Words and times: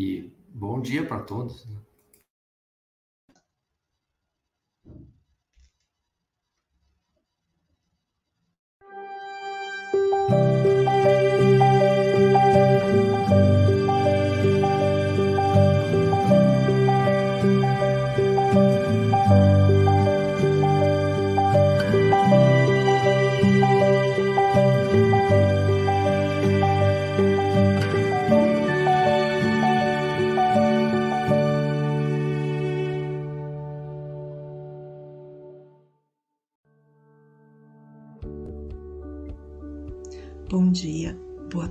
E 0.00 0.32
bom 0.54 0.80
dia 0.80 1.04
para 1.04 1.18
todos. 1.24 1.66
Né? 1.66 1.76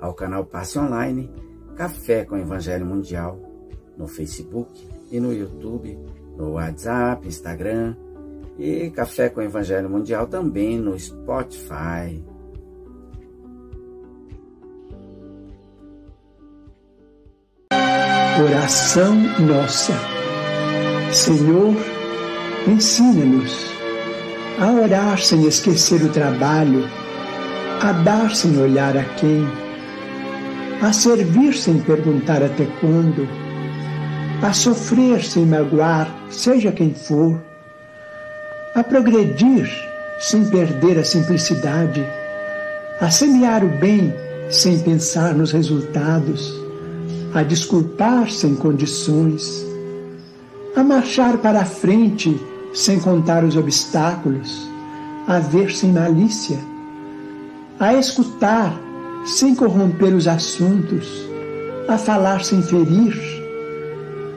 ao 0.00 0.14
canal 0.14 0.44
Passe 0.44 0.78
Online 0.78 1.30
Café 1.76 2.24
com 2.24 2.36
Evangelho 2.36 2.84
Mundial 2.84 3.40
no 3.96 4.06
Facebook 4.06 4.86
e 5.10 5.18
no 5.18 5.32
YouTube, 5.32 5.98
no 6.36 6.52
WhatsApp, 6.52 7.26
Instagram 7.26 7.96
e 8.58 8.90
Café 8.90 9.28
com 9.28 9.40
Evangelho 9.40 9.88
Mundial 9.88 10.26
também 10.26 10.78
no 10.78 10.98
Spotify. 10.98 12.22
Oração 18.42 19.14
nossa. 19.40 19.92
Senhor, 21.12 21.74
ensina-nos 22.68 23.70
a 24.60 24.72
orar 24.72 25.18
sem 25.18 25.46
esquecer 25.46 26.02
o 26.02 26.12
trabalho, 26.12 26.84
a 27.82 27.92
dar 27.92 28.34
sem 28.34 28.58
olhar 28.58 28.96
a 28.96 29.04
quem 29.16 29.46
a 30.82 30.92
servir 30.92 31.54
sem 31.54 31.78
perguntar 31.78 32.42
até 32.42 32.64
quando, 32.80 33.28
a 34.42 34.52
sofrer 34.52 35.22
sem 35.22 35.44
magoar, 35.44 36.10
seja 36.30 36.72
quem 36.72 36.94
for, 36.94 37.38
a 38.74 38.82
progredir 38.82 39.68
sem 40.18 40.44
perder 40.46 40.98
a 40.98 41.04
simplicidade, 41.04 42.02
a 42.98 43.10
semear 43.10 43.62
o 43.62 43.68
bem 43.68 44.14
sem 44.48 44.78
pensar 44.78 45.34
nos 45.34 45.52
resultados, 45.52 46.50
a 47.34 47.42
desculpar 47.42 48.30
sem 48.30 48.54
condições, 48.54 49.66
a 50.74 50.82
marchar 50.82 51.36
para 51.38 51.60
a 51.60 51.64
frente 51.64 52.40
sem 52.72 52.98
contar 52.98 53.44
os 53.44 53.56
obstáculos, 53.56 54.66
a 55.26 55.38
ver 55.40 55.70
sem 55.72 55.92
malícia, 55.92 56.58
a 57.78 57.94
escutar 57.94 58.89
sem 59.24 59.54
corromper 59.54 60.14
os 60.14 60.26
assuntos, 60.26 61.28
a 61.88 61.98
falar 61.98 62.44
sem 62.44 62.62
ferir, 62.62 63.14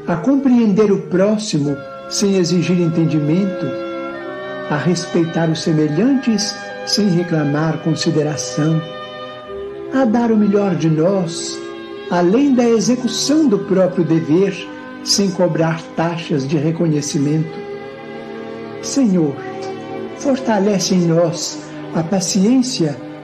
a 0.08 0.16
compreender 0.18 0.92
o 0.92 1.00
próximo 1.04 1.78
sem 2.10 2.38
exigir 2.38 2.80
entendimento, 2.80 3.66
a 4.70 4.78
respeitar 4.78 5.50
os 5.50 5.62
semelhantes 5.62 6.56
sem 6.86 7.08
reclamar 7.10 7.78
consideração, 7.80 8.82
a 9.94 10.06
dar 10.06 10.32
o 10.32 10.38
melhor 10.38 10.76
de 10.76 10.90
nós, 10.90 11.58
além 12.10 12.54
da 12.54 12.68
execução 12.68 13.48
do 13.48 13.60
próprio 13.60 14.04
dever, 14.04 14.54
sem 15.04 15.32
cobrar 15.32 15.82
taxas 15.96 16.48
de 16.48 16.58
reconhecimento. 16.58 17.52
Senhor, 18.82 19.36
fortalece 20.18 20.96
em 20.96 21.06
nós 21.06 21.60
a 21.96 22.04
paciência 22.04 22.98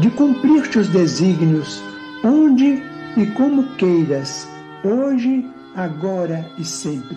de 0.00 0.10
cumprir 0.12 0.70
teus 0.70 0.86
desígnios, 0.88 1.82
onde 2.24 2.80
e 3.16 3.26
como 3.36 3.74
queiras, 3.74 4.46
hoje, 4.84 5.44
agora 5.74 6.54
e 6.56 6.64
sempre. 6.64 7.16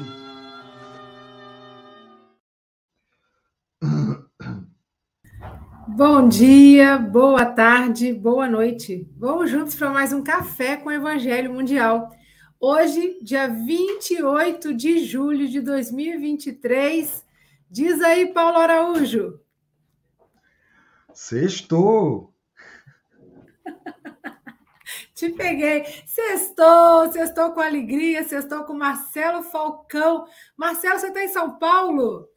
Bom 5.87 6.27
dia, 6.27 6.97
boa 6.97 7.45
tarde, 7.45 8.11
boa 8.11 8.47
noite. 8.47 9.07
Vamos 9.15 9.51
juntos 9.51 9.75
para 9.75 9.91
mais 9.91 10.11
um 10.11 10.23
Café 10.23 10.77
com 10.77 10.89
o 10.89 10.91
Evangelho 10.91 11.53
Mundial. 11.53 12.09
Hoje, 12.59 13.19
dia 13.21 13.47
28 13.47 14.73
de 14.73 15.05
julho 15.05 15.47
de 15.47 15.61
2023. 15.61 17.23
Diz 17.69 18.01
aí, 18.01 18.33
Paulo 18.33 18.57
Araújo. 18.57 19.39
Sextou! 21.13 22.30
Te 25.21 25.29
peguei. 25.29 25.85
Sextou, 26.03 27.11
sextou 27.11 27.51
com 27.51 27.61
alegria, 27.61 28.23
sextou 28.23 28.63
com 28.63 28.73
Marcelo 28.73 29.43
Falcão. 29.43 30.25
Marcelo, 30.57 30.97
você 30.97 31.09
está 31.09 31.23
em 31.23 31.27
São 31.27 31.59
Paulo? 31.59 32.27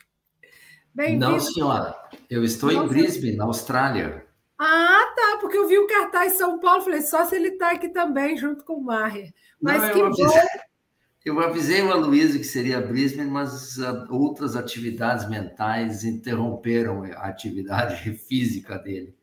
Bem-vindo. 0.94 1.30
Não, 1.30 1.40
senhora. 1.40 1.96
Eu 2.28 2.44
estou 2.44 2.70
Nossa. 2.70 2.84
em 2.84 2.88
Brisbane, 2.88 3.36
na 3.36 3.44
Austrália. 3.44 4.26
Ah, 4.58 5.14
tá, 5.16 5.38
porque 5.40 5.56
eu 5.56 5.66
vi 5.66 5.78
o 5.78 5.86
cartaz 5.86 6.34
em 6.34 6.36
São 6.36 6.60
Paulo, 6.60 6.82
falei, 6.82 7.00
só 7.00 7.24
se 7.24 7.34
ele 7.34 7.48
está 7.48 7.70
aqui 7.70 7.88
também, 7.88 8.36
junto 8.36 8.62
com 8.66 8.74
o 8.74 8.84
Maher. 8.84 9.32
Mas 9.58 9.80
Não, 9.80 9.90
que 9.90 9.98
eu 10.00 10.06
avisei, 10.06 10.26
bom. 10.26 10.48
Eu 11.24 11.40
avisei 11.40 11.80
o 11.80 11.90
Aloysio 11.90 12.38
que 12.38 12.44
seria 12.44 12.82
Brisbane, 12.82 13.30
mas 13.30 13.78
ah, 13.80 14.06
outras 14.10 14.56
atividades 14.56 15.26
mentais 15.26 16.04
interromperam 16.04 17.02
a 17.02 17.28
atividade 17.28 18.12
física 18.28 18.78
dele. 18.78 19.16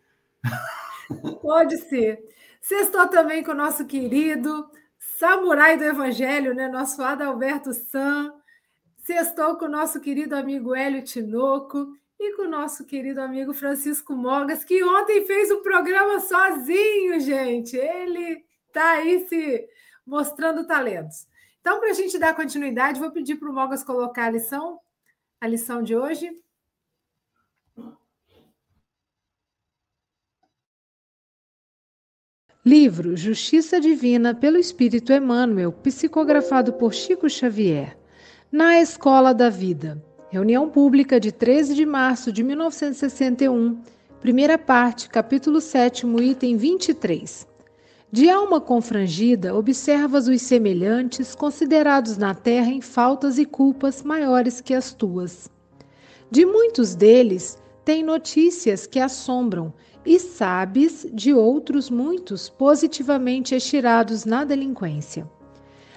Pode 1.42 1.78
ser. 1.78 2.20
Sextou 2.62 3.08
também 3.08 3.44
com 3.44 3.52
o 3.52 3.56
nosso 3.56 3.86
querido 3.86 4.70
samurai 5.18 5.78
do 5.78 5.84
Evangelho, 5.84 6.54
né? 6.54 6.68
Nosso 6.68 7.02
Adalberto 7.02 7.74
San. 7.74 8.34
Sextou 8.98 9.58
com 9.58 9.66
o 9.66 9.70
nosso 9.70 10.00
querido 10.00 10.36
amigo 10.36 10.76
Hélio 10.76 11.04
Tinoco 11.04 11.88
e 12.20 12.36
com 12.36 12.44
o 12.44 12.50
nosso 12.50 12.86
querido 12.86 13.20
amigo 13.20 13.52
Francisco 13.52 14.14
Mogas, 14.14 14.64
que 14.64 14.84
ontem 14.84 15.26
fez 15.26 15.50
o 15.50 15.62
programa 15.62 16.20
sozinho, 16.20 17.20
gente. 17.20 17.76
Ele 17.76 18.46
está 18.68 18.92
aí 18.92 19.26
se 19.28 19.68
mostrando 20.06 20.68
talentos. 20.68 21.28
Então, 21.60 21.80
para 21.80 21.90
a 21.90 21.94
gente 21.94 22.20
dar 22.20 22.36
continuidade, 22.36 23.00
vou 23.00 23.12
pedir 23.12 23.38
para 23.38 23.50
o 23.50 23.54
Mogas 23.54 23.84
colocar 23.84 24.26
a 24.26 24.30
lição, 24.30 24.80
a 25.40 25.48
lição 25.48 25.82
de 25.82 25.96
hoje. 25.96 26.32
Livro 32.64 33.18
Justiça 33.18 33.80
Divina 33.80 34.36
pelo 34.36 34.56
Espírito 34.56 35.12
Emmanuel, 35.12 35.72
psicografado 35.72 36.74
por 36.74 36.94
Chico 36.94 37.28
Xavier. 37.28 37.98
Na 38.52 38.80
Escola 38.80 39.34
da 39.34 39.50
Vida. 39.50 40.00
Reunião 40.30 40.70
pública 40.70 41.20
de 41.20 41.32
13 41.32 41.74
de 41.74 41.88
março 41.88 42.32
de 42.32 42.44
1961. 42.44 43.82
Primeira 44.20 44.60
parte, 44.60 45.10
capítulo 45.10 45.60
7, 45.60 46.06
item 46.22 46.56
23. 46.56 47.48
De 48.12 48.30
alma 48.30 48.62
confrangida, 48.62 49.56
observas 49.56 50.28
os 50.28 50.40
semelhantes, 50.44 51.34
considerados 51.34 52.16
na 52.16 52.36
terra 52.36 52.70
em 52.70 52.80
faltas 52.80 53.40
e 53.40 53.46
culpas 53.46 54.04
maiores 54.04 54.62
que 54.62 54.76
as 54.76 54.94
tuas. 54.94 55.50
De 56.30 56.46
muitos 56.46 56.94
deles, 56.94 57.58
tem 57.84 58.04
notícias 58.04 58.86
que 58.86 59.00
assombram, 59.00 59.74
e 60.06 60.20
sabes 60.20 61.06
de 61.14 61.34
outros 61.34 61.90
muitos 61.90 62.50
positivamente 62.50 63.56
estirados 63.56 64.26
na 64.26 64.44
delinquência. 64.44 65.30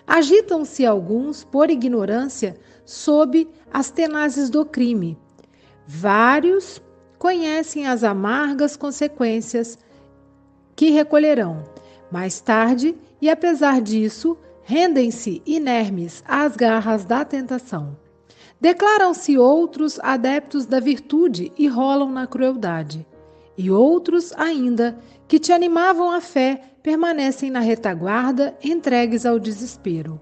Agitam-se 0.06 0.84
alguns, 0.84 1.44
por 1.44 1.70
ignorância, 1.70 2.56
sob 2.84 3.48
as 3.72 3.90
tenazes 3.90 4.50
do 4.50 4.64
crime. 4.64 5.18
Vários 5.86 6.82
conhecem 7.18 7.86
as 7.86 8.04
amargas 8.04 8.76
consequências 8.76 9.78
que 10.76 10.90
recolherão 10.90 11.64
mais 12.14 12.40
tarde, 12.40 12.94
e 13.20 13.28
apesar 13.28 13.80
disso, 13.80 14.36
rendem-se 14.62 15.42
inermes 15.44 16.22
às 16.28 16.54
garras 16.54 17.04
da 17.04 17.24
tentação. 17.24 17.96
Declaram-se 18.60 19.36
outros 19.36 19.98
adeptos 20.00 20.64
da 20.64 20.78
virtude 20.78 21.50
e 21.58 21.66
rolam 21.66 22.12
na 22.12 22.26
crueldade. 22.26 23.04
E 23.56 23.70
outros 23.70 24.32
ainda, 24.32 24.98
que 25.28 25.38
te 25.38 25.52
animavam 25.52 26.10
a 26.10 26.20
fé, 26.20 26.60
permanecem 26.82 27.50
na 27.50 27.60
retaguarda, 27.60 28.56
entregues 28.62 29.24
ao 29.24 29.38
desespero. 29.38 30.20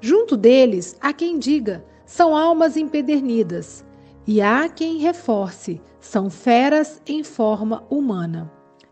Junto 0.00 0.36
deles, 0.36 0.96
há 1.00 1.12
quem 1.12 1.38
diga, 1.38 1.84
são 2.04 2.36
almas 2.36 2.76
empedernidas, 2.76 3.84
e 4.26 4.40
há 4.40 4.68
quem 4.68 4.98
reforce, 4.98 5.80
são 6.00 6.28
feras 6.28 7.00
em 7.06 7.22
forma 7.22 7.84
humana. 7.90 8.50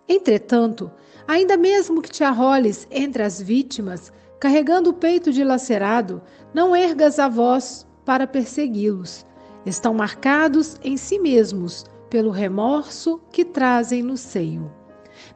Entretanto, 0.08 0.90
Ainda 1.26 1.56
mesmo 1.56 2.02
que 2.02 2.10
te 2.10 2.24
arroles 2.24 2.86
entre 2.90 3.22
as 3.22 3.40
vítimas, 3.40 4.12
carregando 4.40 4.90
o 4.90 4.94
peito 4.94 5.32
dilacerado, 5.32 6.20
não 6.52 6.74
ergas 6.74 7.18
a 7.18 7.28
voz 7.28 7.86
para 8.04 8.26
persegui-los. 8.26 9.24
Estão 9.64 9.94
marcados 9.94 10.76
em 10.82 10.96
si 10.96 11.18
mesmos 11.18 11.84
pelo 12.12 12.30
remorso 12.30 13.22
que 13.32 13.42
trazem 13.42 14.02
no 14.02 14.18
seio. 14.18 14.70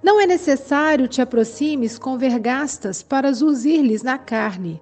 Não 0.02 0.20
é 0.20 0.26
necessário 0.26 1.08
te 1.08 1.22
aproximes 1.22 1.98
com 1.98 2.18
vergastas 2.18 3.02
para 3.02 3.32
zurzir-lhes 3.32 4.02
na 4.02 4.18
carne. 4.18 4.78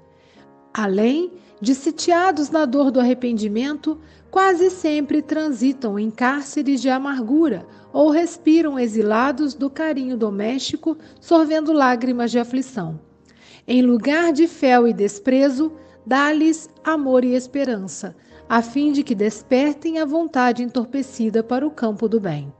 Além 0.72 1.30
de 1.60 1.72
sitiados 1.72 2.50
na 2.50 2.64
dor 2.64 2.90
do 2.90 2.98
arrependimento, 2.98 3.96
quase 4.28 4.70
sempre 4.70 5.22
transitam 5.22 5.96
em 5.96 6.10
cárceres 6.10 6.82
de 6.82 6.90
amargura 6.90 7.64
ou 7.92 8.10
respiram 8.10 8.76
exilados 8.76 9.54
do 9.54 9.70
carinho 9.70 10.16
doméstico, 10.16 10.98
sorvendo 11.20 11.72
lágrimas 11.72 12.32
de 12.32 12.40
aflição. 12.40 12.98
Em 13.68 13.82
lugar 13.82 14.32
de 14.32 14.48
fel 14.48 14.88
e 14.88 14.92
desprezo, 14.92 15.70
dá-lhes 16.04 16.68
amor 16.82 17.24
e 17.24 17.36
esperança, 17.36 18.16
a 18.48 18.62
fim 18.62 18.92
de 18.92 19.02
que 19.02 19.14
despertem 19.14 19.98
a 19.98 20.04
vontade 20.04 20.62
entorpecida 20.62 21.42
para 21.42 21.66
o 21.66 21.70
campo 21.70 22.08
do 22.08 22.20
bem. 22.20 22.52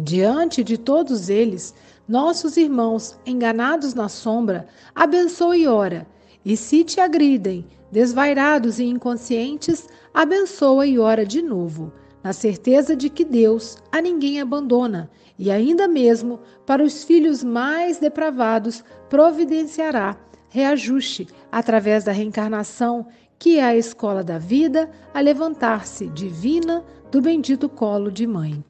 Diante 0.00 0.62
de 0.62 0.78
todos 0.78 1.28
eles, 1.28 1.74
nossos 2.06 2.56
irmãos, 2.56 3.18
enganados 3.26 3.94
na 3.94 4.08
sombra, 4.08 4.66
abençoa 4.94 5.56
e 5.56 5.66
ora, 5.66 6.06
e 6.44 6.56
se 6.56 6.84
te 6.84 7.00
agridem, 7.00 7.66
desvairados 7.90 8.78
e 8.78 8.84
inconscientes, 8.84 9.88
abençoa 10.14 10.86
e 10.86 10.98
ora 10.98 11.26
de 11.26 11.42
novo 11.42 11.92
na 12.22 12.32
certeza 12.32 12.96
de 12.96 13.08
que 13.08 13.24
Deus 13.24 13.78
a 13.92 14.00
ninguém 14.00 14.40
abandona 14.40 15.10
e 15.38 15.50
ainda 15.50 15.86
mesmo 15.86 16.40
para 16.66 16.82
os 16.82 17.04
filhos 17.04 17.44
mais 17.44 17.98
depravados 17.98 18.84
providenciará 19.08 20.16
reajuste 20.50 21.26
através 21.52 22.04
da 22.04 22.12
reencarnação, 22.12 23.06
que 23.38 23.58
é 23.58 23.64
a 23.64 23.76
escola 23.76 24.24
da 24.24 24.38
vida, 24.38 24.90
a 25.14 25.20
levantar-se 25.20 26.08
divina 26.08 26.84
do 27.10 27.20
bendito 27.20 27.68
colo 27.68 28.10
de 28.10 28.26
mãe. 28.26 28.64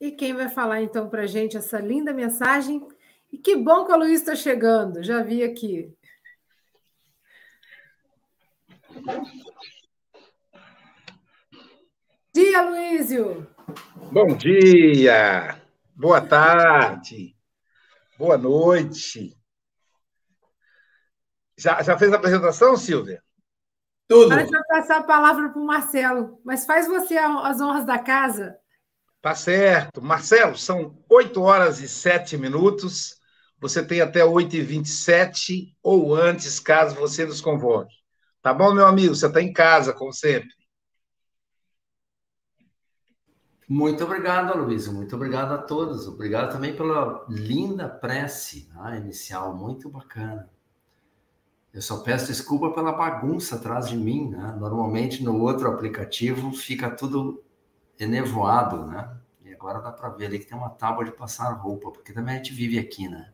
E 0.00 0.12
quem 0.12 0.32
vai 0.32 0.48
falar 0.48 0.80
então 0.80 1.08
para 1.08 1.22
a 1.22 1.26
gente 1.26 1.56
essa 1.56 1.80
linda 1.80 2.12
mensagem? 2.12 2.86
E 3.32 3.36
que 3.36 3.56
bom 3.56 3.84
que 3.84 3.92
a 3.92 3.96
Luiz 3.96 4.20
está 4.20 4.36
chegando, 4.36 5.02
já 5.02 5.22
vi 5.22 5.42
aqui. 5.42 5.92
dia, 12.32 12.62
Luísio! 12.62 13.46
Bom 14.12 14.36
dia! 14.36 15.60
Boa 15.94 16.20
tarde! 16.20 17.36
Boa 18.16 18.38
noite! 18.38 19.37
Já, 21.58 21.82
já 21.82 21.98
fez 21.98 22.12
a 22.12 22.16
apresentação, 22.16 22.76
Silvia? 22.76 23.20
Tudo. 24.06 24.32
Agora 24.32 24.46
vai 24.46 24.62
passar 24.80 24.98
a 24.98 25.02
palavra 25.02 25.50
para 25.50 25.60
o 25.60 25.66
Marcelo, 25.66 26.40
mas 26.44 26.64
faz 26.64 26.86
você 26.86 27.18
as 27.18 27.60
honras 27.60 27.84
da 27.84 27.98
casa. 27.98 28.56
Tá 29.20 29.34
certo. 29.34 30.00
Marcelo, 30.00 30.56
são 30.56 30.96
8 31.10 31.42
horas 31.42 31.80
e 31.80 31.88
7 31.88 32.38
minutos. 32.38 33.18
Você 33.60 33.84
tem 33.84 34.00
até 34.00 34.24
8 34.24 34.54
e 34.54 34.62
27 34.62 35.76
ou 35.82 36.14
antes, 36.14 36.60
caso 36.60 36.94
você 36.94 37.26
nos 37.26 37.40
convoque. 37.40 37.92
Tá 38.40 38.54
bom, 38.54 38.72
meu 38.72 38.86
amigo? 38.86 39.14
Você 39.16 39.26
está 39.26 39.42
em 39.42 39.52
casa, 39.52 39.92
como 39.92 40.12
sempre. 40.12 40.48
Muito 43.68 44.04
obrigado, 44.04 44.56
Luísa. 44.56 44.92
Muito 44.92 45.16
obrigado 45.16 45.52
a 45.52 45.58
todos. 45.58 46.06
Obrigado 46.06 46.52
também 46.52 46.74
pela 46.74 47.26
linda 47.28 47.88
prece 47.88 48.70
né, 48.72 48.98
inicial, 48.98 49.54
muito 49.54 49.90
bacana. 49.90 50.48
Eu 51.78 51.82
só 51.82 51.98
peço 51.98 52.26
desculpa 52.26 52.72
pela 52.72 52.90
bagunça 52.90 53.54
atrás 53.54 53.88
de 53.88 53.96
mim, 53.96 54.30
né? 54.30 54.52
Normalmente 54.58 55.22
no 55.22 55.40
outro 55.40 55.68
aplicativo 55.68 56.50
fica 56.50 56.90
tudo 56.90 57.40
enevoado, 57.96 58.84
né? 58.84 59.16
E 59.44 59.52
agora 59.54 59.78
dá 59.80 59.92
para 59.92 60.08
ver 60.08 60.26
ali 60.26 60.40
que 60.40 60.46
tem 60.46 60.58
uma 60.58 60.70
tábua 60.70 61.04
de 61.04 61.12
passar 61.12 61.52
roupa, 61.52 61.92
porque 61.92 62.12
também 62.12 62.34
a 62.34 62.36
gente 62.38 62.52
vive 62.52 62.80
aqui, 62.80 63.08
né? 63.08 63.30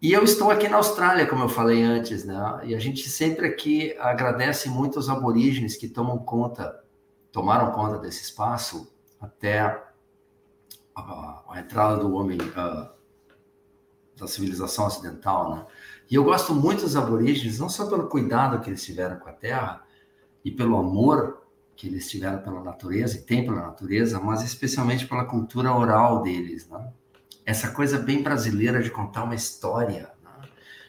E 0.00 0.12
eu 0.12 0.24
estou 0.24 0.50
aqui 0.50 0.68
na 0.68 0.78
Austrália, 0.78 1.24
como 1.24 1.44
eu 1.44 1.48
falei 1.48 1.80
antes, 1.84 2.24
né? 2.24 2.34
E 2.64 2.74
a 2.74 2.80
gente 2.80 3.08
sempre 3.08 3.46
aqui 3.46 3.96
agradece 4.00 4.68
muito 4.68 4.98
os 4.98 5.08
aborígenes 5.08 5.76
que 5.76 5.86
tomam 5.86 6.18
conta, 6.18 6.82
tomaram 7.30 7.70
conta 7.70 8.00
desse 8.00 8.24
espaço 8.24 8.92
até 9.20 9.60
a, 10.96 11.44
a, 11.48 11.60
entrada 11.60 11.98
do 11.98 12.12
homem, 12.14 12.36
uh, 12.40 12.90
da 14.16 14.26
civilização 14.26 14.86
ocidental, 14.86 15.54
né? 15.54 15.66
E 16.12 16.14
eu 16.14 16.22
gosto 16.22 16.54
muito 16.54 16.82
dos 16.82 16.94
aborígenes, 16.94 17.58
não 17.58 17.70
só 17.70 17.86
pelo 17.86 18.06
cuidado 18.06 18.60
que 18.60 18.68
eles 18.68 18.84
tiveram 18.84 19.16
com 19.16 19.30
a 19.30 19.32
terra 19.32 19.82
e 20.44 20.50
pelo 20.50 20.76
amor 20.76 21.42
que 21.74 21.86
eles 21.86 22.10
tiveram 22.10 22.42
pela 22.42 22.62
natureza 22.62 23.16
e 23.16 23.22
têm 23.22 23.46
pela 23.46 23.62
natureza, 23.62 24.20
mas 24.20 24.42
especialmente 24.42 25.06
pela 25.06 25.24
cultura 25.24 25.74
oral 25.74 26.22
deles, 26.22 26.68
né? 26.68 26.92
Essa 27.46 27.70
coisa 27.70 27.98
bem 27.98 28.22
brasileira 28.22 28.82
de 28.82 28.90
contar 28.90 29.24
uma 29.24 29.34
história, 29.34 30.10
né? 30.22 30.48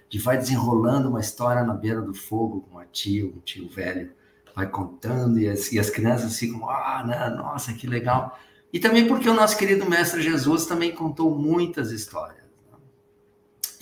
de 0.10 0.20
vai 0.20 0.38
desenrolando 0.38 1.08
uma 1.08 1.22
história 1.22 1.64
na 1.64 1.74
beira 1.74 2.02
do 2.02 2.14
fogo 2.14 2.60
com 2.60 2.72
uma 2.72 2.86
tia, 2.86 3.26
um 3.26 3.40
tio 3.46 3.70
velho, 3.70 4.12
vai 4.54 4.68
contando 4.68 5.40
e 5.40 5.48
as, 5.48 5.72
e 5.72 5.80
as 5.80 5.90
crianças 5.90 6.38
ficam, 6.38 6.70
ah, 6.70 7.02
né? 7.08 7.30
nossa, 7.30 7.72
que 7.72 7.88
legal. 7.88 8.38
E 8.74 8.78
também 8.78 9.08
porque 9.08 9.30
o 9.30 9.34
nosso 9.34 9.58
querido 9.58 9.90
Mestre 9.90 10.22
Jesus 10.22 10.66
também 10.66 10.94
contou 10.94 11.34
muitas 11.34 11.94
histórias. 11.94 12.43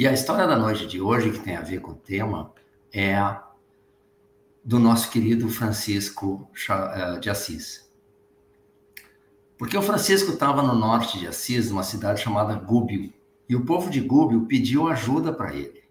E 0.01 0.07
a 0.07 0.13
história 0.13 0.47
da 0.47 0.57
noite 0.57 0.87
de 0.87 0.99
hoje, 0.99 1.29
que 1.29 1.37
tem 1.37 1.55
a 1.55 1.61
ver 1.61 1.79
com 1.79 1.91
o 1.91 1.95
tema, 1.95 2.51
é 2.91 3.13
a 3.13 3.47
do 4.65 4.79
nosso 4.79 5.11
querido 5.11 5.47
Francisco 5.47 6.49
eh, 6.67 7.19
de 7.19 7.29
Assis. 7.29 7.87
Porque 9.59 9.77
o 9.77 9.81
Francisco 9.83 10.31
estava 10.31 10.63
no 10.63 10.73
norte 10.73 11.19
de 11.19 11.27
Assis, 11.27 11.69
numa 11.69 11.83
cidade 11.83 12.19
chamada 12.19 12.55
Gúbio, 12.55 13.13
e 13.47 13.55
o 13.55 13.63
povo 13.63 13.91
de 13.91 14.01
Gúbio 14.01 14.47
pediu 14.47 14.87
ajuda 14.87 15.31
para 15.31 15.53
ele, 15.53 15.83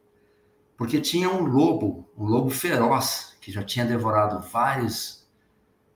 porque 0.76 1.00
tinha 1.00 1.30
um 1.30 1.44
lobo, 1.44 2.10
um 2.18 2.24
lobo 2.24 2.50
feroz, 2.50 3.36
que 3.40 3.52
já 3.52 3.62
tinha 3.62 3.86
devorado 3.86 4.44
vários, 4.44 5.24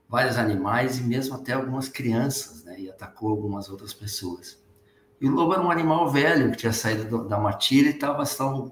vários 0.07 0.37
animais 0.37 0.99
e 0.99 1.03
mesmo 1.03 1.35
até 1.35 1.51
algumas 1.51 1.89
crianças, 1.89 2.63
né? 2.63 2.79
E 2.79 2.89
atacou 2.89 3.29
algumas 3.29 3.67
outras 3.67 3.93
pessoas. 3.93 4.63
E 5.19 5.27
o 5.27 5.31
lobo 5.31 5.53
era 5.53 5.61
um 5.61 5.71
animal 5.71 6.09
velho 6.09 6.51
que 6.51 6.57
tinha 6.57 6.73
saído 6.73 7.27
da 7.27 7.39
matilha 7.39 7.87
e 7.87 7.93
estava 7.93 8.23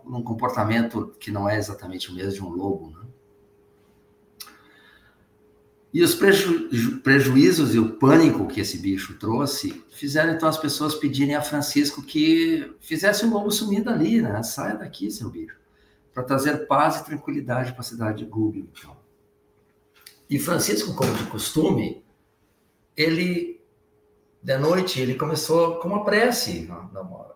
num 0.05 0.21
comportamento 0.21 1.15
que 1.19 1.31
não 1.31 1.49
é 1.49 1.57
exatamente 1.57 2.11
o 2.11 2.15
mesmo 2.15 2.33
de 2.33 2.43
um 2.43 2.49
lobo, 2.49 2.91
né? 2.91 2.99
E 5.93 6.01
os 6.01 6.15
preju 6.15 6.99
prejuízos 7.03 7.75
e 7.75 7.79
o 7.79 7.97
pânico 7.97 8.47
que 8.47 8.59
esse 8.59 8.79
bicho 8.79 9.13
trouxe 9.19 9.83
fizeram 9.91 10.33
então 10.33 10.49
as 10.49 10.57
pessoas 10.57 10.95
pedirem 10.95 11.35
a 11.35 11.41
Francisco 11.41 12.01
que 12.01 12.75
fizesse 12.81 13.25
o 13.25 13.29
lobo 13.29 13.51
sumir 13.51 13.83
dali, 13.83 14.21
né? 14.21 14.41
Saia 14.41 14.75
daqui, 14.75 15.11
seu 15.11 15.29
bicho 15.29 15.63
para 16.13 16.23
trazer 16.23 16.67
paz 16.67 16.97
e 16.97 17.05
tranquilidade 17.05 17.71
para 17.71 17.81
a 17.81 17.83
cidade 17.83 18.19
de 18.19 18.25
Gubbio. 18.25 18.69
Então. 18.71 18.95
E 20.29 20.37
Francisco, 20.37 20.93
como 20.95 21.13
de 21.15 21.25
costume, 21.25 22.05
ele 22.95 23.52
de 24.43 24.57
noite, 24.57 24.99
ele 24.99 25.15
começou 25.15 25.79
com 25.79 25.87
uma 25.87 26.03
prece 26.03 26.69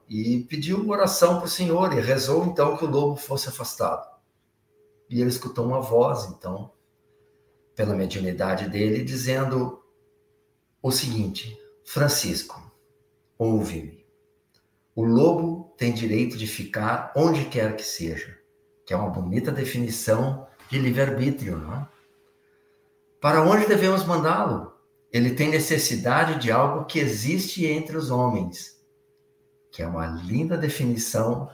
e 0.10 0.40
pediu 0.50 0.90
oração 0.90 1.38
para 1.38 1.46
o 1.46 1.50
Senhor 1.50 1.94
e 1.94 2.02
rezou 2.02 2.46
então 2.46 2.76
que 2.76 2.84
o 2.84 2.90
lobo 2.90 3.16
fosse 3.16 3.48
afastado. 3.48 4.06
E 5.10 5.22
ele 5.22 5.30
escutou 5.30 5.66
uma 5.66 5.80
voz, 5.80 6.26
então, 6.26 6.70
pela 7.74 7.96
mediunidade 7.96 8.68
dele, 8.68 9.06
dizendo 9.06 9.82
o 10.82 10.92
seguinte: 10.92 11.58
Francisco, 11.86 12.62
ouve-me. 13.38 14.06
O 14.94 15.06
lobo 15.06 15.74
tem 15.78 15.94
direito 15.94 16.36
de 16.36 16.46
ficar 16.46 17.14
onde 17.16 17.46
quer 17.46 17.78
que 17.78 17.84
seja, 17.84 18.38
que 18.86 18.94
é 18.94 18.98
uma 18.98 19.10
bonita 19.10 19.50
definição 19.50 20.46
de 20.70 20.78
livre-arbítrio, 20.78 21.58
não 21.58 21.74
é? 21.74 21.88
Para 23.22 23.44
onde 23.44 23.66
devemos 23.66 24.04
mandá-lo? 24.04 24.77
Ele 25.12 25.34
tem 25.34 25.50
necessidade 25.50 26.40
de 26.40 26.52
algo 26.52 26.86
que 26.86 27.00
existe 27.00 27.66
entre 27.66 27.96
os 27.96 28.12
homens, 28.12 28.78
que 29.72 29.82
é 29.82 29.88
uma 29.88 30.06
linda 30.06 30.58
definição, 30.58 31.50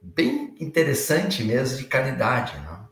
bem 0.00 0.54
interessante 0.60 1.42
mesmo, 1.42 1.78
de 1.78 1.84
caridade. 1.84 2.58
Não? 2.60 2.88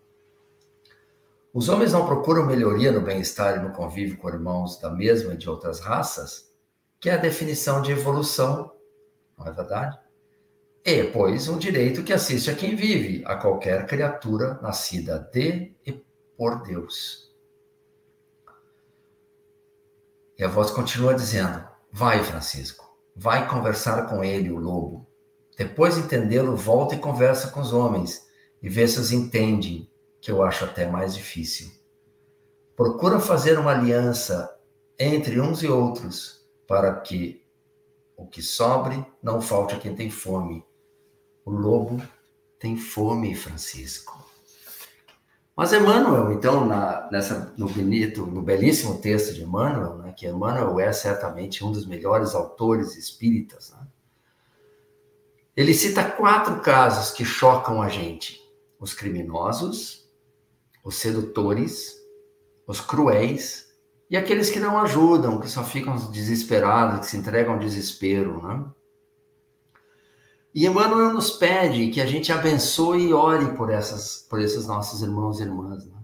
Os 1.52 1.68
homens 1.68 1.92
não 1.92 2.04
procuram 2.04 2.44
melhoria 2.44 2.90
no 2.90 3.00
bem-estar 3.00 3.56
e 3.56 3.62
no 3.62 3.72
convívio 3.72 4.16
com 4.16 4.28
irmãos 4.28 4.80
da 4.80 4.90
mesma 4.90 5.34
e 5.34 5.36
de 5.36 5.48
outras 5.48 5.78
raças, 5.78 6.52
que 7.00 7.08
é 7.08 7.14
a 7.14 7.18
definição 7.18 7.80
de 7.80 7.92
evolução, 7.92 8.72
não 9.38 9.46
é 9.46 9.52
verdade? 9.52 9.96
É, 10.84 11.04
pois, 11.04 11.48
um 11.48 11.56
direito 11.56 12.02
que 12.02 12.12
assiste 12.12 12.50
a 12.50 12.54
quem 12.54 12.74
vive, 12.74 13.22
a 13.24 13.36
qualquer 13.36 13.86
criatura 13.86 14.58
nascida 14.60 15.18
de 15.18 15.74
e 15.86 15.92
por 16.36 16.62
Deus. 16.62 17.33
E 20.38 20.44
a 20.44 20.48
voz 20.48 20.70
continua 20.70 21.14
dizendo: 21.14 21.64
Vai, 21.92 22.22
Francisco, 22.24 22.84
vai 23.14 23.48
conversar 23.48 24.08
com 24.08 24.24
ele, 24.24 24.50
o 24.50 24.58
lobo. 24.58 25.06
Depois 25.56 25.94
de 25.94 26.00
entendê-lo, 26.00 26.56
volta 26.56 26.94
e 26.94 26.98
conversa 26.98 27.48
com 27.48 27.60
os 27.60 27.72
homens 27.72 28.26
e 28.60 28.68
vê 28.68 28.88
se 28.88 28.98
os 28.98 29.12
entendem, 29.12 29.90
que 30.20 30.30
eu 30.30 30.42
acho 30.42 30.64
até 30.64 30.86
mais 30.86 31.14
difícil. 31.14 31.70
Procura 32.74 33.20
fazer 33.20 33.58
uma 33.58 33.70
aliança 33.70 34.58
entre 34.98 35.40
uns 35.40 35.62
e 35.62 35.68
outros 35.68 36.44
para 36.66 36.92
que 37.00 37.44
o 38.16 38.26
que 38.26 38.42
sobre 38.42 39.04
não 39.22 39.40
falte 39.40 39.74
a 39.74 39.78
quem 39.78 39.94
tem 39.94 40.10
fome. 40.10 40.64
O 41.44 41.50
lobo 41.50 42.02
tem 42.58 42.76
fome, 42.76 43.34
Francisco. 43.34 44.23
Mas 45.56 45.72
Emmanuel, 45.72 46.32
então, 46.32 46.66
na, 46.66 47.08
nessa, 47.12 47.54
no 47.56 47.68
bonito, 47.68 48.26
no 48.26 48.42
belíssimo 48.42 48.98
texto 49.00 49.32
de 49.32 49.42
Emmanuel, 49.42 49.98
né, 49.98 50.12
que 50.12 50.26
Emmanuel 50.26 50.80
é 50.80 50.92
certamente 50.92 51.64
um 51.64 51.70
dos 51.70 51.86
melhores 51.86 52.34
autores 52.34 52.96
espíritas, 52.96 53.70
né, 53.70 53.86
ele 55.56 55.72
cita 55.72 56.02
quatro 56.02 56.60
casos 56.60 57.12
que 57.16 57.24
chocam 57.24 57.80
a 57.80 57.88
gente: 57.88 58.40
os 58.80 58.92
criminosos, 58.92 60.10
os 60.82 60.96
sedutores, 60.96 61.96
os 62.66 62.80
cruéis 62.80 63.72
e 64.10 64.16
aqueles 64.16 64.50
que 64.50 64.58
não 64.58 64.78
ajudam, 64.78 65.40
que 65.40 65.48
só 65.48 65.62
ficam 65.62 65.94
desesperados, 66.10 67.00
que 67.00 67.06
se 67.06 67.16
entregam 67.16 67.54
ao 67.54 67.60
desespero, 67.60 68.42
né? 68.42 68.64
E 70.54 70.66
Emmanuel 70.66 71.12
nos 71.12 71.32
pede 71.32 71.88
que 71.88 72.00
a 72.00 72.06
gente 72.06 72.30
abençoe 72.30 73.08
e 73.08 73.12
ore 73.12 73.56
por, 73.56 73.70
essas, 73.70 74.24
por 74.30 74.40
esses 74.40 74.68
nossos 74.68 75.02
irmãos 75.02 75.40
e 75.40 75.42
irmãs. 75.42 75.84
Né? 75.84 75.98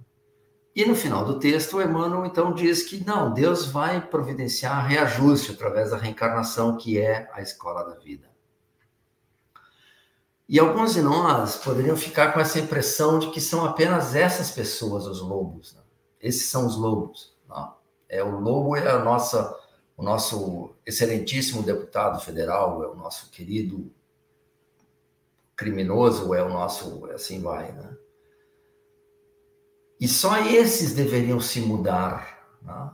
E 0.75 0.85
no 0.85 0.97
final 0.97 1.25
do 1.25 1.39
texto, 1.39 1.81
Emmanuel 1.81 2.27
então 2.27 2.53
diz 2.53 2.83
que 2.83 3.05
não, 3.07 3.33
Deus 3.33 3.67
vai 3.67 4.05
providenciar 4.05 4.89
reajuste 4.89 5.53
através 5.53 5.93
da 5.93 5.97
reencarnação, 5.97 6.77
que 6.77 6.99
é 6.99 7.31
a 7.33 7.41
escola 7.41 7.85
da 7.85 7.95
vida. 8.01 8.29
E 10.49 10.59
alguns 10.59 10.95
de 10.95 11.03
nós 11.03 11.55
poderiam 11.55 11.97
ficar 11.97 12.33
com 12.33 12.41
essa 12.41 12.59
impressão 12.59 13.21
de 13.21 13.31
que 13.31 13.41
são 13.41 13.65
apenas 13.65 14.17
essas 14.17 14.51
pessoas 14.51 15.07
os 15.07 15.21
lobos. 15.21 15.75
Né? 15.75 15.83
Esses 16.21 16.49
são 16.49 16.67
os 16.67 16.77
lobos. 16.77 17.37
Não. 17.49 17.77
É 18.09 18.21
o 18.21 18.41
lobo 18.41 18.75
é 18.75 18.91
a 18.91 18.99
nossa, 18.99 19.57
o 19.97 20.03
nosso 20.03 20.75
excelentíssimo 20.85 21.63
deputado 21.63 22.21
federal, 22.21 22.83
é 22.83 22.89
o 22.89 22.97
nosso 22.97 23.31
querido 23.31 23.93
criminoso 25.61 26.35
é 26.35 26.43
o 26.43 26.49
nosso, 26.49 27.05
assim 27.13 27.43
vai, 27.43 27.71
né? 27.71 27.95
E 30.01 30.09
só 30.09 30.39
esses 30.39 30.95
deveriam 30.95 31.39
se 31.39 31.61
mudar, 31.61 32.49
né? 32.63 32.91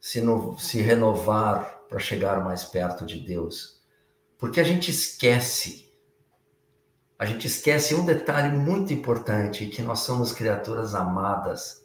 se, 0.00 0.20
no, 0.20 0.58
se 0.58 0.80
renovar 0.80 1.80
para 1.88 2.00
chegar 2.00 2.44
mais 2.44 2.64
perto 2.64 3.06
de 3.06 3.20
Deus. 3.20 3.80
Porque 4.36 4.58
a 4.58 4.64
gente 4.64 4.90
esquece, 4.90 5.94
a 7.16 7.24
gente 7.24 7.46
esquece 7.46 7.94
um 7.94 8.04
detalhe 8.04 8.58
muito 8.58 8.92
importante, 8.92 9.66
que 9.66 9.80
nós 9.80 10.00
somos 10.00 10.32
criaturas 10.32 10.96
amadas 10.96 11.80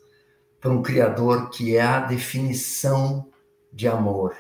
por 0.60 0.72
um 0.72 0.82
Criador 0.82 1.52
que 1.52 1.78
é 1.78 1.84
a 1.84 2.00
definição 2.00 3.32
de 3.72 3.88
amor. 3.88 4.36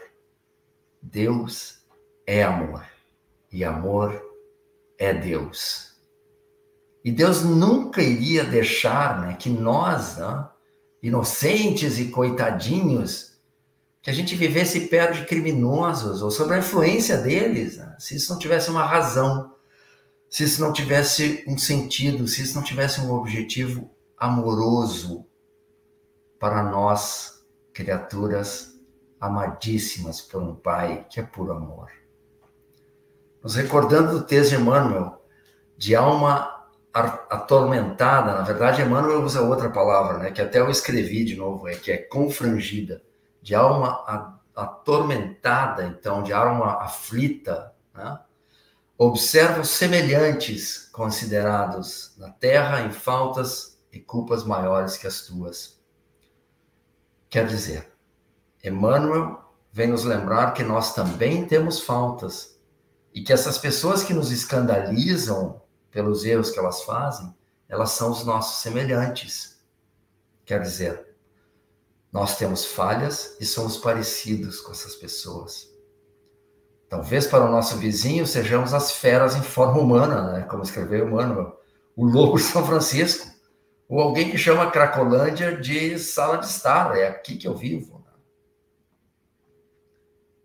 Deus 1.00 1.86
é 2.26 2.42
amor. 2.42 2.84
E 3.52 3.64
amor 3.64 4.33
é 4.98 5.14
Deus. 5.14 5.94
E 7.04 7.12
Deus 7.12 7.44
nunca 7.44 8.02
iria 8.02 8.44
deixar 8.44 9.22
né, 9.22 9.36
que 9.38 9.50
nós, 9.50 10.18
né, 10.18 10.50
inocentes 11.02 12.00
e 12.00 12.06
coitadinhos, 12.06 13.34
que 14.02 14.10
a 14.10 14.14
gente 14.14 14.36
vivesse 14.36 14.88
perto 14.88 15.20
de 15.20 15.26
criminosos 15.26 16.22
ou 16.22 16.32
sob 16.32 16.54
a 16.54 16.60
influência 16.60 17.18
deles, 17.18 17.78
né, 17.78 17.96
se 18.00 18.16
isso 18.16 18.32
não 18.32 18.40
tivesse 18.40 18.70
uma 18.70 18.86
razão, 18.86 19.54
se 20.30 20.46
isso 20.46 20.62
não 20.62 20.72
tivesse 20.72 21.44
um 21.48 21.58
sentido, 21.58 22.28
se 22.28 22.42
isso 22.42 22.56
não 22.56 22.64
tivesse 22.64 23.02
um 23.02 23.12
objetivo 23.12 23.92
amoroso 24.18 25.26
para 26.40 26.64
nós, 26.64 27.44
criaturas 27.74 28.74
amadíssimas 29.20 30.22
por 30.22 30.42
um 30.42 30.56
Pai 30.56 31.06
que 31.10 31.20
é 31.20 31.24
puro 31.24 31.52
amor 31.52 32.03
nos 33.44 33.56
recordando 33.56 34.20
do 34.20 34.26
texto 34.26 34.52
de 34.52 34.56
Emmanuel, 34.56 35.22
de 35.78 35.96
alma 35.96 36.50
atormentada, 36.94 38.34
na 38.34 38.42
verdade, 38.44 38.82
Emmanuel 38.82 39.24
usa 39.24 39.42
outra 39.42 39.70
palavra, 39.70 40.20
né, 40.20 40.32
que 40.32 40.42
até 40.42 40.60
eu 40.60 40.70
escrevi 40.70 41.26
de 41.26 41.36
novo, 41.36 41.68
é 41.68 41.76
que 41.76 41.92
é 41.92 41.98
confrangida, 41.98 43.02
de 43.42 43.54
alma 43.54 44.32
atormentada, 44.56 45.86
então, 45.86 46.24
de 46.24 46.32
alma 46.32 46.82
aflita, 46.82 47.74
né? 47.94 48.20
observa 48.98 49.62
os 49.62 49.70
semelhantes 49.70 50.88
considerados 50.92 52.14
na 52.18 52.30
terra 52.30 52.82
em 52.82 52.92
faltas 52.92 53.80
e 53.92 54.00
culpas 54.00 54.44
maiores 54.44 54.96
que 54.96 55.08
as 55.08 55.22
tuas. 55.22 55.82
Quer 57.30 57.48
dizer, 57.48 57.92
Emmanuel 58.64 59.44
vem 59.72 59.88
nos 59.88 60.06
lembrar 60.06 60.54
que 60.54 60.64
nós 60.64 60.94
também 60.94 61.46
temos 61.46 61.82
faltas 61.82 62.53
e 63.14 63.22
que 63.22 63.32
essas 63.32 63.58
pessoas 63.58 64.04
que 64.04 64.14
nos 64.14 64.32
escandalizam 64.32 65.62
pelos 65.92 66.26
erros 66.26 66.50
que 66.50 66.60
elas 66.60 66.82
fazem, 66.84 67.34
elas 67.70 67.92
são 67.92 68.12
os 68.12 68.26
nossos 68.26 68.62
semelhantes. 68.62 69.60
Quer 70.46 70.62
dizer, 70.62 71.14
nós 72.12 72.38
temos 72.38 72.66
falhas 72.66 73.38
e 73.40 73.46
somos 73.46 73.78
parecidos 73.78 74.60
com 74.62 74.72
essas 74.72 74.96
pessoas. 74.96 75.72
Talvez 76.90 77.26
para 77.26 77.46
o 77.46 77.52
nosso 77.52 77.78
vizinho 77.78 78.28
sejamos 78.28 78.74
as 78.74 78.92
feras 78.92 79.36
em 79.36 79.42
forma 79.42 79.80
humana, 79.80 80.32
né? 80.32 80.42
como 80.44 80.64
escreveu 80.64 81.08
Emmanuel, 81.08 81.60
o 81.96 82.06
lobo 82.06 82.38
São 82.38 82.66
Francisco, 82.66 83.32
ou 83.90 84.00
alguém 84.00 84.30
que 84.30 84.38
chama 84.38 84.72
Cracolândia 84.72 85.58
de 85.58 85.98
sala 86.00 86.38
de 86.38 86.46
estar, 86.46 86.96
é 86.98 87.08
aqui 87.08 87.36
que 87.36 87.48
eu 87.48 87.56
vivo. 87.56 88.00
Né? 88.00 88.12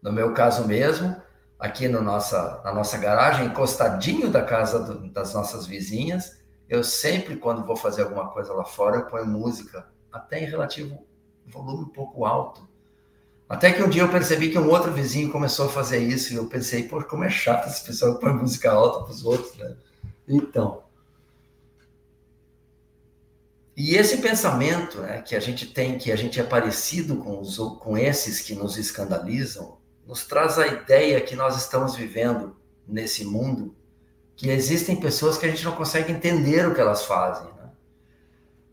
No 0.03 0.13
meu 0.13 0.33
caso 0.33 0.67
mesmo, 0.67 1.21
aqui 1.59 1.89
no 1.89 2.03
nossa, 2.03 2.61
na 2.65 2.73
nossa 2.73 2.97
garagem, 2.99 3.47
encostadinho 3.47 4.31
da 4.31 4.43
casa 4.43 4.79
do, 4.79 5.09
das 5.11 5.35
nossas 5.35 5.67
vizinhas. 5.67 6.39
Eu 6.69 6.85
sempre, 6.85 7.37
quando 7.37 7.67
vou 7.67 7.77
fazer 7.77 8.03
alguma 8.03 8.29
coisa 8.29 8.53
lá 8.53 8.65
fora, 8.65 8.97
eu 8.97 9.07
ponho 9.07 9.27
música, 9.27 9.87
até 10.13 10.41
em 10.41 10.47
relativo 10.47 11.07
volume 11.47 11.85
um 11.85 11.89
pouco 11.89 12.25
alto. 12.25 12.69
Até 13.49 13.73
que 13.73 13.83
um 13.83 13.89
dia 13.89 14.03
eu 14.03 14.11
percebi 14.11 14.51
que 14.51 14.59
um 14.59 14.69
outro 14.69 14.93
vizinho 14.93 15.33
começou 15.33 15.67
a 15.67 15.71
fazer 15.71 15.99
isso 15.99 16.33
e 16.33 16.37
eu 16.37 16.47
pensei, 16.47 16.87
pô, 16.87 17.03
como 17.03 17.25
é 17.25 17.31
chato 17.31 17.67
esse 17.67 17.83
pessoal 17.83 18.19
põe 18.19 18.33
música 18.33 18.71
alta 18.71 19.05
para 19.05 19.11
os 19.11 19.25
outros, 19.25 19.57
né? 19.57 19.75
Então. 20.29 20.83
E 23.75 23.95
esse 23.95 24.19
pensamento 24.19 24.99
né, 24.99 25.23
que 25.23 25.35
a 25.35 25.41
gente 25.41 25.65
tem, 25.67 25.97
que 25.97 26.13
a 26.13 26.17
gente 26.17 26.39
é 26.39 26.43
parecido 26.43 27.17
com, 27.17 27.41
os, 27.41 27.57
com 27.57 27.97
esses 27.97 28.41
que 28.41 28.55
nos 28.55 28.77
escandalizam, 28.77 29.78
nos 30.09 30.27
traz 30.27 30.59
a 30.59 30.67
ideia 30.67 31.21
que 31.21 31.37
nós 31.37 31.55
estamos 31.55 31.95
vivendo 31.95 32.57
nesse 32.87 33.27
mundo, 33.27 33.77
que 34.35 34.49
existem 34.49 34.97
pessoas 34.97 35.37
que 35.37 35.45
a 35.45 35.51
gente 35.51 35.63
não 35.67 35.73
consegue 35.73 36.11
entender 36.11 36.67
o 36.67 36.75
que 36.75 36.81
elas 36.81 37.05
fazem, 37.05 37.47
né? 37.53 37.71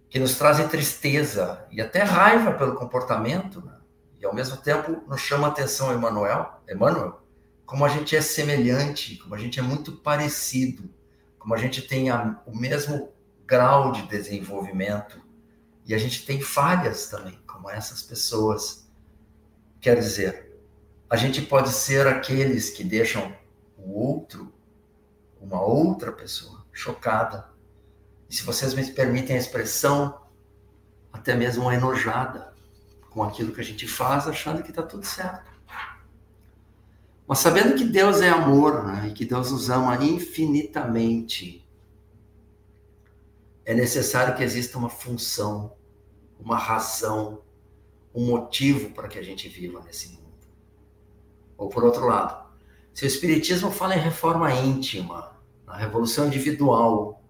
que 0.10 0.18
nos 0.18 0.38
trazem 0.38 0.65
tristeza 0.70 1.68
e 1.70 1.82
até 1.82 2.04
raiva 2.04 2.54
pelo 2.54 2.75
comportamento, 2.75 3.62
né? 3.65 3.75
e 4.18 4.25
ao 4.25 4.34
mesmo 4.34 4.56
tempo 4.56 5.04
nos 5.10 5.20
chama 5.20 5.48
a 5.48 5.51
atenção 5.51 5.94
Emmanuel, 5.94 6.62
Emmanuel, 6.70 7.22
como 7.65 7.84
a 7.84 7.89
gente 7.89 8.15
é 8.15 8.22
semelhante, 8.22 9.18
como 9.18 9.36
a 9.36 9.38
gente 9.38 9.60
é 9.60 9.62
muito 9.62 9.92
parecido, 9.92 10.89
como 11.38 11.54
a 11.54 11.58
gente 11.58 11.82
tem 11.82 12.10
a, 12.10 12.39
o 12.46 12.56
mesmo 12.56 13.12
grau 13.46 13.92
de 13.92 14.04
desenvolvimento 14.04 15.22
e 15.86 15.94
a 15.94 15.98
gente 15.98 16.25
tem 16.25 16.39
falhas 16.39 17.10
também, 17.10 17.38
como 17.46 17.70
essas 17.70 18.01
pessoas. 18.01 18.88
Quer 19.82 20.00
dizer, 20.00 20.44
a 21.15 21.17
gente 21.17 21.41
pode 21.41 21.69
ser 21.69 22.05
aqueles 22.07 22.69
que 22.69 22.84
deixam 22.84 23.34
o 23.77 23.98
outro, 23.98 24.53
uma 25.39 25.62
outra 25.62 26.12
pessoa, 26.12 26.65
chocada. 26.74 27.50
E 28.29 28.36
se 28.36 28.43
vocês 28.43 28.74
me 28.74 28.86
permitem 28.91 29.38
a 29.38 29.39
expressão, 29.39 30.19
até 31.13 31.34
mesmo 31.34 31.72
enojada 31.72 32.53
com 33.10 33.24
aquilo 33.24 33.53
que 33.53 33.62
a 33.62 33.63
gente 33.63 33.88
faz, 33.88 34.27
achando 34.27 34.62
que 34.62 34.72
está 34.72 34.84
tudo 34.84 35.05
certo. 35.05 35.50
Mas 37.25 37.39
sabendo 37.39 37.77
que 37.77 37.86
Deus 37.86 38.19
é 38.19 38.27
amor 38.27 38.84
né, 38.84 39.07
e 39.07 39.13
que 39.13 39.24
Deus 39.24 39.53
nos 39.53 39.69
ama 39.69 39.95
infinitamente, 40.03 41.65
é 43.63 43.74
necessário 43.74 44.36
que 44.36 44.43
exista 44.43 44.77
uma 44.77 44.89
função, 44.89 45.77
uma 46.38 46.57
razão, 46.57 47.41
um 48.13 48.25
motivo 48.25 48.89
para 48.89 49.07
que 49.07 49.17
a 49.17 49.24
gente 49.24 49.48
viva 49.48 49.81
nesse 49.81 50.10
mundo. 50.10 50.25
Ou 51.57 51.69
por 51.69 51.83
outro 51.83 52.05
lado, 52.05 52.45
se 52.93 53.05
o 53.05 53.07
Espiritismo 53.07 53.71
fala 53.71 53.95
em 53.95 54.00
reforma 54.00 54.53
íntima, 54.53 55.35
na 55.65 55.75
revolução 55.75 56.27
individual, 56.27 57.21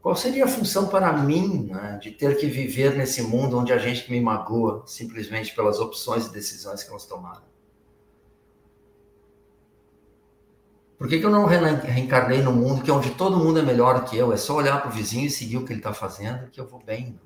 qual 0.00 0.16
seria 0.16 0.44
a 0.44 0.48
função 0.48 0.88
para 0.88 1.12
mim 1.12 1.68
né, 1.70 1.98
de 2.02 2.10
ter 2.10 2.36
que 2.36 2.46
viver 2.46 2.96
nesse 2.96 3.22
mundo 3.22 3.58
onde 3.58 3.72
a 3.72 3.78
gente 3.78 4.10
me 4.10 4.20
magoa 4.20 4.82
simplesmente 4.86 5.54
pelas 5.54 5.78
opções 5.78 6.26
e 6.26 6.32
decisões 6.32 6.82
que 6.82 6.90
nós 6.90 7.06
tomaram? 7.06 7.42
Por 10.98 11.08
que, 11.08 11.18
que 11.18 11.26
eu 11.26 11.30
não 11.30 11.46
reencarnei 11.46 12.42
no 12.42 12.52
mundo 12.52 12.82
que 12.82 12.90
é 12.90 12.94
onde 12.94 13.10
todo 13.10 13.36
mundo 13.36 13.58
é 13.58 13.62
melhor 13.62 14.04
que 14.04 14.16
eu? 14.16 14.32
É 14.32 14.36
só 14.36 14.54
olhar 14.54 14.80
para 14.80 14.90
o 14.90 14.92
vizinho 14.92 15.26
e 15.26 15.30
seguir 15.30 15.56
o 15.56 15.64
que 15.64 15.72
ele 15.72 15.80
está 15.80 15.92
fazendo 15.92 16.48
que 16.50 16.60
eu 16.60 16.66
vou 16.66 16.80
bem. 16.80 17.18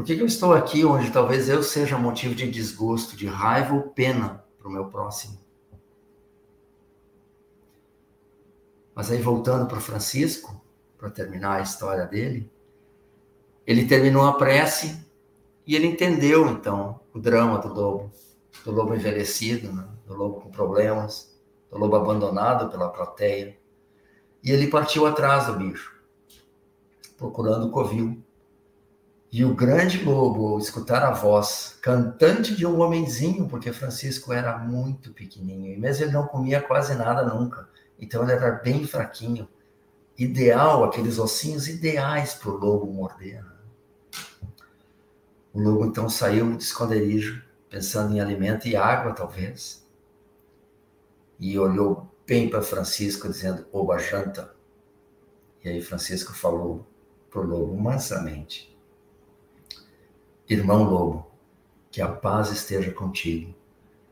Por 0.00 0.06
que, 0.06 0.16
que 0.16 0.22
eu 0.22 0.26
estou 0.26 0.54
aqui 0.54 0.82
onde 0.82 1.10
talvez 1.10 1.46
eu 1.46 1.62
seja 1.62 1.98
motivo 1.98 2.34
de 2.34 2.50
desgosto, 2.50 3.14
de 3.14 3.26
raiva 3.26 3.74
ou 3.74 3.82
pena 3.82 4.42
para 4.58 4.66
o 4.66 4.72
meu 4.72 4.86
próximo? 4.86 5.38
Mas 8.94 9.10
aí 9.10 9.20
voltando 9.20 9.66
para 9.66 9.76
o 9.76 9.80
Francisco, 9.80 10.58
para 10.96 11.10
terminar 11.10 11.56
a 11.56 11.60
história 11.60 12.06
dele, 12.06 12.50
ele 13.66 13.86
terminou 13.86 14.24
a 14.24 14.32
prece 14.32 15.06
e 15.66 15.76
ele 15.76 15.88
entendeu 15.88 16.48
então 16.48 16.98
o 17.12 17.18
drama 17.18 17.58
do 17.58 17.68
lobo, 17.68 18.10
do 18.64 18.72
lobo 18.72 18.94
envelhecido, 18.94 19.70
né? 19.70 19.86
do 20.06 20.14
lobo 20.14 20.40
com 20.40 20.50
problemas, 20.50 21.38
do 21.70 21.76
lobo 21.76 21.96
abandonado 21.96 22.70
pela 22.70 22.88
plateia. 22.88 23.54
E 24.42 24.50
ele 24.50 24.68
partiu 24.68 25.04
atrás 25.04 25.46
do 25.46 25.56
bicho, 25.56 25.94
procurando 27.18 27.66
o 27.66 27.70
covil. 27.70 28.24
E 29.32 29.44
o 29.44 29.54
grande 29.54 30.02
lobo, 30.02 30.48
ao 30.48 30.58
escutar 30.58 31.04
a 31.04 31.12
voz 31.12 31.78
cantante 31.80 32.54
de 32.54 32.66
um 32.66 32.80
homenzinho, 32.80 33.48
porque 33.48 33.72
Francisco 33.72 34.32
era 34.32 34.58
muito 34.58 35.12
pequenininho, 35.12 35.72
e 35.72 35.76
mesmo 35.76 36.04
ele 36.04 36.12
não 36.12 36.26
comia 36.26 36.60
quase 36.60 36.94
nada 36.94 37.22
nunca, 37.22 37.68
então 37.98 38.22
ele 38.22 38.32
era 38.32 38.50
bem 38.50 38.84
fraquinho, 38.86 39.48
ideal, 40.18 40.84
aqueles 40.84 41.18
ossinhos 41.18 41.68
ideais 41.68 42.34
para 42.34 42.50
o 42.50 42.56
lobo 42.56 42.92
morder. 42.92 43.44
Né? 43.44 43.52
O 45.52 45.60
lobo 45.60 45.86
então 45.86 46.08
saiu 46.08 46.56
de 46.56 46.64
esconderijo, 46.64 47.42
pensando 47.68 48.14
em 48.14 48.20
alimento 48.20 48.66
e 48.66 48.74
água, 48.74 49.12
talvez 49.12 49.80
e 51.40 51.58
olhou 51.58 52.06
bem 52.26 52.50
para 52.50 52.60
Francisco, 52.60 53.26
dizendo: 53.28 53.66
Oba 53.72 53.98
janta. 53.98 54.54
E 55.64 55.68
aí 55.70 55.80
Francisco 55.80 56.34
falou 56.34 56.86
para 57.30 57.40
o 57.40 57.46
lobo 57.46 57.76
mansamente: 57.76 58.69
Irmão 60.50 60.82
lobo, 60.82 61.30
que 61.92 62.02
a 62.02 62.08
paz 62.08 62.50
esteja 62.50 62.90
contigo 62.90 63.54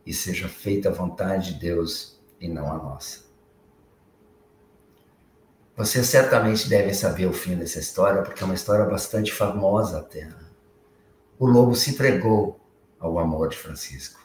e 0.06 0.14
seja 0.14 0.48
feita 0.48 0.88
a 0.88 0.92
vontade 0.92 1.52
de 1.52 1.58
Deus 1.58 2.20
e 2.40 2.46
não 2.46 2.70
a 2.70 2.76
nossa. 2.76 3.24
Vocês 5.76 6.06
certamente 6.06 6.68
devem 6.68 6.94
saber 6.94 7.26
o 7.26 7.32
fim 7.32 7.56
dessa 7.56 7.80
história, 7.80 8.22
porque 8.22 8.40
é 8.40 8.46
uma 8.46 8.54
história 8.54 8.84
bastante 8.84 9.32
famosa 9.32 9.98
até. 9.98 10.28
O 11.40 11.44
lobo 11.44 11.74
se 11.74 11.90
entregou 11.90 12.60
ao 13.00 13.18
amor 13.18 13.48
de 13.48 13.56
Francisco. 13.56 14.20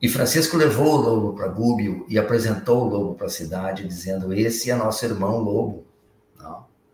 E 0.00 0.08
Francisco 0.08 0.56
levou 0.56 0.94
o 0.94 1.00
lobo 1.00 1.34
para 1.34 1.48
Gúbio 1.48 2.06
e 2.08 2.20
apresentou 2.20 2.82
o 2.82 2.88
lobo 2.88 3.14
para 3.16 3.26
a 3.26 3.30
cidade, 3.30 3.88
dizendo: 3.88 4.32
Esse 4.32 4.70
é 4.70 4.76
nosso 4.76 5.04
irmão 5.04 5.40
lobo. 5.40 5.84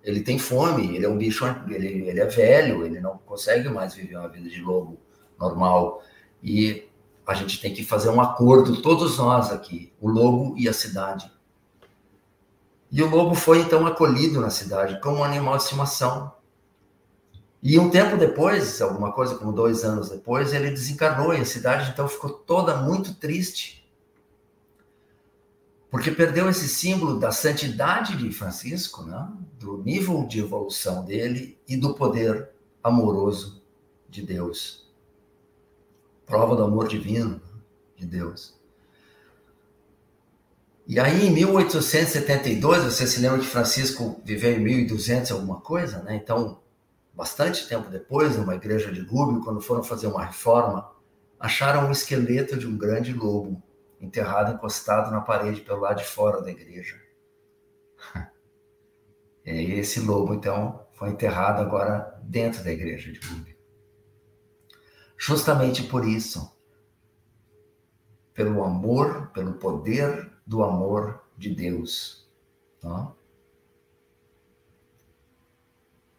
Ele 0.08 0.22
tem 0.22 0.38
fome, 0.38 0.96
ele 0.96 1.04
é 1.04 1.08
um 1.08 1.18
bicho, 1.18 1.44
ele, 1.68 2.08
ele 2.08 2.18
é 2.18 2.24
velho, 2.24 2.82
ele 2.82 2.98
não 2.98 3.18
consegue 3.18 3.68
mais 3.68 3.92
viver 3.92 4.16
uma 4.16 4.26
vida 4.26 4.48
de 4.48 4.58
lobo 4.58 4.98
normal. 5.38 6.02
E 6.42 6.88
a 7.26 7.34
gente 7.34 7.60
tem 7.60 7.74
que 7.74 7.84
fazer 7.84 8.08
um 8.08 8.18
acordo, 8.18 8.80
todos 8.80 9.18
nós 9.18 9.52
aqui, 9.52 9.92
o 10.00 10.08
lobo 10.08 10.54
e 10.56 10.66
a 10.66 10.72
cidade. 10.72 11.30
E 12.90 13.02
o 13.02 13.10
lobo 13.10 13.34
foi 13.34 13.60
então 13.60 13.86
acolhido 13.86 14.40
na 14.40 14.48
cidade 14.48 14.98
como 15.02 15.18
um 15.18 15.24
animal 15.24 15.58
de 15.58 15.64
estimação. 15.64 16.32
E 17.62 17.78
um 17.78 17.90
tempo 17.90 18.16
depois, 18.16 18.80
alguma 18.80 19.12
coisa 19.12 19.34
como 19.34 19.52
dois 19.52 19.84
anos 19.84 20.08
depois, 20.08 20.54
ele 20.54 20.70
desencarnou 20.70 21.34
e 21.34 21.40
a 21.42 21.44
cidade 21.44 21.90
então 21.90 22.08
ficou 22.08 22.30
toda 22.30 22.78
muito 22.78 23.12
triste. 23.12 23.86
Porque 25.90 26.10
perdeu 26.10 26.48
esse 26.48 26.66
símbolo 26.66 27.20
da 27.20 27.30
santidade 27.30 28.16
de 28.16 28.32
Francisco, 28.32 29.02
né? 29.02 29.28
Do 29.68 29.84
nível 29.84 30.26
de 30.26 30.40
evolução 30.40 31.04
dele 31.04 31.58
e 31.68 31.76
do 31.76 31.94
poder 31.94 32.48
amoroso 32.82 33.62
de 34.08 34.22
Deus. 34.22 34.90
Prova 36.24 36.56
do 36.56 36.62
amor 36.62 36.88
divino 36.88 37.40
de 37.94 38.06
Deus. 38.06 38.58
E 40.86 40.98
aí, 40.98 41.26
em 41.26 41.30
1872, 41.30 42.84
você 42.84 43.06
se 43.06 43.20
lembra 43.20 43.40
que 43.40 43.44
Francisco 43.44 44.22
viveu 44.24 44.52
em 44.52 44.60
1200 44.60 45.32
alguma 45.32 45.60
coisa, 45.60 46.02
né? 46.02 46.16
Então, 46.16 46.62
bastante 47.12 47.68
tempo 47.68 47.90
depois, 47.90 48.38
numa 48.38 48.54
igreja 48.54 48.90
de 48.90 49.02
Gúbio, 49.02 49.42
quando 49.42 49.60
foram 49.60 49.82
fazer 49.82 50.06
uma 50.06 50.24
reforma, 50.24 50.90
acharam 51.38 51.88
um 51.88 51.92
esqueleto 51.92 52.56
de 52.56 52.66
um 52.66 52.78
grande 52.78 53.12
lobo 53.12 53.62
enterrado 54.00 54.54
encostado 54.54 55.10
na 55.10 55.20
parede 55.20 55.60
pelo 55.60 55.80
lado 55.80 55.98
de 55.98 56.04
fora 56.04 56.40
da 56.40 56.50
igreja. 56.50 56.98
E 59.48 59.72
esse 59.78 60.00
lobo, 60.00 60.34
então, 60.34 60.86
foi 60.92 61.08
enterrado 61.08 61.62
agora 61.62 62.20
dentro 62.22 62.62
da 62.62 62.70
igreja 62.70 63.10
de 63.10 63.18
Gúbio. 63.18 63.56
Justamente 65.16 65.82
por 65.84 66.06
isso, 66.06 66.54
pelo 68.34 68.62
amor, 68.62 69.30
pelo 69.32 69.54
poder 69.54 70.30
do 70.46 70.62
amor 70.62 71.24
de 71.36 71.54
Deus. 71.54 72.28
Tá? 72.78 73.12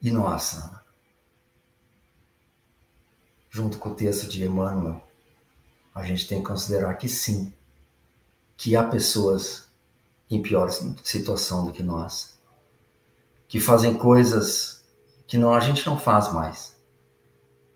E 0.02 0.10
nossa, 0.12 0.84
junto 3.50 3.78
com 3.78 3.90
o 3.90 3.96
texto 3.96 4.28
de 4.28 4.44
Emmanuel, 4.44 5.04
a 5.94 6.04
gente 6.04 6.28
tem 6.28 6.42
que 6.42 6.48
considerar 6.48 6.96
que 6.96 7.08
sim, 7.08 7.54
que 8.58 8.76
há 8.76 8.84
pessoas 8.84 9.70
em 10.30 10.42
pior 10.42 10.70
situação 11.04 11.66
do 11.66 11.72
que 11.72 11.84
nós, 11.84 12.39
que 13.50 13.60
fazem 13.60 13.96
coisas 13.96 14.86
que 15.28 15.38
não, 15.38 15.54
a 15.54 15.60
gente 15.60 15.86
não 15.86 15.98
faz 15.98 16.32
mais. 16.32 16.78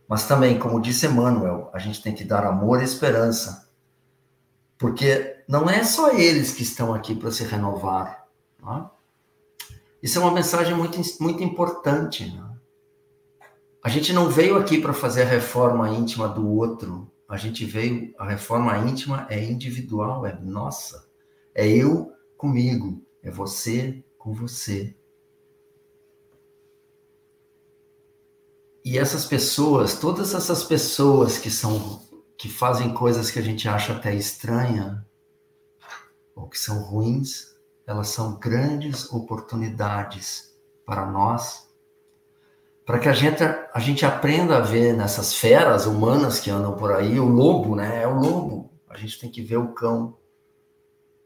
Mas 0.08 0.28
também, 0.28 0.60
como 0.60 0.80
disse 0.80 1.08
Emmanuel, 1.08 1.72
a 1.74 1.80
gente 1.80 2.02
tem 2.02 2.14
que 2.14 2.24
dar 2.24 2.46
amor 2.46 2.80
e 2.80 2.86
esperança, 2.86 3.68
porque 4.78 5.44
não 5.50 5.68
é 5.68 5.84
só 5.84 6.12
eles 6.12 6.54
que 6.54 6.62
estão 6.62 6.94
aqui 6.94 7.16
para 7.16 7.32
se 7.32 7.44
renovar. 7.44 8.28
É? 8.62 8.86
Isso 10.02 10.20
é 10.20 10.22
uma 10.22 10.32
mensagem 10.32 10.76
muito, 10.76 11.00
muito 11.20 11.44
importante. 11.44 12.32
Não 12.32 12.52
é? 12.52 12.54
A 13.84 13.90
gente 13.90 14.14
não 14.14 14.30
veio 14.30 14.58
aqui 14.58 14.80
para 14.80 14.94
fazer 14.94 15.24
a 15.24 15.28
reforma 15.28 15.90
íntima 15.90 16.30
do 16.30 16.48
outro. 16.48 17.12
A 17.28 17.36
gente 17.36 17.66
veio, 17.66 18.14
a 18.20 18.28
reforma 18.28 18.78
íntima 18.78 19.26
é 19.28 19.44
individual, 19.44 20.26
é 20.26 20.40
nossa. 20.40 21.10
É 21.56 21.68
eu 21.68 22.12
comigo, 22.38 23.04
é 23.24 23.32
você 23.32 24.04
com 24.20 24.34
você. 24.34 24.96
E 28.84 28.98
essas 28.98 29.26
pessoas, 29.26 29.98
todas 29.98 30.34
essas 30.34 30.64
pessoas 30.64 31.38
que 31.38 31.50
são 31.50 32.02
que 32.38 32.50
fazem 32.50 32.94
coisas 32.94 33.32
que 33.32 33.40
a 33.40 33.42
gente 33.42 33.70
acha 33.70 33.94
até 33.94 34.14
estranha 34.14 35.06
ou 36.36 36.50
que 36.50 36.60
são 36.60 36.82
ruins, 36.84 37.56
elas 37.88 38.10
são 38.10 38.38
grandes 38.38 39.10
oportunidades 39.14 40.54
para 40.86 41.06
nós 41.06 41.64
para 42.86 43.00
que 43.00 43.08
a 43.08 43.14
gente, 43.14 43.42
a 43.42 43.80
gente 43.80 44.06
aprenda 44.06 44.58
a 44.58 44.62
ver 44.62 44.94
nessas 44.94 45.34
feras 45.34 45.86
humanas 45.86 46.40
que 46.40 46.50
andam 46.50 46.76
por 46.76 46.92
aí, 46.92 47.18
o 47.20 47.26
lobo, 47.26 47.76
né? 47.76 48.04
É 48.04 48.08
o 48.08 48.20
lobo. 48.20 48.72
A 48.90 48.98
gente 48.98 49.20
tem 49.20 49.32
que 49.32 49.42
ver 49.42 49.58
o 49.58 49.74
cão, 49.74 50.18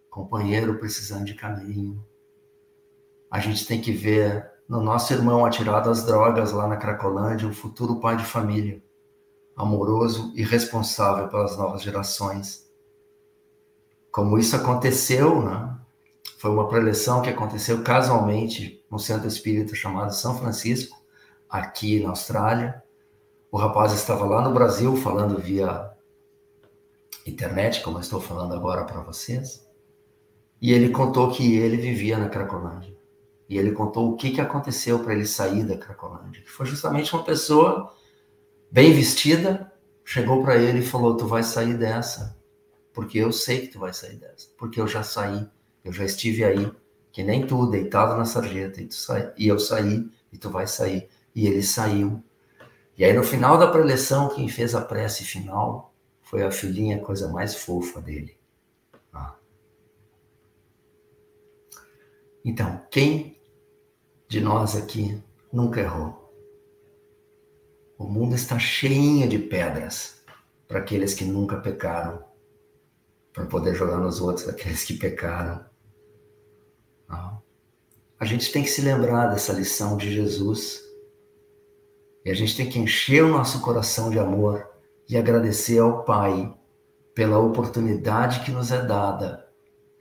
companheiro 0.10 0.78
precisando 0.78 1.26
de 1.26 1.34
caminho. 1.34 2.06
A 3.32 3.39
gente 3.39 3.65
tem 3.65 3.82
que 3.82 3.91
ver 3.91 4.50
no 4.68 4.82
nosso 4.82 5.14
irmão 5.14 5.46
atirado 5.46 5.90
às 5.90 6.06
drogas 6.06 6.52
lá 6.52 6.68
na 6.68 6.78
Cracolândia, 6.78 7.48
um 7.48 7.54
futuro 7.54 8.00
pai 8.00 8.18
de 8.18 8.26
família, 8.26 8.84
amoroso 9.56 10.34
e 10.36 10.44
responsável 10.44 11.30
pelas 11.30 11.58
novas 11.58 11.82
gerações. 11.82 12.68
Como 14.12 14.38
isso 14.38 14.56
aconteceu, 14.56 15.42
né? 15.42 15.74
Foi 16.38 16.52
uma 16.52 16.68
preleção 16.68 17.22
que 17.22 17.30
aconteceu 17.30 17.82
casualmente 17.82 18.84
no 18.92 19.00
centro 19.00 19.28
espírita 19.28 19.74
chamado 19.74 20.14
São 20.14 20.38
Francisco, 20.38 21.02
aqui 21.50 22.02
na 22.02 22.10
Austrália. 22.10 22.84
O 23.52 23.58
rapaz 23.58 23.94
estava 23.94 24.26
lá 24.26 24.42
no 24.42 24.54
Brasil 24.54 24.96
falando 24.98 25.40
via 25.40 25.90
internet, 27.26 27.82
como 27.82 27.98
eu 27.98 28.02
estou 28.02 28.22
falando 28.22 28.54
agora 28.54 28.84
para 28.86 29.02
vocês. 29.02 29.66
E 30.62 30.74
ele 30.74 30.90
contou 30.90 31.32
que 31.32 31.56
ele 31.56 31.78
vivia 31.78 32.18
na 32.18 32.30
Cracolândia. 32.30 32.97
E 33.50 33.58
ele 33.58 33.72
contou 33.72 34.12
o 34.12 34.18
que, 34.18 34.32
que 34.32 34.42
aconteceu 34.42 35.00
para 35.00 35.14
ele 35.14 35.26
sair 35.26 35.64
da 35.64 35.78
Cracolândia. 35.78 36.42
Que 36.42 36.52
foi 36.52 36.66
justamente 36.66 37.14
uma 37.14 37.24
pessoa 37.24 37.94
bem 38.70 38.92
vestida, 38.94 39.72
chegou 40.04 40.44
para 40.44 40.58
ele 40.58 40.80
e 40.80 40.86
falou: 40.86 41.16
Tu 41.16 41.26
vai 41.26 41.44
sair 41.44 41.78
dessa, 41.78 42.38
porque 42.94 43.18
eu 43.18 43.32
sei 43.32 43.62
que 43.62 43.68
tu 43.68 43.80
vai 43.80 43.94
sair 43.94 44.18
dessa, 44.18 44.50
porque 44.58 44.82
eu 44.82 44.88
já 44.88 45.04
saí, 45.04 45.48
eu 45.84 45.94
já 45.94 46.04
estive 46.04 46.44
aí, 46.44 46.72
que 47.12 47.24
nem 47.24 47.48
tu, 47.48 47.68
deitado 47.68 48.18
na 48.18 48.26
sarjeta, 48.26 48.82
e, 48.82 48.90
e 49.38 49.48
eu 49.48 49.60
saí, 49.60 50.10
e 50.32 50.38
tu 50.38 50.50
vai 50.50 50.68
sair. 50.68 51.10
E 51.34 51.48
ele 51.48 51.64
saiu. 51.64 52.24
E 52.98 53.06
aí, 53.06 53.14
no 53.14 53.24
final 53.24 53.58
da 53.58 53.68
preleção, 53.68 54.30
quem 54.30 54.50
fez 54.50 54.74
a 54.74 54.82
prece 54.82 55.24
final 55.24 55.94
foi 56.22 56.44
a 56.44 56.52
filhinha, 56.52 57.00
coisa 57.00 57.30
mais 57.32 57.56
fofa 57.56 58.02
dele. 58.02 58.36
Ah. 59.14 59.36
Então, 62.44 62.82
quem 62.90 63.37
de 64.28 64.42
nós 64.42 64.76
aqui 64.76 65.22
nunca 65.52 65.80
errou? 65.80 66.28
O 67.98 68.06
mundo 68.06 68.36
está 68.36 68.60
cheio 68.60 69.28
de 69.28 69.40
pedras 69.40 70.24
para 70.68 70.80
aqueles 70.80 71.13
que 71.13 71.26
nunca 71.26 71.58
pecaram, 71.58 72.24
para 73.34 73.46
poder 73.46 73.74
jogar 73.74 73.98
nos 73.98 74.22
outros 74.22 74.48
aqueles 74.48 74.84
que 74.84 74.94
pecaram. 74.94 75.66
Ah. 77.10 77.38
A 78.20 78.26
gente 78.26 78.52
tem 78.52 78.63
que 78.63 78.70
se 78.70 78.82
lembrar 78.82 79.28
dessa 79.28 79.54
lição 79.54 79.98
de 79.98 80.12
Jesus 80.12 80.82
e 82.26 82.30
a 82.30 82.34
gente 82.34 82.58
tem 82.58 82.70
que 82.70 82.78
encher 82.78 83.24
o 83.24 83.30
nosso 83.30 83.62
coração 83.62 84.10
de 84.10 84.20
amor 84.20 84.70
e 85.08 85.16
agradecer 85.16 85.80
ao 85.80 86.04
Pai 86.04 86.54
pela 87.16 87.40
oportunidade 87.40 88.44
que 88.44 88.52
nos 88.52 88.72
é 88.72 88.86
dada 88.86 89.48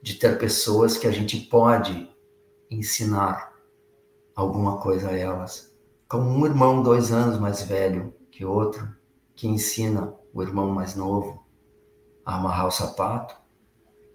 de 0.02 0.14
ter 0.14 0.38
pessoas 0.38 0.98
que 0.98 1.06
a 1.06 1.10
gente 1.10 1.38
pode 1.38 2.10
ensinar 2.70 3.55
alguma 4.36 4.76
coisa 4.76 5.08
a 5.08 5.18
elas. 5.18 5.74
Como 6.06 6.28
um 6.28 6.44
irmão 6.44 6.82
dois 6.82 7.10
anos 7.10 7.40
mais 7.40 7.62
velho 7.62 8.14
que 8.30 8.44
outro, 8.44 8.86
que 9.34 9.48
ensina 9.48 10.14
o 10.32 10.42
irmão 10.42 10.70
mais 10.70 10.94
novo 10.94 11.44
a 12.24 12.36
amarrar 12.36 12.66
o 12.66 12.70
sapato, 12.70 13.34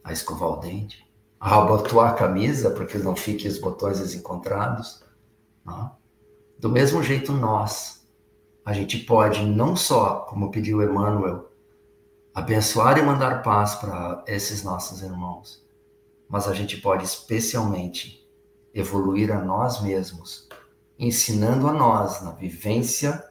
a 0.04 0.14
escovar 0.14 0.50
o 0.50 0.58
dente, 0.58 1.12
a 1.40 1.58
abotoar 1.58 2.12
a 2.12 2.16
camisa 2.16 2.70
para 2.70 2.86
que 2.86 2.98
não 3.00 3.16
fiquem 3.16 3.50
os 3.50 3.58
botões 3.58 4.00
desencontrados. 4.00 5.04
Não? 5.66 5.98
Do 6.60 6.70
mesmo 6.70 7.02
jeito, 7.02 7.32
nós 7.34 8.08
a 8.64 8.74
gente 8.74 9.00
pode 9.00 9.44
não 9.44 9.76
só, 9.76 10.20
como 10.30 10.52
pediu 10.52 10.84
Emmanuel, 10.84 11.50
abençoar 12.34 12.98
e 13.00 13.02
mandar 13.02 13.42
paz 13.42 13.76
para 13.76 14.24
esses 14.28 14.64
nossos 14.64 15.02
irmãos, 15.02 15.66
mas 16.30 16.48
a 16.48 16.54
gente 16.54 16.78
pode 16.78 17.04
especialmente 17.04 18.21
evoluir 18.74 19.32
a 19.32 19.44
nós 19.44 19.82
mesmos, 19.82 20.48
ensinando 20.98 21.68
a 21.68 21.74
nós, 21.74 22.22
na 22.22 22.32
vivência 22.32 23.28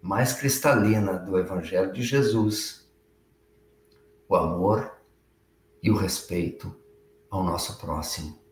mais 0.00 0.32
cristalina 0.32 1.16
do 1.18 1.38
Evangelho 1.38 1.92
de 1.92 2.02
Jesus, 2.02 2.90
o 4.28 4.34
amor 4.34 4.98
e 5.82 5.90
o 5.90 5.96
respeito 5.96 6.74
ao 7.30 7.44
nosso 7.44 7.78
próximo. 7.78 8.42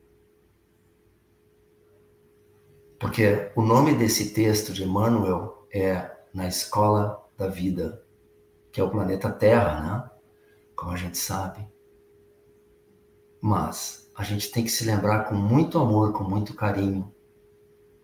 Porque 3.01 3.51
o 3.57 3.63
nome 3.63 3.95
desse 3.95 4.33
texto 4.33 4.73
de 4.73 4.85
Emmanuel 4.85 5.67
é 5.73 6.11
na 6.33 6.47
escola 6.47 7.27
da 7.37 7.49
vida, 7.49 8.05
que 8.71 8.81
é 8.81 8.85
o 8.85 8.91
planeta 8.91 9.31
Terra, 9.33 9.81
né? 9.81 10.11
Como 10.77 10.93
a 10.93 10.97
gente 10.97 11.19
sabe. 11.19 11.67
Mas 13.41 14.00
a 14.21 14.23
gente 14.23 14.51
tem 14.51 14.63
que 14.63 14.71
se 14.71 14.85
lembrar 14.85 15.25
com 15.25 15.35
muito 15.35 15.79
amor, 15.79 16.13
com 16.13 16.23
muito 16.23 16.53
carinho, 16.53 17.11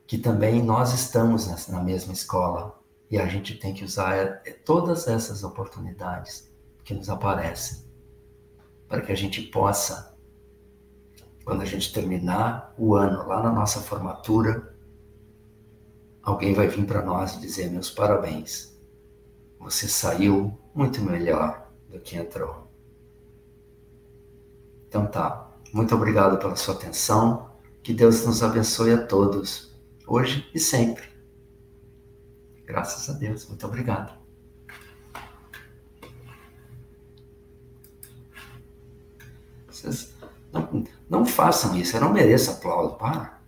que 0.06 0.16
também 0.16 0.62
nós 0.62 0.94
estamos 0.94 1.68
na 1.68 1.82
mesma 1.82 2.14
escola 2.14 2.80
e 3.10 3.18
a 3.18 3.26
gente 3.26 3.58
tem 3.58 3.74
que 3.74 3.84
usar 3.84 4.16
é, 4.16 4.42
é, 4.46 4.52
todas 4.52 5.08
essas 5.08 5.44
oportunidades 5.44 6.50
que 6.82 6.94
nos 6.94 7.10
aparecem 7.10 7.84
para 8.88 9.02
que 9.02 9.12
a 9.12 9.14
gente 9.14 9.42
possa, 9.42 10.16
quando 11.44 11.60
a 11.60 11.66
gente 11.66 11.92
terminar 11.92 12.72
o 12.78 12.94
ano 12.94 13.28
lá 13.28 13.42
na 13.42 13.52
nossa 13.52 13.80
formatura, 13.80 14.74
alguém 16.22 16.54
vai 16.54 16.66
vir 16.66 16.86
para 16.86 17.02
nós 17.02 17.34
e 17.34 17.40
dizer: 17.40 17.70
meus 17.70 17.90
parabéns, 17.90 18.74
você 19.58 19.86
saiu 19.86 20.58
muito 20.74 21.02
melhor 21.02 21.70
do 21.90 22.00
que 22.00 22.16
entrou. 22.16 22.72
Então 24.88 25.06
tá, 25.06 25.45
muito 25.76 25.94
obrigado 25.94 26.38
pela 26.38 26.56
sua 26.56 26.74
atenção, 26.74 27.50
que 27.82 27.92
Deus 27.92 28.24
nos 28.24 28.42
abençoe 28.42 28.94
a 28.94 29.06
todos, 29.06 29.78
hoje 30.06 30.50
e 30.54 30.58
sempre. 30.58 31.04
Graças 32.64 33.14
a 33.14 33.18
Deus, 33.18 33.46
muito 33.46 33.66
obrigado. 33.66 34.18
Vocês 39.68 40.14
não, 40.50 40.84
não 41.10 41.26
façam 41.26 41.76
isso, 41.76 41.94
eu 41.94 42.00
não 42.00 42.12
mereço 42.12 42.52
aplauso, 42.52 42.96
para. 42.96 43.38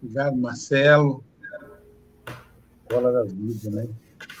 Obrigado, 0.00 0.36
Marcelo. 0.38 1.22
Escola 2.82 3.12
da 3.12 3.24
vida, 3.24 3.70
né? 3.70 3.88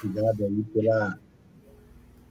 Obrigado 0.02 0.44
aí 0.44 0.62
pela, 0.72 1.20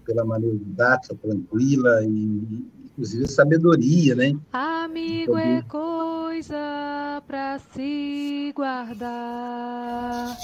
pela 0.05 0.23
maneira 0.23 0.55
didática, 0.55 1.15
tranquila 1.15 2.03
e, 2.03 2.65
inclusive, 2.85 3.27
sabedoria, 3.27 4.15
né? 4.15 4.33
Amigo 4.53 5.37
é 5.37 5.61
coisa 5.63 7.21
para 7.27 7.59
se 7.73 8.53
guardar 8.55 10.37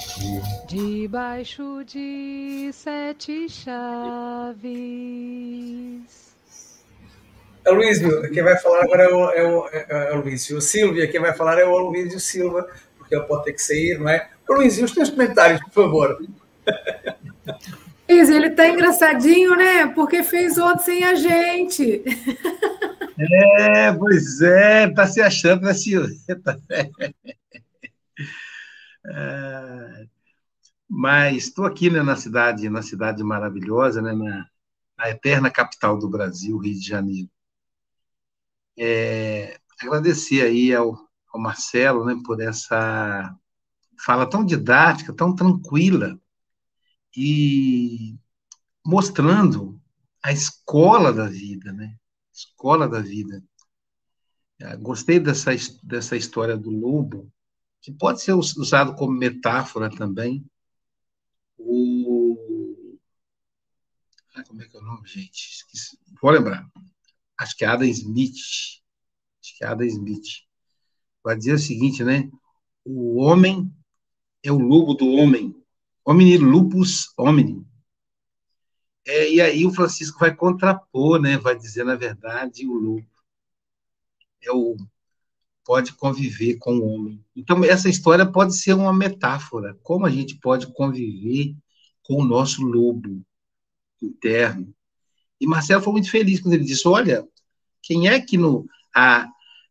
debaixo 0.67 1.83
de 1.85 2.71
sete 2.73 3.47
chaves. 3.47 4.61
É 7.63 7.71
o 7.71 7.75
Luísio, 7.75 8.31
quem 8.31 8.41
vai 8.43 8.57
falar 8.57 8.83
agora 8.83 9.03
é 9.03 9.13
o, 9.13 9.29
é 9.29 9.47
o, 9.47 9.67
é 9.67 10.15
o 10.15 10.21
Luísio. 10.21 10.57
O 10.57 10.61
Silvia, 10.61 11.07
quem 11.07 11.21
vai 11.21 11.33
falar 11.33 11.59
é 11.59 11.65
o 11.65 11.77
Luísio 11.77 12.19
Silva, 12.19 12.67
porque 12.97 13.15
ele 13.15 13.23
pode 13.25 13.43
ter 13.45 13.53
que 13.53 13.61
sair, 13.61 13.99
não 13.99 14.09
é? 14.09 14.29
O 14.49 14.55
Luísio, 14.55 14.83
os 14.83 14.91
teus 14.91 15.11
comentários, 15.11 15.61
por 15.65 15.71
favor. 15.71 16.17
Ele 18.19 18.49
tá 18.49 18.67
engraçadinho, 18.67 19.55
né? 19.55 19.87
Porque 19.87 20.23
fez 20.23 20.57
ontem 20.57 20.83
sem 20.83 21.03
a 21.03 21.15
gente. 21.15 22.03
É, 23.17 23.91
pois 23.93 24.41
é, 24.41 24.89
tá 24.89 25.05
se 25.05 25.21
achando, 25.21 25.61
né, 25.61 25.73
Silvia? 25.73 26.15
É, 29.03 30.05
mas 30.87 31.45
estou 31.45 31.65
aqui 31.65 31.89
né, 31.89 32.03
na 32.03 32.15
cidade, 32.15 32.69
na 32.69 32.81
cidade 32.81 33.23
maravilhosa, 33.23 34.01
né, 34.01 34.13
na, 34.13 34.45
na 34.97 35.09
eterna 35.09 35.49
capital 35.49 35.97
do 35.97 36.09
Brasil, 36.09 36.57
Rio 36.57 36.79
de 36.79 36.87
Janeiro. 36.87 37.29
É, 38.77 39.57
agradecer 39.81 40.41
aí 40.41 40.73
ao, 40.73 40.97
ao 41.33 41.39
Marcelo 41.39 42.05
né, 42.05 42.15
por 42.23 42.39
essa 42.41 43.35
fala 44.05 44.29
tão 44.29 44.45
didática, 44.45 45.13
tão 45.13 45.35
tranquila 45.35 46.19
e 47.15 48.17
mostrando 48.85 49.79
a 50.23 50.31
escola 50.31 51.11
da 51.11 51.27
vida, 51.27 51.71
né? 51.73 51.97
Escola 52.33 52.87
da 52.87 52.99
vida. 52.99 53.43
É, 54.59 54.75
gostei 54.77 55.19
dessa, 55.19 55.51
dessa 55.83 56.15
história 56.15 56.55
do 56.55 56.69
lobo, 56.69 57.31
que 57.81 57.91
pode 57.91 58.21
ser 58.21 58.33
usado 58.33 58.95
como 58.95 59.11
metáfora 59.11 59.89
também. 59.89 60.45
O... 61.57 62.97
Como 64.47 64.61
é 64.61 64.67
que 64.67 64.77
é 64.77 64.79
o 64.79 64.83
nome, 64.83 65.07
gente? 65.07 65.33
Esqueci. 65.33 65.99
Vou 66.21 66.31
lembrar 66.31 66.69
acho 67.41 67.57
que 67.57 67.65
é 67.65 67.67
Adam 67.67 67.87
Smith, 67.87 68.35
acho 69.41 69.57
que 69.57 69.63
é 69.63 69.67
Adam 69.67 69.87
Smith, 69.87 70.27
vai 71.23 71.35
dizer 71.35 71.53
o 71.53 71.59
seguinte, 71.59 72.03
né? 72.03 72.29
o 72.85 73.19
homem 73.19 73.71
é 74.43 74.51
o 74.51 74.57
lobo 74.57 74.93
do 74.93 75.07
homem. 75.07 75.55
Homini 76.05 76.37
lupus 76.37 77.13
homini. 77.17 77.65
É, 79.05 79.31
e 79.31 79.41
aí 79.41 79.65
o 79.65 79.73
Francisco 79.73 80.19
vai 80.19 80.35
contrapor, 80.35 81.19
né? 81.19 81.37
Vai 81.37 81.57
dizer, 81.57 81.83
na 81.83 81.95
verdade, 81.95 82.67
o 82.67 82.73
lobo 82.73 83.05
é 84.43 84.51
o 84.51 84.75
pode 85.63 85.93
conviver 85.93 86.57
com 86.57 86.77
o 86.77 86.87
homem. 86.87 87.23
Então, 87.35 87.63
essa 87.63 87.87
história 87.87 88.25
pode 88.25 88.57
ser 88.57 88.73
uma 88.73 88.93
metáfora. 88.93 89.77
Como 89.83 90.05
a 90.05 90.09
gente 90.09 90.35
pode 90.39 90.67
conviver 90.73 91.55
com 92.03 92.15
o 92.15 92.25
nosso 92.25 92.63
lobo 92.63 93.23
interno. 94.01 94.73
E 95.39 95.47
Marcelo 95.47 95.81
foi 95.81 95.93
muito 95.93 96.09
feliz 96.09 96.39
quando 96.39 96.55
ele 96.55 96.65
disse: 96.65 96.87
Olha, 96.87 97.27
quem 97.81 98.07
é 98.07 98.19
que 98.19 98.37
no, 98.37 98.65
a, 98.93 99.27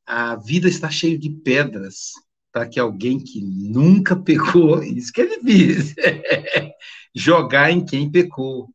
a 0.07 0.37
vida 0.37 0.69
está 0.69 0.91
cheia 0.91 1.19
de 1.19 1.31
pedras 1.31 2.13
para 2.53 2.69
que 2.69 2.81
alguém 2.81 3.19
que 3.19 3.41
nunca 3.41 4.17
pecou, 4.17 4.83
isso 4.85 5.13
que 5.13 5.21
ele 5.21 5.41
fez, 5.41 5.95
jogar 7.15 7.71
em 7.71 7.85
quem 7.85 8.11
pecou. 8.11 8.69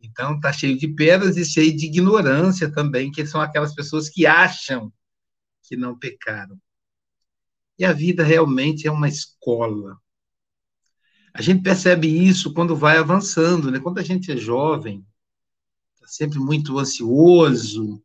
Então, 0.00 0.34
está 0.34 0.52
cheio 0.52 0.76
de 0.76 0.88
pedras 0.88 1.36
e 1.36 1.44
cheio 1.44 1.74
de 1.74 1.86
ignorância 1.86 2.70
também, 2.70 3.10
que 3.10 3.24
são 3.24 3.40
aquelas 3.40 3.74
pessoas 3.74 4.08
que 4.08 4.26
acham 4.26 4.92
que 5.62 5.76
não 5.76 5.96
pecaram. 5.96 6.60
E 7.78 7.84
a 7.84 7.92
vida 7.92 8.24
realmente 8.24 8.86
é 8.86 8.90
uma 8.90 9.08
escola. 9.08 9.96
A 11.32 11.40
gente 11.40 11.62
percebe 11.62 12.08
isso 12.08 12.52
quando 12.52 12.76
vai 12.76 12.98
avançando, 12.98 13.70
né? 13.70 13.78
Quando 13.78 13.98
a 13.98 14.02
gente 14.02 14.30
é 14.30 14.36
jovem, 14.36 15.06
está 15.94 16.06
sempre 16.08 16.38
muito 16.38 16.78
ansioso, 16.78 18.02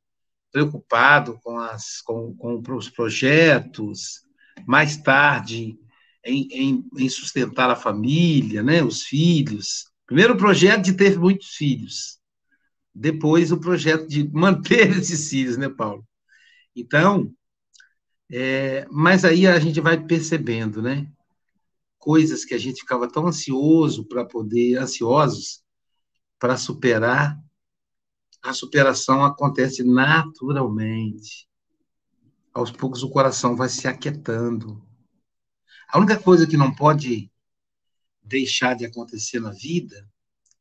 preocupado 0.52 1.40
com, 1.44 1.60
as, 1.60 2.02
com, 2.02 2.36
com 2.38 2.62
os 2.76 2.90
projetos, 2.90 4.27
mais 4.66 4.98
tarde 4.98 5.78
em, 6.24 6.48
em, 6.52 6.90
em, 6.98 7.10
sustentar 7.10 7.70
a 7.70 7.76
família, 7.76 8.64
né? 8.64 8.84
Os 8.84 9.04
filhos. 9.04 9.92
Primeiro 10.06 10.34
o 10.34 10.38
projeto 10.38 10.84
de 10.84 10.94
ter 10.94 11.18
muitos 11.18 11.56
filhos, 11.56 12.20
depois 12.94 13.52
o 13.52 13.60
projeto 13.60 14.08
de 14.08 14.28
manter 14.34 14.90
esses 14.98 15.30
filhos, 15.30 15.58
né, 15.58 15.70
Paulo? 15.70 16.06
Então, 16.76 17.34
é, 18.32 18.86
mas 18.92 19.24
aí 19.26 19.48
a 19.48 19.60
gente 19.60 19.80
vai 19.80 20.02
percebendo, 20.04 20.82
né? 20.82 21.10
Coisas 21.98 22.46
que 22.46 22.54
a 22.54 22.58
gente 22.58 22.82
ficava 22.82 23.10
tão 23.10 23.28
ansioso 23.28 24.06
para 24.06 24.26
poder, 24.26 24.78
ansiosos 24.78 25.62
para 26.40 26.58
superar, 26.58 27.38
a 28.42 28.54
superação 28.54 29.24
acontece 29.26 29.84
naturalmente. 29.84 31.48
Aos 32.58 32.72
poucos 32.72 33.04
o 33.04 33.10
coração 33.12 33.56
vai 33.56 33.70
se 33.70 33.88
aquietando. 33.88 34.84
A 35.88 36.00
única 36.00 36.18
coisa 36.20 36.48
que 36.48 36.58
não 36.58 36.74
pode 36.74 37.32
deixar 38.24 38.74
de 38.76 38.84
acontecer 38.84 39.40
na 39.40 39.52
vida 39.52 40.10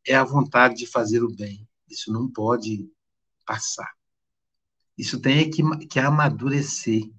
é 0.06 0.14
a 0.14 0.22
vontade 0.22 0.74
de 0.74 0.86
fazer 0.86 1.22
o 1.22 1.34
bem. 1.34 1.66
Isso 1.88 2.12
não 2.12 2.30
pode 2.30 2.86
passar. 3.46 3.90
Isso 4.98 5.18
tem 5.18 5.50
que, 5.50 5.62
que 5.86 5.98
amadurecer. 5.98 7.10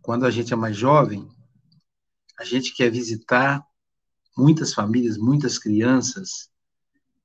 Quando 0.00 0.26
a 0.26 0.30
gente 0.30 0.52
é 0.52 0.56
mais 0.56 0.76
jovem, 0.76 1.28
a 2.38 2.44
gente 2.44 2.72
quer 2.72 2.88
visitar 2.88 3.66
muitas 4.38 4.72
famílias, 4.72 5.18
muitas 5.18 5.58
crianças, 5.58 6.48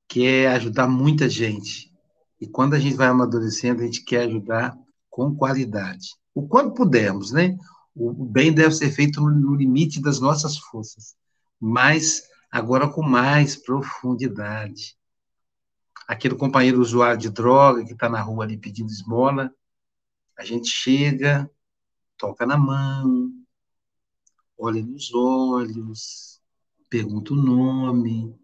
quer 0.08 0.48
ajudar 0.56 0.88
muita 0.88 1.28
gente. 1.28 1.94
E 2.40 2.48
quando 2.48 2.74
a 2.74 2.80
gente 2.80 2.96
vai 2.96 3.06
amadurecendo, 3.06 3.80
a 3.80 3.84
gente 3.84 4.02
quer 4.02 4.22
ajudar 4.22 4.76
com 5.16 5.34
qualidade. 5.34 6.10
O 6.34 6.46
quanto 6.46 6.74
pudermos, 6.74 7.32
né? 7.32 7.56
O 7.94 8.12
bem 8.12 8.52
deve 8.52 8.74
ser 8.74 8.90
feito 8.90 9.18
no 9.18 9.54
limite 9.54 9.98
das 9.98 10.20
nossas 10.20 10.58
forças, 10.58 11.16
mas 11.58 12.24
agora 12.52 12.86
com 12.86 13.00
mais 13.00 13.56
profundidade. 13.56 14.94
Aquele 16.06 16.34
companheiro 16.34 16.82
usuário 16.82 17.18
de 17.18 17.30
droga 17.30 17.82
que 17.82 17.94
está 17.94 18.10
na 18.10 18.20
rua 18.20 18.44
ali 18.44 18.58
pedindo 18.58 18.90
esmola, 18.90 19.50
a 20.38 20.44
gente 20.44 20.68
chega, 20.68 21.50
toca 22.18 22.44
na 22.44 22.58
mão, 22.58 23.32
olha 24.58 24.82
nos 24.82 25.14
olhos, 25.14 26.42
pergunta 26.90 27.32
o 27.32 27.36
nome. 27.36 28.38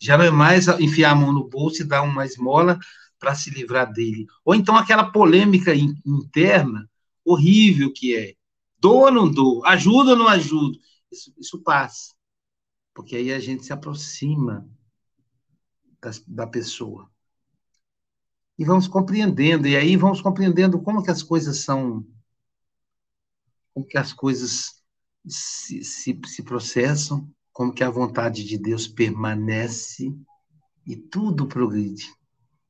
Já 0.00 0.18
não 0.18 0.24
é 0.24 0.32
mais 0.32 0.66
enfiar 0.80 1.12
a 1.12 1.14
mão 1.14 1.32
no 1.32 1.48
bolso 1.48 1.82
e 1.82 1.84
dar 1.84 2.02
uma 2.02 2.26
esmola 2.26 2.76
para 3.18 3.34
se 3.34 3.50
livrar 3.50 3.92
dele. 3.92 4.26
Ou 4.44 4.54
então 4.54 4.76
aquela 4.76 5.10
polêmica 5.10 5.72
interna 5.74 6.88
horrível 7.24 7.92
que 7.92 8.16
é: 8.16 8.34
dou 8.78 9.04
ou 9.04 9.10
não 9.10 9.30
dou? 9.30 9.64
Ajuda 9.64 10.12
ou 10.12 10.16
não 10.16 10.28
ajudo? 10.28 10.78
Isso, 11.10 11.34
isso 11.38 11.62
passa. 11.62 12.14
Porque 12.94 13.16
aí 13.16 13.32
a 13.32 13.38
gente 13.38 13.64
se 13.64 13.72
aproxima 13.72 14.68
da, 16.00 16.10
da 16.26 16.46
pessoa. 16.46 17.10
E 18.58 18.64
vamos 18.64 18.88
compreendendo, 18.88 19.68
e 19.68 19.76
aí 19.76 19.96
vamos 19.96 20.22
compreendendo 20.22 20.80
como 20.80 21.02
que 21.02 21.10
as 21.10 21.22
coisas 21.22 21.58
são 21.58 22.06
como 23.74 23.86
que 23.86 23.98
as 23.98 24.14
coisas 24.14 24.82
se, 25.28 25.84
se, 25.84 26.18
se 26.24 26.42
processam, 26.42 27.30
como 27.52 27.74
que 27.74 27.84
a 27.84 27.90
vontade 27.90 28.42
de 28.42 28.56
Deus 28.56 28.88
permanece 28.88 30.16
e 30.86 30.96
tudo 30.96 31.46
progride. 31.46 32.06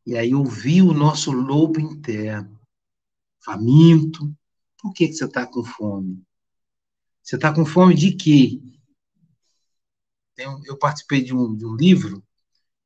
E 0.07 0.17
aí 0.17 0.33
ouvir 0.33 0.83
o 0.83 0.95
nosso 0.95 1.33
lobo 1.33 1.81
interno, 1.81 2.61
faminto. 3.45 4.33
Por 4.79 4.93
que, 4.93 5.09
que 5.09 5.15
você 5.15 5.25
está 5.25 5.45
com 5.45 5.65
fome? 5.65 6.23
Você 7.23 7.35
está 7.35 7.53
com 7.53 7.67
fome 7.67 7.93
de 7.93 8.13
quê? 8.13 8.63
Eu 10.65 10.79
participei 10.79 11.23
de 11.23 11.35
um, 11.35 11.57
de 11.57 11.67
um 11.67 11.75
livro, 11.75 12.23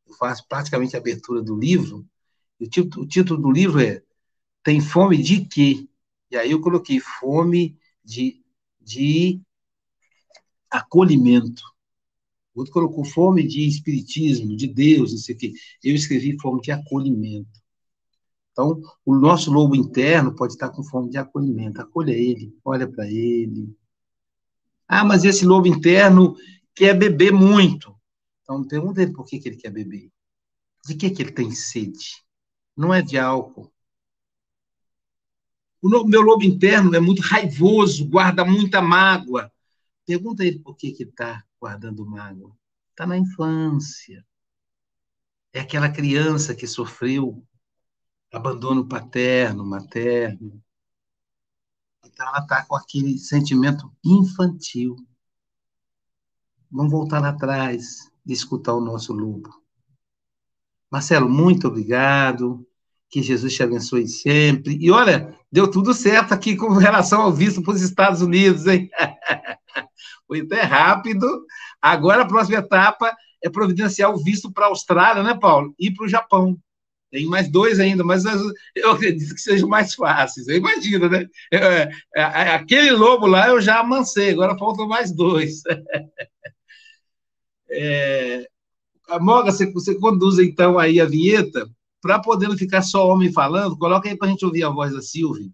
eu 0.06 0.14
faço 0.14 0.46
praticamente 0.48 0.96
a 0.96 0.98
abertura 0.98 1.42
do 1.42 1.54
livro, 1.54 2.08
o 2.58 2.66
título, 2.66 3.04
o 3.04 3.08
título 3.08 3.40
do 3.40 3.50
livro 3.50 3.80
é 3.80 4.02
Tem 4.62 4.80
fome 4.80 5.20
de 5.20 5.44
quê? 5.44 5.86
E 6.30 6.36
aí 6.36 6.52
eu 6.52 6.60
coloquei 6.60 7.00
fome 7.00 7.78
de, 8.04 8.42
de 8.80 9.42
acolhimento. 10.70 11.62
O 12.54 12.60
outro 12.60 12.72
colocou 12.72 13.04
fome 13.04 13.46
de 13.46 13.66
espiritismo, 13.66 14.56
de 14.56 14.66
Deus, 14.66 15.12
não 15.12 15.18
sei 15.18 15.34
o 15.34 15.38
quê. 15.38 15.52
Eu 15.82 15.94
escrevi 15.94 16.36
fome 16.40 16.60
de 16.60 16.72
acolhimento. 16.72 17.60
Então, 18.52 18.80
o 19.04 19.14
nosso 19.14 19.50
lobo 19.52 19.76
interno 19.76 20.34
pode 20.34 20.54
estar 20.54 20.70
com 20.70 20.82
fome 20.82 21.10
de 21.10 21.18
acolhimento. 21.18 21.80
Acolha 21.80 22.12
ele, 22.12 22.52
olha 22.64 22.90
para 22.90 23.08
ele. 23.08 23.74
Ah, 24.88 25.04
mas 25.04 25.24
esse 25.24 25.46
lobo 25.46 25.68
interno 25.68 26.34
quer 26.74 26.94
beber 26.98 27.32
muito. 27.32 27.94
Então, 28.42 28.66
pergunta 28.66 29.00
ele 29.00 29.12
por 29.12 29.24
que, 29.24 29.38
que 29.38 29.48
ele 29.48 29.56
quer 29.56 29.70
beber. 29.70 30.10
De 30.86 30.94
que, 30.94 31.10
que 31.10 31.22
ele 31.22 31.32
tem 31.32 31.52
sede? 31.52 32.24
Não 32.76 32.92
é 32.92 33.00
de 33.00 33.16
álcool, 33.16 33.72
o 35.82 36.04
meu 36.04 36.20
lobo 36.20 36.44
interno 36.44 36.94
é 36.94 37.00
muito 37.00 37.22
raivoso, 37.22 38.06
guarda 38.06 38.44
muita 38.44 38.82
mágoa. 38.82 39.50
Pergunta 40.06 40.44
ele 40.44 40.58
por 40.58 40.76
que 40.76 40.88
está 40.88 41.42
guardando 41.60 42.06
mágoa. 42.06 42.56
Está 42.90 43.06
na 43.06 43.18
infância. 43.18 44.24
É 45.52 45.60
aquela 45.60 45.90
criança 45.90 46.54
que 46.54 46.66
sofreu 46.66 47.44
abandono 48.32 48.88
paterno, 48.88 49.64
materno. 49.66 50.62
Então 52.04 52.26
ela 52.28 52.38
está 52.38 52.64
com 52.64 52.76
aquele 52.76 53.18
sentimento 53.18 53.92
infantil. 54.04 54.96
Vamos 56.70 56.92
voltar 56.92 57.20
lá 57.20 57.30
atrás 57.30 58.10
e 58.24 58.32
escutar 58.32 58.74
o 58.74 58.80
nosso 58.80 59.12
lobo. 59.12 59.50
Marcelo, 60.90 61.28
muito 61.28 61.68
obrigado. 61.68 62.66
Que 63.08 63.22
Jesus 63.22 63.52
te 63.54 63.62
abençoe 63.62 64.06
sempre. 64.06 64.78
E 64.80 64.88
olha, 64.88 65.36
deu 65.50 65.68
tudo 65.68 65.92
certo 65.92 66.32
aqui 66.32 66.56
com 66.56 66.68
relação 66.68 67.22
ao 67.22 67.32
visto 67.32 67.60
para 67.60 67.74
os 67.74 67.82
Estados 67.82 68.22
Unidos, 68.22 68.68
hein? 68.68 68.88
Foi 70.26 70.40
até 70.40 70.62
rápido. 70.62 71.44
Agora 71.80 72.22
a 72.22 72.26
próxima 72.26 72.58
etapa 72.58 73.14
é 73.42 73.48
providenciar 73.48 74.10
o 74.10 74.22
visto 74.22 74.52
para 74.52 74.66
a 74.66 74.68
Austrália, 74.68 75.22
né, 75.22 75.34
Paulo? 75.34 75.74
E 75.78 75.90
para 75.92 76.04
o 76.04 76.08
Japão. 76.08 76.58
Tem 77.10 77.26
mais 77.26 77.50
dois 77.50 77.80
ainda, 77.80 78.04
mas 78.04 78.24
eu 78.76 78.92
acredito 78.92 79.34
que 79.34 79.40
sejam 79.40 79.68
mais 79.68 79.94
fáceis. 79.94 80.46
Eu 80.46 80.56
imagino, 80.56 81.08
né? 81.08 81.26
É, 81.52 81.90
é, 82.14 82.22
aquele 82.54 82.92
lobo 82.92 83.26
lá 83.26 83.48
eu 83.48 83.60
já 83.60 83.80
amancei, 83.80 84.30
agora 84.30 84.56
faltam 84.56 84.86
mais 84.86 85.12
dois. 85.12 85.62
É, 87.72 88.48
Moga, 89.20 89.52
você, 89.52 89.70
você 89.72 89.94
conduz 89.94 90.38
então 90.38 90.78
aí 90.78 91.00
a 91.00 91.04
vinheta 91.04 91.68
para 92.00 92.18
poder 92.18 92.48
não 92.48 92.56
ficar 92.56 92.82
só 92.82 93.08
homem 93.08 93.32
falando, 93.32 93.78
coloca 93.78 94.08
aí 94.08 94.16
para 94.16 94.28
a 94.28 94.30
gente 94.30 94.44
ouvir 94.44 94.64
a 94.64 94.70
voz 94.70 94.92
da 94.92 95.00
Silvia. 95.02 95.48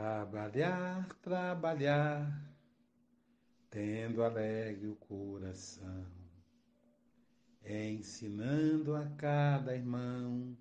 Trabalhar, 0.00 1.06
trabalhar, 1.22 2.42
tendo 3.70 4.22
alegre 4.22 4.88
o 4.88 4.94
coração, 4.94 6.06
ensinando 7.62 8.96
a 8.96 9.04
cada 9.18 9.76
irmão 9.76 10.56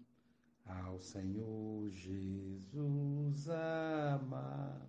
ao 0.65 0.99
Senhor 0.99 1.89
Jesus 1.89 3.49
amar. 3.49 4.86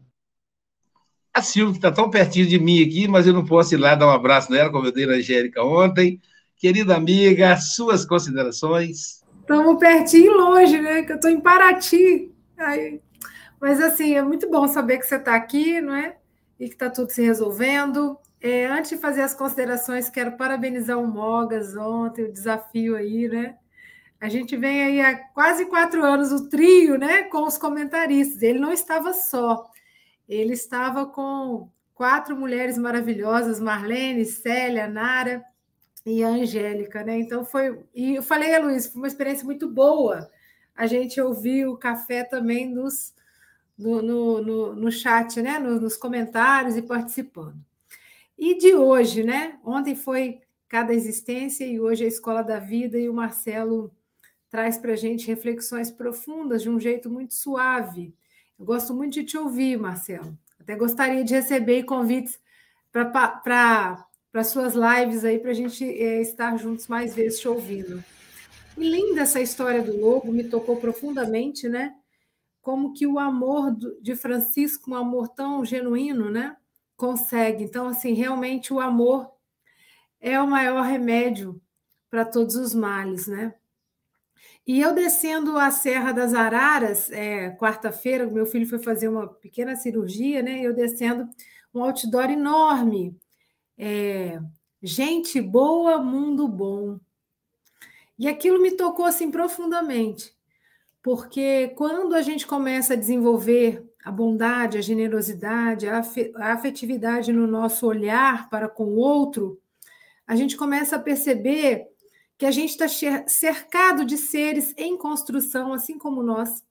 A 1.32 1.42
Silvia, 1.42 1.76
está 1.76 1.92
tão 1.92 2.10
pertinho 2.10 2.48
de 2.48 2.58
mim 2.58 2.82
aqui, 2.82 3.06
mas 3.06 3.28
eu 3.28 3.32
não 3.32 3.46
posso 3.46 3.76
ir 3.76 3.78
lá 3.78 3.94
dar 3.94 4.08
um 4.08 4.10
abraço 4.10 4.50
nela, 4.50 4.72
como 4.72 4.84
eu 4.84 4.92
dei 4.92 5.06
na 5.06 5.12
Angélica 5.12 5.62
ontem. 5.62 6.20
Querida 6.56 6.96
amiga, 6.96 7.56
suas 7.56 8.04
considerações. 8.04 9.22
Estamos 9.42 9.78
pertinho 9.78 10.32
e 10.32 10.36
longe, 10.36 10.80
né? 10.80 11.04
Que 11.04 11.12
eu 11.12 11.16
estou 11.16 11.30
em 11.30 11.40
Paraty. 11.40 12.32
Aí... 12.58 13.00
Mas, 13.60 13.80
assim, 13.80 14.14
é 14.14 14.22
muito 14.22 14.48
bom 14.50 14.66
saber 14.66 14.98
que 14.98 15.06
você 15.06 15.16
está 15.16 15.34
aqui, 15.34 15.80
não 15.80 15.94
é? 15.94 16.16
E 16.58 16.68
que 16.68 16.74
está 16.74 16.88
tudo 16.88 17.10
se 17.10 17.22
resolvendo. 17.22 18.18
É, 18.40 18.66
antes 18.66 18.90
de 18.90 18.96
fazer 18.96 19.22
as 19.22 19.34
considerações, 19.34 20.08
quero 20.08 20.36
parabenizar 20.36 20.98
o 20.98 21.06
Mogas 21.06 21.76
ontem, 21.76 22.24
o 22.24 22.32
desafio 22.32 22.96
aí, 22.96 23.28
né? 23.28 23.56
A 24.20 24.28
gente 24.28 24.56
vem 24.56 24.82
aí 24.82 25.00
há 25.00 25.16
quase 25.16 25.66
quatro 25.66 26.04
anos, 26.04 26.32
o 26.32 26.48
trio, 26.48 26.98
né? 26.98 27.24
Com 27.24 27.46
os 27.46 27.58
comentaristas. 27.58 28.42
Ele 28.42 28.58
não 28.58 28.72
estava 28.72 29.12
só, 29.12 29.70
ele 30.28 30.52
estava 30.52 31.06
com 31.06 31.68
quatro 31.94 32.36
mulheres 32.36 32.78
maravilhosas: 32.78 33.60
Marlene, 33.60 34.24
Célia, 34.24 34.86
Nara 34.86 35.42
e 36.04 36.22
a 36.22 36.28
Angélica, 36.28 37.02
né? 37.02 37.18
Então 37.18 37.44
foi. 37.44 37.78
E 37.94 38.16
eu 38.16 38.22
falei 38.22 38.58
Luiz, 38.58 38.86
foi 38.86 39.02
uma 39.02 39.08
experiência 39.08 39.44
muito 39.44 39.68
boa. 39.68 40.30
A 40.74 40.86
gente 40.86 41.20
ouviu 41.20 41.72
o 41.72 41.78
café 41.78 42.24
também 42.24 42.68
nos, 42.68 43.14
no, 43.80 44.02
no, 44.02 44.42
no, 44.42 44.74
no 44.74 44.92
chat, 44.92 45.40
né? 45.40 45.58
Nos, 45.58 45.80
nos 45.80 45.96
comentários 45.96 46.76
e 46.76 46.82
participando. 46.82 47.56
E 48.38 48.56
de 48.56 48.74
hoje, 48.74 49.24
né? 49.24 49.58
Ontem 49.64 49.94
foi 49.94 50.40
cada 50.68 50.94
existência 50.94 51.64
e 51.64 51.80
hoje 51.80 52.04
é 52.04 52.06
a 52.06 52.08
Escola 52.08 52.42
da 52.42 52.58
Vida 52.58 52.98
e 52.98 53.08
o 53.08 53.14
Marcelo 53.14 53.90
traz 54.48 54.78
para 54.78 54.92
a 54.92 54.96
gente 54.96 55.26
reflexões 55.26 55.90
profundas 55.90 56.62
de 56.62 56.68
um 56.68 56.78
jeito 56.78 57.08
muito 57.08 57.34
suave. 57.34 58.14
Eu 58.58 58.64
gosto 58.64 58.92
muito 58.92 59.14
de 59.14 59.24
te 59.24 59.38
ouvir, 59.38 59.78
Marcelo. 59.78 60.36
Até 60.60 60.74
gostaria 60.76 61.24
de 61.24 61.34
receber 61.34 61.84
convites 61.84 62.38
para 62.92 64.44
suas 64.44 64.74
lives 64.74 65.24
aí, 65.24 65.38
para 65.38 65.52
a 65.52 65.54
gente 65.54 65.84
é, 65.84 66.20
estar 66.20 66.56
juntos 66.58 66.86
mais 66.86 67.14
vezes 67.14 67.40
te 67.40 67.48
ouvindo. 67.48 68.04
E 68.76 68.88
linda 68.88 69.22
essa 69.22 69.40
história 69.40 69.82
do 69.82 69.96
lobo, 69.98 70.32
me 70.32 70.44
tocou 70.44 70.76
profundamente, 70.76 71.68
né? 71.68 71.94
Como 72.60 72.92
que 72.92 73.06
o 73.06 73.18
amor 73.18 73.74
de 74.00 74.14
Francisco, 74.14 74.90
um 74.90 74.94
amor 74.94 75.28
tão 75.28 75.64
genuíno, 75.64 76.30
né? 76.30 76.56
Consegue. 76.96 77.64
Então, 77.64 77.88
assim, 77.88 78.12
realmente 78.12 78.72
o 78.72 78.80
amor 78.80 79.30
é 80.20 80.40
o 80.40 80.46
maior 80.46 80.82
remédio 80.82 81.60
para 82.10 82.24
todos 82.24 82.56
os 82.56 82.74
males, 82.74 83.26
né? 83.26 83.54
E 84.66 84.80
eu 84.80 84.94
descendo 84.94 85.56
a 85.56 85.70
Serra 85.70 86.12
das 86.12 86.34
Araras, 86.34 87.10
é, 87.10 87.50
quarta-feira, 87.56 88.26
meu 88.26 88.46
filho 88.46 88.68
foi 88.68 88.78
fazer 88.78 89.08
uma 89.08 89.26
pequena 89.26 89.74
cirurgia, 89.76 90.42
né? 90.42 90.60
Eu 90.60 90.74
descendo 90.74 91.28
um 91.74 91.82
outdoor 91.82 92.30
enorme 92.30 93.18
é, 93.82 94.38
gente 94.82 95.40
boa, 95.40 96.02
mundo 96.02 96.46
bom. 96.46 97.00
E 98.18 98.28
aquilo 98.28 98.60
me 98.60 98.72
tocou 98.72 99.06
assim 99.06 99.30
profundamente, 99.30 100.36
porque 101.02 101.68
quando 101.76 102.14
a 102.14 102.22
gente 102.22 102.46
começa 102.46 102.92
a 102.92 102.96
desenvolver 102.96 103.84
a 104.04 104.10
bondade, 104.10 104.78
a 104.78 104.82
generosidade, 104.82 105.88
a 105.88 106.02
afetividade 106.52 107.32
no 107.32 107.46
nosso 107.46 107.86
olhar 107.86 108.48
para 108.48 108.68
com 108.68 108.84
o 108.84 108.96
outro, 108.96 109.60
a 110.26 110.36
gente 110.36 110.56
começa 110.56 110.96
a 110.96 111.00
perceber 111.00 111.86
que 112.38 112.46
a 112.46 112.50
gente 112.50 112.70
está 112.70 112.88
cercado 113.26 114.04
de 114.04 114.16
seres 114.16 114.72
em 114.76 114.96
construção, 114.96 115.72
assim 115.72 115.98
como 115.98 116.22
nós, 116.22 116.64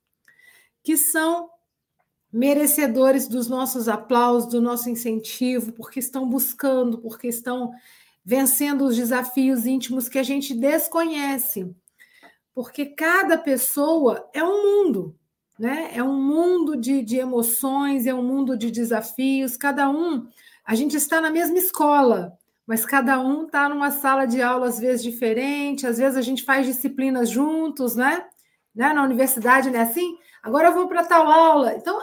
que 0.81 0.97
são 0.97 1.49
merecedores 2.31 3.27
dos 3.27 3.47
nossos 3.47 3.87
aplausos, 3.87 4.49
do 4.49 4.61
nosso 4.61 4.89
incentivo, 4.89 5.73
porque 5.73 5.99
estão 5.99 6.27
buscando, 6.27 6.99
porque 6.99 7.27
estão 7.27 7.71
vencendo 8.23 8.85
os 8.85 8.95
desafios 8.95 9.65
íntimos 9.65 10.07
que 10.07 10.19
a 10.19 10.23
gente 10.23 10.53
desconhece. 10.53 11.75
Porque 12.53 12.85
cada 12.85 13.37
pessoa 13.37 14.29
é 14.33 14.43
um 14.43 14.63
mundo, 14.63 15.15
né? 15.57 15.91
É 15.93 16.03
um 16.03 16.21
mundo 16.21 16.75
de, 16.75 17.01
de 17.01 17.17
emoções, 17.17 18.07
é 18.07 18.13
um 18.13 18.23
mundo 18.23 18.57
de 18.57 18.71
desafios. 18.71 19.57
Cada 19.57 19.89
um, 19.89 20.27
a 20.65 20.75
gente 20.75 20.95
está 20.95 21.21
na 21.21 21.29
mesma 21.29 21.57
escola, 21.57 22.37
mas 22.65 22.85
cada 22.85 23.19
um 23.19 23.45
está 23.45 23.67
numa 23.67 23.91
sala 23.91 24.25
de 24.25 24.41
aula 24.41 24.67
às 24.67 24.79
vezes 24.79 25.03
diferente, 25.03 25.87
às 25.87 25.97
vezes 25.97 26.17
a 26.17 26.21
gente 26.21 26.43
faz 26.43 26.65
disciplinas 26.65 27.29
juntos, 27.29 27.95
né? 27.95 28.25
né? 28.73 28.93
Na 28.93 29.03
universidade 29.03 29.69
não 29.69 29.79
é 29.79 29.83
assim? 29.83 30.17
Agora 30.41 30.69
eu 30.69 30.73
vou 30.73 30.87
para 30.87 31.03
tal 31.03 31.29
aula. 31.29 31.75
Então, 31.75 31.99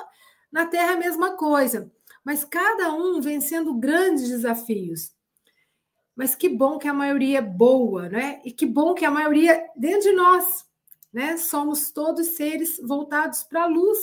na 0.52 0.66
Terra, 0.66 0.92
a 0.92 0.96
mesma 0.96 1.37
coisa, 1.37 1.90
mas 2.24 2.44
cada 2.44 2.92
um 2.92 3.20
vencendo 3.20 3.74
grandes 3.74 4.28
desafios. 4.28 5.15
Mas 6.16 6.35
que 6.35 6.48
bom 6.48 6.79
que 6.79 6.88
a 6.88 6.94
maioria 6.94 7.38
é 7.38 7.42
boa, 7.42 8.09
né? 8.09 8.40
E 8.42 8.50
que 8.50 8.64
bom 8.64 8.94
que 8.94 9.05
a 9.05 9.11
maioria 9.11 9.68
dentro 9.76 10.00
de 10.00 10.12
nós, 10.12 10.64
né? 11.12 11.37
Somos 11.37 11.90
todos 11.90 12.29
seres 12.29 12.81
voltados 12.83 13.42
para 13.42 13.64
a 13.64 13.66
luz, 13.66 13.98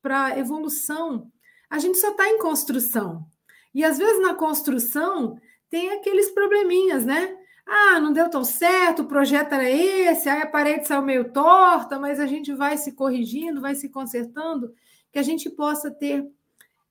para 0.00 0.24
a 0.24 0.38
evolução. 0.38 1.30
A 1.68 1.78
gente 1.78 1.98
só 1.98 2.10
está 2.10 2.26
em 2.26 2.38
construção. 2.38 3.26
E 3.74 3.84
às 3.84 3.98
vezes 3.98 4.22
na 4.22 4.34
construção 4.34 5.38
tem 5.68 5.90
aqueles 5.90 6.30
probleminhas, 6.30 7.04
né? 7.04 7.36
Ah, 7.66 8.00
não 8.00 8.14
deu 8.14 8.30
tão 8.30 8.44
certo, 8.44 9.02
o 9.02 9.06
projeto 9.06 9.52
era 9.52 9.70
esse, 9.70 10.26
aí 10.26 10.40
a 10.40 10.46
parede 10.46 10.88
saiu 10.88 11.02
meio 11.02 11.30
torta, 11.30 11.98
mas 11.98 12.18
a 12.18 12.26
gente 12.26 12.54
vai 12.54 12.78
se 12.78 12.92
corrigindo, 12.92 13.60
vai 13.60 13.74
se 13.74 13.90
consertando 13.90 14.72
que 15.12 15.18
a 15.18 15.22
gente 15.22 15.50
possa 15.50 15.90
ter 15.90 16.26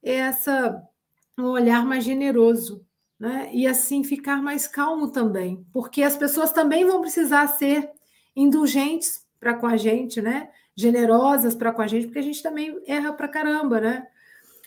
essa 0.03 0.79
um 1.37 1.45
olhar 1.45 1.85
mais 1.85 2.03
generoso, 2.03 2.85
né? 3.19 3.49
E 3.53 3.65
assim 3.65 4.03
ficar 4.03 4.41
mais 4.41 4.67
calmo 4.67 5.11
também, 5.11 5.65
porque 5.73 6.03
as 6.03 6.15
pessoas 6.15 6.51
também 6.51 6.85
vão 6.85 7.01
precisar 7.01 7.47
ser 7.47 7.89
indulgentes 8.35 9.25
para 9.39 9.53
com 9.53 9.65
a 9.67 9.77
gente, 9.77 10.21
né? 10.21 10.49
Generosas 10.75 11.55
para 11.55 11.71
com 11.71 11.81
a 11.81 11.87
gente, 11.87 12.05
porque 12.05 12.19
a 12.19 12.23
gente 12.23 12.43
também 12.43 12.79
erra 12.85 13.13
para 13.13 13.27
caramba, 13.27 13.81
né? 13.81 14.07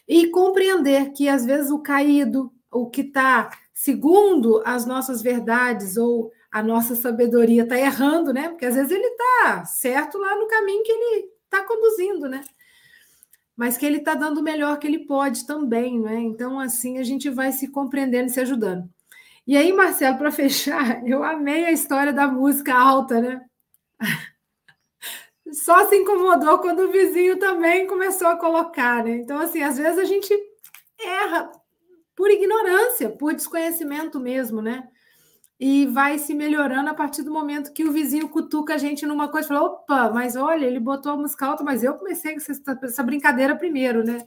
E 0.08 0.28
compreender 0.28 1.12
que 1.12 1.28
às 1.28 1.44
vezes 1.44 1.70
o 1.70 1.78
caído, 1.78 2.52
o 2.70 2.90
que 2.90 3.02
está 3.02 3.50
segundo 3.72 4.60
as 4.66 4.84
nossas 4.84 5.22
verdades 5.22 5.96
ou 5.96 6.32
a 6.50 6.62
nossa 6.62 6.96
sabedoria 6.96 7.62
está 7.62 7.78
errando, 7.78 8.32
né? 8.32 8.48
Porque 8.48 8.66
às 8.66 8.74
vezes 8.74 8.90
ele 8.90 9.06
está 9.06 9.64
certo 9.64 10.18
lá 10.18 10.36
no 10.36 10.48
caminho 10.48 10.82
que 10.82 10.90
ele 10.90 11.30
está 11.44 11.64
conduzindo, 11.64 12.28
né? 12.28 12.42
Mas 13.61 13.77
que 13.77 13.85
ele 13.85 13.99
está 13.99 14.14
dando 14.14 14.38
o 14.38 14.42
melhor 14.42 14.79
que 14.79 14.87
ele 14.87 15.01
pode 15.01 15.46
também, 15.46 16.01
né? 16.01 16.18
Então, 16.18 16.59
assim, 16.59 16.96
a 16.96 17.03
gente 17.03 17.29
vai 17.29 17.53
se 17.53 17.68
compreendendo 17.68 18.31
e 18.31 18.33
se 18.33 18.40
ajudando. 18.40 18.88
E 19.46 19.55
aí, 19.55 19.70
Marcelo, 19.70 20.16
para 20.16 20.33
fechar, 20.33 21.05
eu 21.07 21.23
amei 21.23 21.66
a 21.66 21.70
história 21.70 22.11
da 22.11 22.27
música 22.27 22.73
alta, 22.75 23.20
né? 23.20 23.44
Só 25.53 25.87
se 25.90 25.94
incomodou 25.94 26.59
quando 26.61 26.85
o 26.85 26.90
vizinho 26.90 27.38
também 27.38 27.87
começou 27.87 28.29
a 28.29 28.38
colocar, 28.38 29.05
né? 29.05 29.16
Então, 29.16 29.38
assim, 29.38 29.62
às 29.62 29.77
vezes 29.77 29.99
a 29.99 30.05
gente 30.05 30.33
erra 30.99 31.53
por 32.16 32.31
ignorância, 32.31 33.11
por 33.11 33.35
desconhecimento 33.35 34.18
mesmo, 34.18 34.62
né? 34.62 34.88
E 35.61 35.85
vai 35.85 36.18
se 36.18 36.35
melhorando 36.35 36.88
a 36.88 36.94
partir 36.94 37.23
do 37.23 37.31
momento 37.31 37.75
que 37.75 37.85
o 37.85 37.92
vizinho 37.92 38.31
cutuca 38.31 38.75
a 38.75 38.79
gente 38.79 39.05
numa 39.05 39.29
coisa 39.29 39.46
e 39.46 39.49
fala: 39.49 39.66
opa, 39.66 40.11
mas 40.11 40.35
olha, 40.35 40.64
ele 40.64 40.81
botou 40.81 41.12
a 41.12 41.16
música 41.18 41.44
alta, 41.44 41.62
mas 41.62 41.85
eu 41.85 41.94
comecei 41.94 42.35
com 42.35 42.40
essa 42.83 43.03
brincadeira 43.03 43.55
primeiro, 43.55 44.03
né? 44.03 44.27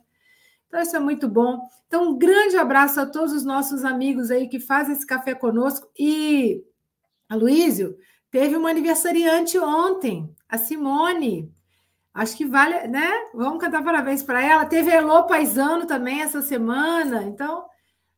Então, 0.68 0.80
isso 0.80 0.96
é 0.96 1.00
muito 1.00 1.28
bom. 1.28 1.60
Então, 1.88 2.12
um 2.12 2.18
grande 2.18 2.56
abraço 2.56 3.00
a 3.00 3.06
todos 3.06 3.34
os 3.34 3.44
nossos 3.44 3.84
amigos 3.84 4.30
aí 4.30 4.48
que 4.48 4.60
fazem 4.60 4.94
esse 4.96 5.06
café 5.06 5.34
conosco. 5.34 5.88
E 5.98 6.64
a 7.28 7.36
Luísio 7.36 7.98
teve 8.30 8.56
uma 8.56 8.70
aniversariante 8.70 9.58
ontem, 9.58 10.32
a 10.48 10.58
Simone. 10.58 11.52
Acho 12.14 12.38
que 12.38 12.46
vale, 12.46 12.88
né? 12.88 13.10
Vamos 13.34 13.60
cantar 13.60 13.84
parabéns 13.84 14.22
para 14.22 14.44
ela. 14.44 14.66
Teve 14.66 14.92
Elô 14.92 15.26
Paisano 15.26 15.88
também 15.88 16.22
essa 16.22 16.44
semana. 16.44 17.24
Então, 17.24 17.66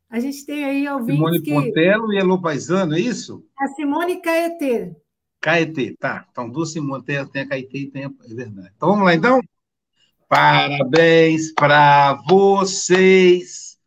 a 0.09 0.19
gente 0.19 0.45
tem 0.45 0.63
aí 0.63 0.87
ouvintes 0.87 1.17
Simone 1.17 1.41
que... 1.41 1.53
Pontelo 1.53 2.13
e 2.13 2.17
Elô 2.17 2.39
Paisano, 2.41 2.95
é 2.95 2.99
isso? 2.99 3.45
A 3.57 3.67
Simone 3.69 4.21
Caetê. 4.21 4.95
Caetê, 5.41 5.95
tá. 5.99 6.25
Então, 6.31 6.49
duas 6.49 6.71
Simone, 6.71 7.03
tem 7.03 7.17
a 7.17 7.47
Caetê 7.47 7.77
e 7.79 7.91
tem 7.91 8.05
a... 8.05 8.07
É 8.07 8.33
verdade. 8.33 8.71
Então, 8.75 8.89
vamos 8.89 9.05
lá, 9.05 9.13
então? 9.13 9.41
Parabéns 10.27 11.53
para 11.53 12.15
vocês, 12.27 13.77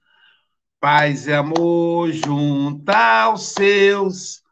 paz 0.81 1.27
e 1.27 1.33
amor 1.33 2.13
junto 2.13 2.89
aos 2.91 3.55
seus. 3.55 4.43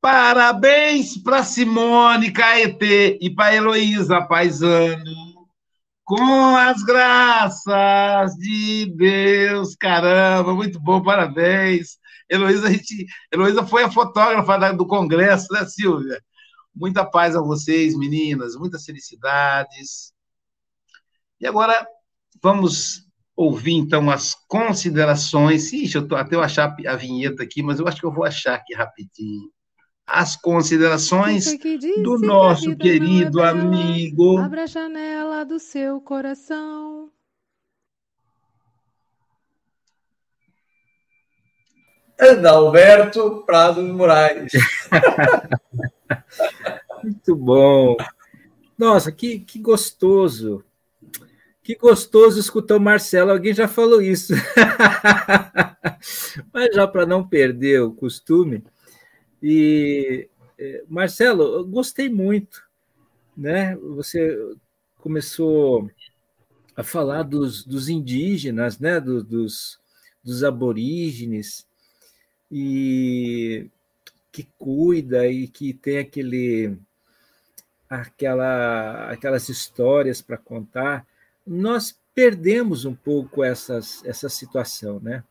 Parabéns 0.00 1.16
para 1.16 1.42
Simone 1.42 2.30
Caetê 2.30 3.18
e 3.20 3.30
para 3.34 3.54
Heloísa 3.54 4.20
Paisano 4.22 5.29
com 6.10 6.56
as 6.56 6.82
graças 6.82 8.34
de 8.34 8.92
Deus, 8.96 9.76
caramba, 9.76 10.52
muito 10.52 10.80
bom, 10.80 11.00
parabéns. 11.00 12.00
Heloísa, 12.28 12.66
a 12.66 12.72
gente, 12.72 13.06
Heloísa 13.32 13.64
foi 13.64 13.84
a 13.84 13.90
fotógrafa 13.92 14.72
do 14.72 14.84
congresso, 14.88 15.46
né, 15.52 15.64
Silvia? 15.66 16.20
Muita 16.74 17.08
paz 17.08 17.36
a 17.36 17.40
vocês, 17.40 17.96
meninas, 17.96 18.56
muitas 18.56 18.84
felicidades. 18.84 20.12
E 21.40 21.46
agora 21.46 21.86
vamos 22.42 23.06
ouvir 23.36 23.74
então 23.74 24.10
as 24.10 24.34
considerações. 24.48 25.72
Ixi, 25.72 25.94
eu 25.94 26.08
tô, 26.08 26.16
até 26.16 26.34
eu 26.34 26.42
achar 26.42 26.74
a 26.88 26.96
vinheta 26.96 27.44
aqui, 27.44 27.62
mas 27.62 27.78
eu 27.78 27.86
acho 27.86 28.00
que 28.00 28.06
eu 28.06 28.12
vou 28.12 28.24
achar 28.24 28.56
aqui 28.56 28.74
rapidinho. 28.74 29.48
As 30.12 30.34
considerações 30.34 31.56
do 32.02 32.18
nosso 32.18 32.76
querido 32.76 33.40
é 33.40 33.48
amigo. 33.48 34.38
Abra 34.38 34.64
a 34.64 34.66
janela 34.66 35.44
do 35.44 35.60
seu 35.60 36.00
coração. 36.00 37.12
Adalberto 42.18 43.44
Prado 43.46 43.86
de 43.86 43.92
Moraes. 43.92 44.50
Muito 47.04 47.36
bom. 47.36 47.96
Nossa, 48.76 49.12
que, 49.12 49.38
que 49.38 49.60
gostoso. 49.60 50.64
Que 51.62 51.76
gostoso 51.76 52.40
escutar 52.40 52.76
o 52.76 52.80
Marcelo. 52.80 53.30
Alguém 53.30 53.54
já 53.54 53.68
falou 53.68 54.02
isso. 54.02 54.34
Mas 56.52 56.74
já 56.74 56.88
para 56.88 57.06
não 57.06 57.26
perder 57.26 57.82
o 57.82 57.92
costume. 57.92 58.64
E 59.42 60.28
é, 60.58 60.84
Marcelo, 60.88 61.42
eu 61.42 61.64
gostei 61.64 62.08
muito, 62.08 62.62
né? 63.36 63.76
Você 63.76 64.36
começou 64.98 65.90
a 66.76 66.82
falar 66.82 67.22
dos, 67.22 67.64
dos 67.64 67.88
indígenas, 67.88 68.78
né? 68.78 69.00
Do, 69.00 69.22
dos, 69.24 69.80
dos 70.22 70.44
aborígenes 70.44 71.66
e 72.50 73.68
que 74.32 74.46
cuida 74.58 75.26
e 75.26 75.48
que 75.48 75.72
tem 75.72 75.98
aquele 75.98 76.76
aquela 77.88 79.10
aquelas 79.10 79.48
histórias 79.48 80.20
para 80.22 80.36
contar 80.36 81.06
nós 81.46 81.98
perdemos 82.14 82.84
um 82.84 82.94
pouco 82.94 83.42
essas, 83.42 84.04
essa 84.04 84.28
situação 84.28 85.00
né 85.00 85.24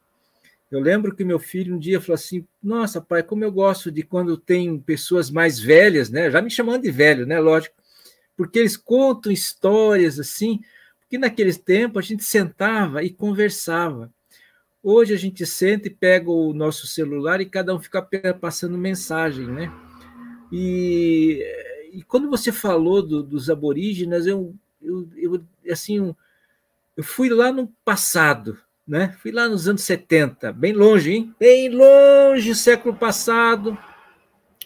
eu 0.71 0.79
lembro 0.79 1.15
que 1.15 1.23
meu 1.23 1.39
filho 1.39 1.75
um 1.75 1.79
dia 1.79 1.99
falou 1.99 2.15
assim 2.15 2.45
nossa 2.61 3.01
pai 3.01 3.23
como 3.23 3.43
eu 3.43 3.51
gosto 3.51 3.91
de 3.91 4.03
quando 4.03 4.37
tem 4.37 4.79
pessoas 4.79 5.29
mais 5.31 5.59
velhas 5.59 6.09
né? 6.09 6.29
Já 6.29 6.41
me 6.41 6.49
chamando 6.49 6.83
de 6.83 6.91
velho 6.91 7.25
né? 7.25 7.39
Lógico. 7.39 7.75
Porque 8.37 8.59
eles 8.59 8.77
contam 8.77 9.31
histórias 9.31 10.19
assim 10.19 10.59
porque 11.09 11.17
naqueles 11.17 11.57
tempos 11.57 12.05
a 12.05 12.07
gente 12.07 12.23
sentava 12.23 13.03
e 13.03 13.09
conversava. 13.09 14.13
Hoje 14.81 15.11
a 15.11 15.17
gente 15.17 15.43
senta 15.43 15.87
e 15.87 15.91
pega 15.91 16.29
o 16.29 16.53
nosso 16.53 16.85
celular 16.85 17.41
e 17.41 17.49
cada 17.49 17.75
um 17.75 17.79
fica 17.79 18.07
passando 18.39 18.77
mensagem, 18.77 19.47
né? 19.47 19.73
E, 20.51 21.43
e 21.93 22.03
quando 22.03 22.29
você 22.29 22.51
falou 22.51 23.01
do, 23.01 23.23
dos 23.23 23.49
aborígenes, 23.49 24.27
eu, 24.27 24.55
eu, 24.79 25.09
eu 25.17 25.43
assim, 25.71 26.15
eu 26.95 27.03
fui 27.03 27.27
lá 27.27 27.51
no 27.51 27.67
passado, 27.83 28.59
né? 28.89 29.15
Fui 29.21 29.31
lá 29.31 29.47
nos 29.47 29.67
anos 29.67 29.83
70, 29.83 30.51
bem 30.51 30.73
longe, 30.73 31.13
hein? 31.13 31.35
Bem 31.39 31.69
longe, 31.69 32.53
século 32.55 32.95
passado. 32.95 33.77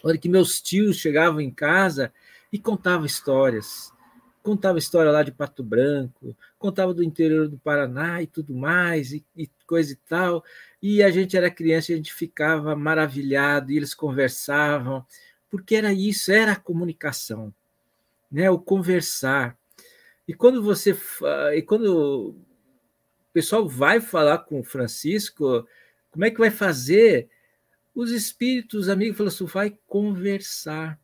Olha 0.02 0.18
que 0.18 0.28
meus 0.28 0.60
tios 0.60 0.96
chegavam 0.96 1.40
em 1.40 1.50
casa 1.50 2.12
e 2.52 2.58
contavam 2.58 3.06
histórias 3.06 3.94
contava 4.44 4.78
história 4.78 5.10
lá 5.10 5.22
de 5.22 5.32
Pato 5.32 5.64
Branco, 5.64 6.36
contava 6.58 6.92
do 6.92 7.02
interior 7.02 7.48
do 7.48 7.58
Paraná 7.58 8.20
e 8.20 8.26
tudo 8.26 8.54
mais, 8.54 9.10
e, 9.10 9.24
e, 9.34 9.48
coisa 9.66 9.94
e 9.94 9.96
tal. 9.96 10.44
E 10.82 11.02
a 11.02 11.10
gente 11.10 11.34
era 11.34 11.50
criança 11.50 11.90
e 11.90 11.94
a 11.94 11.96
gente 11.96 12.12
ficava 12.12 12.76
maravilhado, 12.76 13.72
e 13.72 13.76
eles 13.78 13.94
conversavam, 13.94 15.04
porque 15.48 15.74
era 15.74 15.94
isso, 15.94 16.30
era 16.30 16.52
a 16.52 16.56
comunicação, 16.56 17.54
né? 18.30 18.50
o 18.50 18.58
conversar. 18.58 19.56
E 20.28 20.34
quando 20.34 20.62
você. 20.62 20.94
E 21.54 21.62
quando 21.62 22.36
pessoal 23.34 23.68
vai 23.68 24.00
falar 24.00 24.38
com 24.38 24.60
o 24.60 24.64
Francisco, 24.64 25.68
como 26.10 26.24
é 26.24 26.30
que 26.30 26.38
vai 26.38 26.50
fazer? 26.50 27.28
Os 27.94 28.10
espíritos, 28.10 28.88
amigos, 28.88 29.16
falam 29.16 29.28
assim: 29.28 29.44
vai 29.44 29.76
conversar 29.86 30.98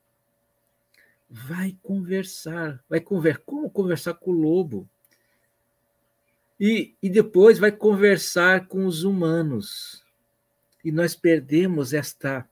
vai 1.30 1.76
conversar, 1.80 2.82
vai 2.88 3.00
conversar, 3.00 3.42
como 3.46 3.70
conversar 3.70 4.14
com 4.14 4.32
o 4.32 4.40
lobo? 4.40 4.88
E, 6.58 6.92
e 7.00 7.08
depois 7.08 7.58
vai 7.58 7.70
conversar 7.70 8.66
com 8.66 8.84
os 8.84 9.04
humanos. 9.04 10.04
E 10.84 10.90
nós 10.90 11.14
perdemos 11.14 11.94
esta 11.94 12.46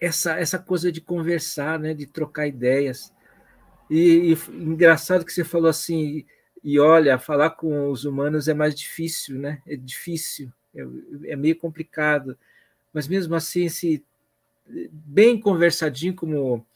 essa 0.00 0.38
essa 0.38 0.58
coisa 0.58 0.90
de 0.90 1.00
conversar, 1.00 1.78
né, 1.78 1.92
de 1.92 2.06
trocar 2.06 2.46
ideias. 2.46 3.12
E, 3.90 4.32
e 4.32 4.52
engraçado 4.52 5.24
que 5.24 5.32
você 5.32 5.44
falou 5.44 5.68
assim, 5.68 6.24
e 6.62 6.78
olha, 6.78 7.18
falar 7.18 7.50
com 7.50 7.90
os 7.90 8.04
humanos 8.04 8.48
é 8.48 8.54
mais 8.54 8.74
difícil, 8.74 9.38
né? 9.38 9.62
É 9.66 9.76
difícil, 9.76 10.52
é, 10.74 10.82
é 11.32 11.36
meio 11.36 11.56
complicado. 11.56 12.36
Mas 12.92 13.06
mesmo 13.08 13.34
assim, 13.34 13.68
se 13.68 14.04
bem 14.90 15.40
conversadinho 15.40 16.14
como 16.14 16.66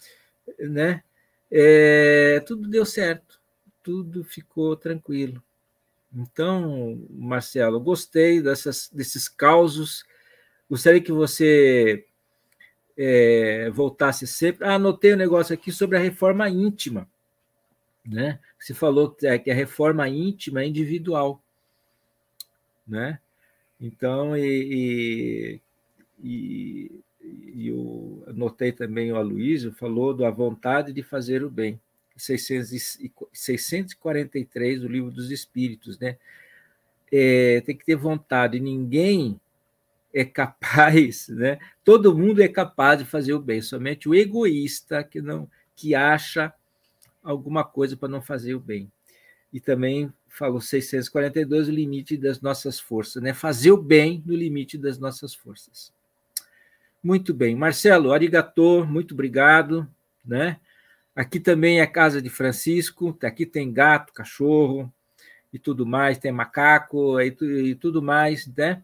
né? 0.58 1.02
É, 1.50 2.40
tudo 2.46 2.68
deu 2.68 2.84
certo, 2.84 3.40
tudo 3.82 4.24
ficou 4.24 4.76
tranquilo. 4.76 5.42
Então, 6.14 7.06
Marcelo, 7.10 7.80
gostei 7.80 8.42
dessas, 8.42 8.90
desses 8.92 9.28
causos. 9.28 10.04
Gostaria 10.68 11.00
que 11.00 11.12
você 11.12 12.06
é, 12.96 13.70
voltasse 13.70 14.26
sempre. 14.26 14.66
Ah, 14.66 14.74
anotei 14.74 15.14
um 15.14 15.18
negócio 15.18 15.54
aqui 15.54 15.72
sobre 15.72 15.96
a 15.96 16.00
reforma 16.00 16.48
íntima. 16.48 17.08
Né? 18.04 18.38
Você 18.62 18.74
falou 18.74 19.10
que 19.10 19.26
a 19.26 19.54
reforma 19.54 20.08
íntima 20.08 20.62
é 20.62 20.66
individual. 20.66 21.42
Né? 22.86 23.18
Então, 23.80 24.36
e, 24.36 25.60
e, 26.22 26.22
e 26.22 27.02
e 27.54 27.68
eu 27.68 28.24
notei 28.34 28.72
também 28.72 29.12
o 29.12 29.16
Aloysio, 29.16 29.72
falou 29.72 30.14
da 30.14 30.30
vontade 30.30 30.92
de 30.92 31.02
fazer 31.02 31.44
o 31.44 31.50
bem. 31.50 31.78
643 32.16 34.80
do 34.80 34.88
Livro 34.88 35.10
dos 35.10 35.30
Espíritos, 35.30 35.98
né? 35.98 36.16
É, 37.10 37.60
tem 37.62 37.76
que 37.76 37.84
ter 37.84 37.96
vontade, 37.96 38.60
ninguém 38.60 39.40
é 40.12 40.24
capaz, 40.24 41.28
né? 41.32 41.58
Todo 41.84 42.16
mundo 42.16 42.40
é 42.42 42.48
capaz 42.48 42.98
de 42.98 43.04
fazer 43.04 43.32
o 43.32 43.40
bem, 43.40 43.62
somente 43.62 44.08
o 44.08 44.14
egoísta 44.14 45.02
que 45.02 45.20
não 45.20 45.50
que 45.74 45.94
acha 45.94 46.52
alguma 47.22 47.64
coisa 47.64 47.96
para 47.96 48.08
não 48.08 48.22
fazer 48.22 48.54
o 48.54 48.60
bem. 48.60 48.90
E 49.52 49.60
também 49.60 50.12
falou 50.28 50.60
642 50.60 51.68
o 51.68 51.72
limite 51.72 52.16
das 52.16 52.40
nossas 52.40 52.80
forças, 52.80 53.22
né? 53.22 53.34
Fazer 53.34 53.70
o 53.70 53.76
bem 53.76 54.22
no 54.26 54.34
limite 54.34 54.78
das 54.78 54.98
nossas 54.98 55.34
forças. 55.34 55.92
Muito 57.02 57.34
bem. 57.34 57.54
Marcelo, 57.54 58.12
arigatô, 58.12 58.84
muito 58.86 59.12
obrigado. 59.12 59.88
Né? 60.24 60.58
Aqui 61.14 61.40
também 61.40 61.80
é 61.80 61.86
casa 61.86 62.22
de 62.22 62.30
Francisco, 62.30 63.16
aqui 63.22 63.44
tem 63.44 63.72
gato, 63.72 64.12
cachorro 64.12 64.92
e 65.52 65.58
tudo 65.58 65.84
mais, 65.84 66.16
tem 66.16 66.32
macaco 66.32 67.20
e, 67.20 67.36
e 67.42 67.74
tudo 67.74 68.00
mais, 68.00 68.46
né? 68.46 68.82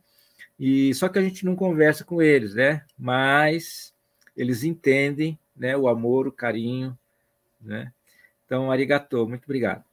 E 0.58 0.92
só 0.94 1.08
que 1.08 1.18
a 1.18 1.22
gente 1.22 1.44
não 1.44 1.56
conversa 1.56 2.04
com 2.04 2.20
eles, 2.20 2.54
né? 2.54 2.84
Mas 2.98 3.94
eles 4.36 4.64
entendem, 4.64 5.38
né, 5.56 5.76
o 5.76 5.88
amor, 5.88 6.26
o 6.26 6.32
carinho, 6.32 6.98
né? 7.60 7.92
Então, 8.48 8.72
arigatô, 8.72 9.28
muito 9.28 9.44
obrigado. 9.44 9.84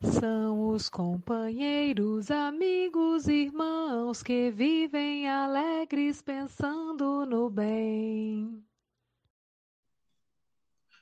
São 0.00 0.70
os 0.70 0.88
companheiros, 0.88 2.30
amigos, 2.30 3.28
irmãos 3.28 4.22
que 4.22 4.50
vivem 4.50 5.28
alegres 5.28 6.22
pensando 6.22 7.26
no 7.26 7.50
bem. 7.50 8.58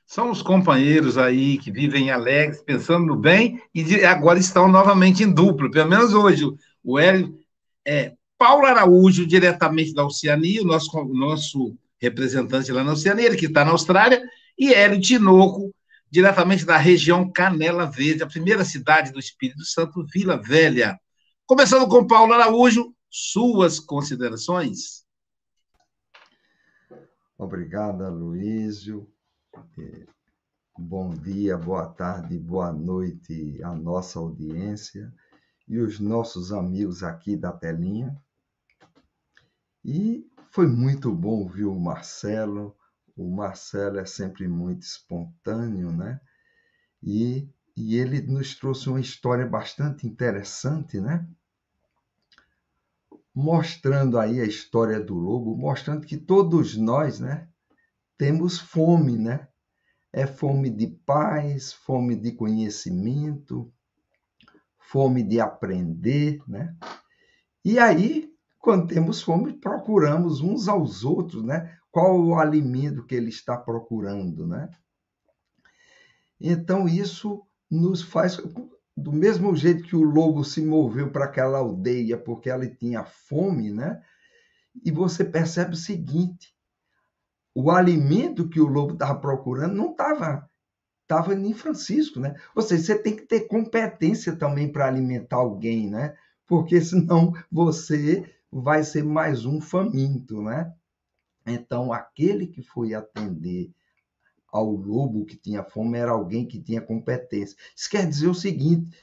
São 0.05 0.29
os 0.29 0.41
companheiros 0.41 1.17
aí 1.17 1.57
que 1.57 1.71
vivem 1.71 2.11
alegres 2.11 2.61
pensando 2.61 3.05
no 3.05 3.15
bem 3.15 3.61
e 3.73 4.03
agora 4.03 4.37
estão 4.37 4.67
novamente 4.67 5.23
em 5.23 5.31
duplo, 5.33 5.71
pelo 5.71 5.89
menos 5.89 6.13
hoje. 6.13 6.43
O 6.83 6.99
Hélio 6.99 7.39
é 7.85 8.11
Paulo 8.37 8.65
Araújo, 8.65 9.25
diretamente 9.25 9.93
da 9.93 10.05
Oceania, 10.05 10.61
o 10.61 10.65
nosso, 10.65 11.01
nosso 11.05 11.77
representante 11.97 12.73
lá 12.73 12.83
na 12.83 12.91
Oceania, 12.91 13.25
ele 13.25 13.37
que 13.37 13.45
está 13.45 13.63
na 13.63 13.71
Austrália, 13.71 14.21
e 14.59 14.73
Hélio 14.73 14.99
Tinoco, 14.99 15.73
diretamente 16.09 16.65
da 16.65 16.77
região 16.77 17.31
Canela 17.31 17.85
Verde, 17.85 18.23
a 18.23 18.27
primeira 18.27 18.63
cidade 18.63 19.11
do 19.11 19.19
Espírito 19.19 19.63
Santo, 19.65 20.05
Vila 20.05 20.37
Velha. 20.37 20.99
Começando 21.45 21.87
com 21.87 22.07
Paulo 22.07 22.33
Araújo, 22.33 22.93
suas 23.09 23.79
considerações. 23.79 25.05
Obrigada, 27.37 28.09
Luísio. 28.09 29.11
Bom 30.77 31.13
dia, 31.13 31.57
boa 31.57 31.87
tarde, 31.87 32.37
boa 32.37 32.71
noite 32.71 33.61
à 33.63 33.73
nossa 33.73 34.19
audiência 34.19 35.13
e 35.67 35.79
os 35.79 35.99
nossos 35.99 36.51
amigos 36.51 37.03
aqui 37.03 37.35
da 37.35 37.51
telinha. 37.51 38.15
E 39.83 40.25
foi 40.51 40.67
muito 40.67 41.13
bom 41.13 41.41
ouvir 41.41 41.65
o 41.65 41.79
Marcelo. 41.79 42.75
O 43.15 43.33
Marcelo 43.33 43.99
é 43.99 44.05
sempre 44.05 44.47
muito 44.47 44.81
espontâneo, 44.81 45.91
né? 45.91 46.19
E, 47.01 47.47
e 47.75 47.95
ele 47.95 48.21
nos 48.21 48.55
trouxe 48.55 48.89
uma 48.89 48.99
história 48.99 49.45
bastante 49.45 50.05
interessante, 50.05 50.99
né? 50.99 51.25
Mostrando 53.33 54.19
aí 54.19 54.41
a 54.41 54.45
história 54.45 54.99
do 54.99 55.13
lobo, 55.13 55.55
mostrando 55.55 56.05
que 56.05 56.17
todos 56.17 56.75
nós, 56.75 57.19
né, 57.19 57.47
temos 58.17 58.59
fome, 58.59 59.17
né? 59.17 59.47
É 60.11 60.25
fome 60.25 60.69
de 60.69 60.87
paz, 60.87 61.73
fome 61.73 62.15
de 62.15 62.31
conhecimento, 62.31 63.71
fome 64.77 65.23
de 65.23 65.39
aprender, 65.39 66.41
né? 66.47 66.75
E 67.63 67.79
aí, 67.79 68.33
quando 68.59 68.87
temos 68.87 69.21
fome, 69.21 69.53
procuramos 69.53 70.41
uns 70.41 70.67
aos 70.67 71.03
outros, 71.03 71.43
né? 71.43 71.77
Qual 71.95 72.21
o 72.21 72.35
alimento 72.37 73.05
que 73.05 73.15
ele 73.15 73.29
está 73.29 73.55
procurando, 73.55 74.45
né? 74.45 74.69
Então, 76.37 76.89
isso 76.89 77.47
nos 77.71 78.01
faz, 78.01 78.35
do 78.97 79.13
mesmo 79.13 79.55
jeito 79.55 79.85
que 79.85 79.95
o 79.95 80.03
lobo 80.03 80.43
se 80.43 80.61
moveu 80.61 81.09
para 81.09 81.23
aquela 81.23 81.59
aldeia 81.59 82.17
porque 82.17 82.49
ela 82.49 82.67
tinha 82.67 83.05
fome, 83.05 83.71
né? 83.71 84.03
E 84.83 84.91
você 84.91 85.23
percebe 85.23 85.71
o 85.71 85.77
seguinte: 85.77 86.53
o 87.55 87.71
alimento 87.71 88.49
que 88.49 88.59
o 88.59 88.67
lobo 88.67 88.95
estava 88.95 89.17
procurando 89.17 89.75
não 89.75 89.91
estava 89.91 90.49
estava 91.03 91.33
em 91.33 91.53
Francisco, 91.53 92.19
né? 92.19 92.35
Ou 92.53 92.61
seja, 92.61 92.83
você 92.83 92.99
tem 92.99 93.15
que 93.15 93.25
ter 93.25 93.47
competência 93.47 94.35
também 94.35 94.69
para 94.69 94.85
alimentar 94.85 95.37
alguém, 95.37 95.89
né? 95.89 96.13
Porque 96.45 96.81
senão 96.81 97.31
você 97.49 98.29
vai 98.51 98.83
ser 98.83 99.05
mais 99.05 99.45
um 99.45 99.61
faminto, 99.61 100.41
né? 100.41 100.75
Então, 101.45 101.93
aquele 101.93 102.47
que 102.47 102.61
foi 102.61 102.93
atender 102.93 103.71
ao 104.47 104.71
lobo 104.71 105.25
que 105.25 105.35
tinha 105.35 105.63
fome 105.63 105.97
era 105.97 106.11
alguém 106.11 106.47
que 106.47 106.61
tinha 106.61 106.81
competência. 106.81 107.57
Isso 107.75 107.89
quer 107.89 108.07
dizer 108.07 108.27
o 108.27 108.33
seguinte: 108.33 108.97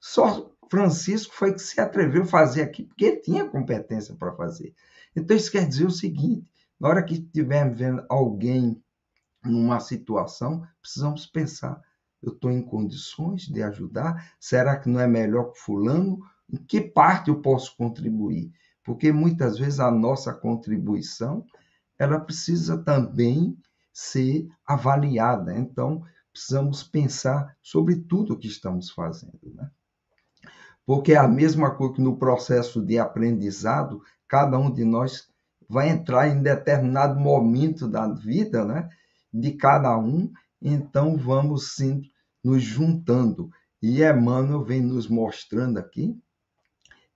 só 0.00 0.52
Francisco 0.70 1.34
foi 1.34 1.52
que 1.52 1.60
se 1.60 1.80
atreveu 1.80 2.22
a 2.22 2.26
fazer 2.26 2.62
aqui 2.62 2.84
porque 2.84 3.04
ele 3.04 3.16
tinha 3.18 3.48
competência 3.48 4.14
para 4.14 4.34
fazer. 4.34 4.74
Então, 5.16 5.36
isso 5.36 5.50
quer 5.50 5.66
dizer 5.66 5.86
o 5.86 5.90
seguinte: 5.90 6.50
na 6.78 6.88
hora 6.88 7.02
que 7.02 7.14
estivermos 7.14 7.78
vendo 7.78 8.04
alguém 8.08 8.82
numa 9.44 9.80
situação, 9.80 10.66
precisamos 10.80 11.26
pensar: 11.26 11.80
eu 12.22 12.32
estou 12.32 12.50
em 12.50 12.62
condições 12.62 13.42
de 13.42 13.62
ajudar? 13.62 14.34
Será 14.38 14.76
que 14.76 14.88
não 14.88 15.00
é 15.00 15.06
melhor 15.06 15.52
que 15.52 15.60
Fulano? 15.60 16.20
Em 16.50 16.56
que 16.56 16.80
parte 16.80 17.28
eu 17.28 17.40
posso 17.40 17.76
contribuir? 17.76 18.52
Porque 18.82 19.12
muitas 19.12 19.58
vezes 19.58 19.80
a 19.80 19.90
nossa 19.90 20.32
contribuição 20.32 21.44
ela 21.98 22.20
precisa 22.20 22.78
também 22.78 23.56
ser 23.92 24.48
avaliada. 24.64 25.56
Então, 25.58 26.02
precisamos 26.32 26.82
pensar 26.82 27.56
sobre 27.60 27.96
tudo 27.96 28.34
o 28.34 28.38
que 28.38 28.46
estamos 28.46 28.90
fazendo. 28.90 29.40
Né? 29.54 29.68
Porque 30.86 31.12
é 31.12 31.16
a 31.16 31.26
mesma 31.26 31.74
coisa 31.74 31.94
que 31.94 32.00
no 32.00 32.16
processo 32.16 32.80
de 32.84 32.98
aprendizado, 32.98 34.00
cada 34.28 34.56
um 34.58 34.70
de 34.72 34.84
nós 34.84 35.28
vai 35.68 35.90
entrar 35.90 36.28
em 36.28 36.42
determinado 36.42 37.18
momento 37.18 37.88
da 37.88 38.08
vida, 38.08 38.64
né? 38.64 38.88
de 39.32 39.52
cada 39.52 39.98
um, 39.98 40.32
então 40.62 41.16
vamos 41.16 41.74
sim 41.74 42.02
nos 42.42 42.62
juntando. 42.62 43.50
E 43.82 44.02
Emmanuel 44.02 44.64
vem 44.64 44.80
nos 44.80 45.08
mostrando 45.08 45.78
aqui 45.78 46.18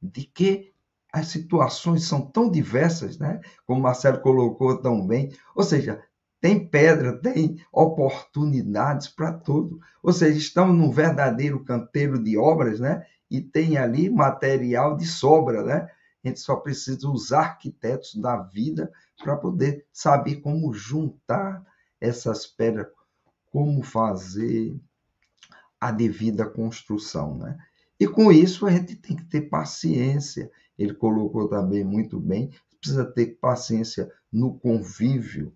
de 0.01 0.24
que 0.24 0.71
as 1.12 1.26
situações 1.28 2.04
são 2.04 2.22
tão 2.22 2.50
diversas, 2.50 3.18
né? 3.18 3.40
como 3.66 3.82
Marcelo 3.82 4.20
colocou 4.20 4.80
tão 4.80 5.06
bem, 5.06 5.30
ou 5.54 5.62
seja, 5.62 6.02
tem 6.40 6.66
pedra, 6.66 7.16
tem 7.18 7.62
oportunidades 7.70 9.06
para 9.08 9.32
tudo. 9.32 9.78
Ou 10.02 10.12
seja, 10.12 10.36
estamos 10.36 10.76
num 10.76 10.90
verdadeiro 10.90 11.62
canteiro 11.62 12.20
de 12.20 12.36
obras, 12.36 12.80
né? 12.80 13.06
E 13.30 13.40
tem 13.40 13.78
ali 13.78 14.10
material 14.10 14.96
de 14.96 15.06
sobra, 15.06 15.62
né? 15.62 15.88
A 16.24 16.28
gente 16.28 16.40
só 16.40 16.56
precisa 16.56 17.08
usar 17.08 17.40
arquitetos 17.40 18.16
da 18.16 18.36
vida 18.38 18.90
para 19.22 19.36
poder 19.36 19.86
saber 19.92 20.36
como 20.36 20.74
juntar 20.74 21.64
essas 22.00 22.44
pedras, 22.44 22.88
como 23.52 23.82
fazer 23.84 24.74
a 25.80 25.92
devida 25.92 26.44
construção, 26.44 27.36
né? 27.38 27.56
E 27.99 28.07
com 28.07 28.32
isso 28.32 28.66
a 28.66 28.70
gente 28.70 28.97
tem 28.97 29.16
que 29.16 29.24
ter 29.24 29.43
paciência. 29.43 30.51
Ele 30.78 30.95
colocou 30.95 31.49
também 31.49 31.84
muito 31.84 32.18
bem, 32.18 32.51
precisa 32.80 33.05
ter 33.05 33.38
paciência 33.40 34.11
no 34.32 34.59
convívio. 34.59 35.53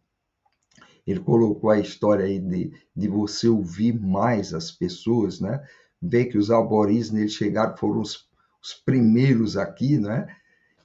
Ele 1.06 1.20
colocou 1.20 1.70
a 1.70 1.78
história 1.78 2.24
aí 2.24 2.38
de, 2.38 2.72
de 2.94 3.08
você 3.08 3.48
ouvir 3.48 3.98
mais 3.98 4.52
as 4.52 4.70
pessoas, 4.70 5.40
né? 5.40 5.64
Ver 6.02 6.26
que 6.26 6.36
os 6.36 6.50
aborígenes 6.50 7.32
chegaram, 7.32 7.76
foram 7.76 8.00
os, 8.00 8.28
os 8.62 8.74
primeiros 8.74 9.56
aqui, 9.56 9.98
né? 9.98 10.26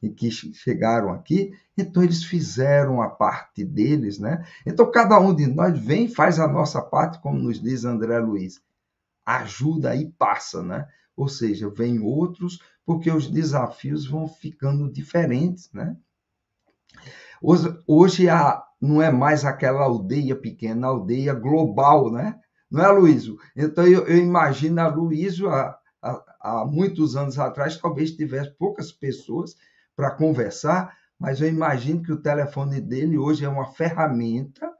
e 0.01 0.09
que 0.09 0.31
chegaram 0.31 1.11
aqui, 1.11 1.53
então 1.77 2.01
eles 2.01 2.23
fizeram 2.23 3.01
a 3.01 3.09
parte 3.09 3.63
deles, 3.63 4.17
né? 4.17 4.43
Então 4.65 4.89
cada 4.89 5.19
um 5.19 5.33
de 5.33 5.45
nós 5.45 5.77
vem 5.77 6.07
faz 6.07 6.39
a 6.39 6.47
nossa 6.47 6.81
parte, 6.81 7.21
como 7.21 7.37
nos 7.37 7.61
diz 7.61 7.85
André 7.85 8.17
Luiz. 8.17 8.59
Ajuda 9.23 9.95
e 9.95 10.09
passa, 10.09 10.63
né? 10.63 10.87
Ou 11.21 11.27
seja, 11.27 11.69
vem 11.69 11.99
outros, 11.99 12.59
porque 12.83 13.11
os 13.11 13.29
desafios 13.29 14.07
vão 14.07 14.27
ficando 14.27 14.91
diferentes, 14.91 15.71
né? 15.71 15.95
Hoje, 17.39 17.77
hoje 17.85 18.27
a, 18.27 18.63
não 18.81 18.99
é 18.99 19.11
mais 19.11 19.45
aquela 19.45 19.83
aldeia 19.83 20.35
pequena, 20.35 20.87
aldeia 20.87 21.35
global, 21.35 22.11
né? 22.11 22.39
Não 22.71 22.83
é, 22.83 22.87
Luísio? 22.87 23.37
Então, 23.55 23.85
eu, 23.85 24.07
eu 24.07 24.17
imagino 24.17 24.81
a 24.81 24.87
Luísio, 24.87 25.47
há 25.47 26.65
muitos 26.65 27.15
anos 27.15 27.37
atrás, 27.37 27.77
talvez 27.77 28.15
tivesse 28.15 28.57
poucas 28.57 28.91
pessoas 28.91 29.55
para 29.95 30.15
conversar, 30.15 30.97
mas 31.19 31.39
eu 31.39 31.47
imagino 31.47 32.01
que 32.01 32.11
o 32.11 32.19
telefone 32.19 32.81
dele 32.81 33.15
hoje 33.15 33.45
é 33.45 33.49
uma 33.49 33.67
ferramenta 33.73 34.73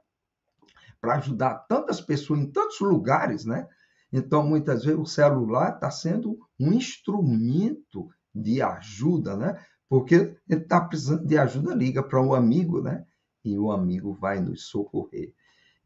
para 1.00 1.18
ajudar 1.18 1.54
tantas 1.68 2.00
pessoas 2.00 2.40
em 2.40 2.50
tantos 2.50 2.80
lugares, 2.80 3.44
né? 3.44 3.68
Então, 4.12 4.46
muitas 4.46 4.84
vezes, 4.84 5.00
o 5.00 5.06
celular 5.06 5.74
está 5.74 5.90
sendo 5.90 6.38
um 6.60 6.72
instrumento 6.72 8.10
de 8.34 8.60
ajuda, 8.60 9.36
né? 9.36 9.64
Porque 9.88 10.36
ele 10.48 10.62
está 10.62 10.80
precisando 10.80 11.26
de 11.26 11.38
ajuda, 11.38 11.74
liga 11.74 12.02
para 12.02 12.20
um 12.20 12.34
amigo, 12.34 12.82
né? 12.82 13.04
E 13.44 13.58
o 13.58 13.72
amigo 13.72 14.12
vai 14.12 14.40
nos 14.40 14.64
socorrer. 14.66 15.32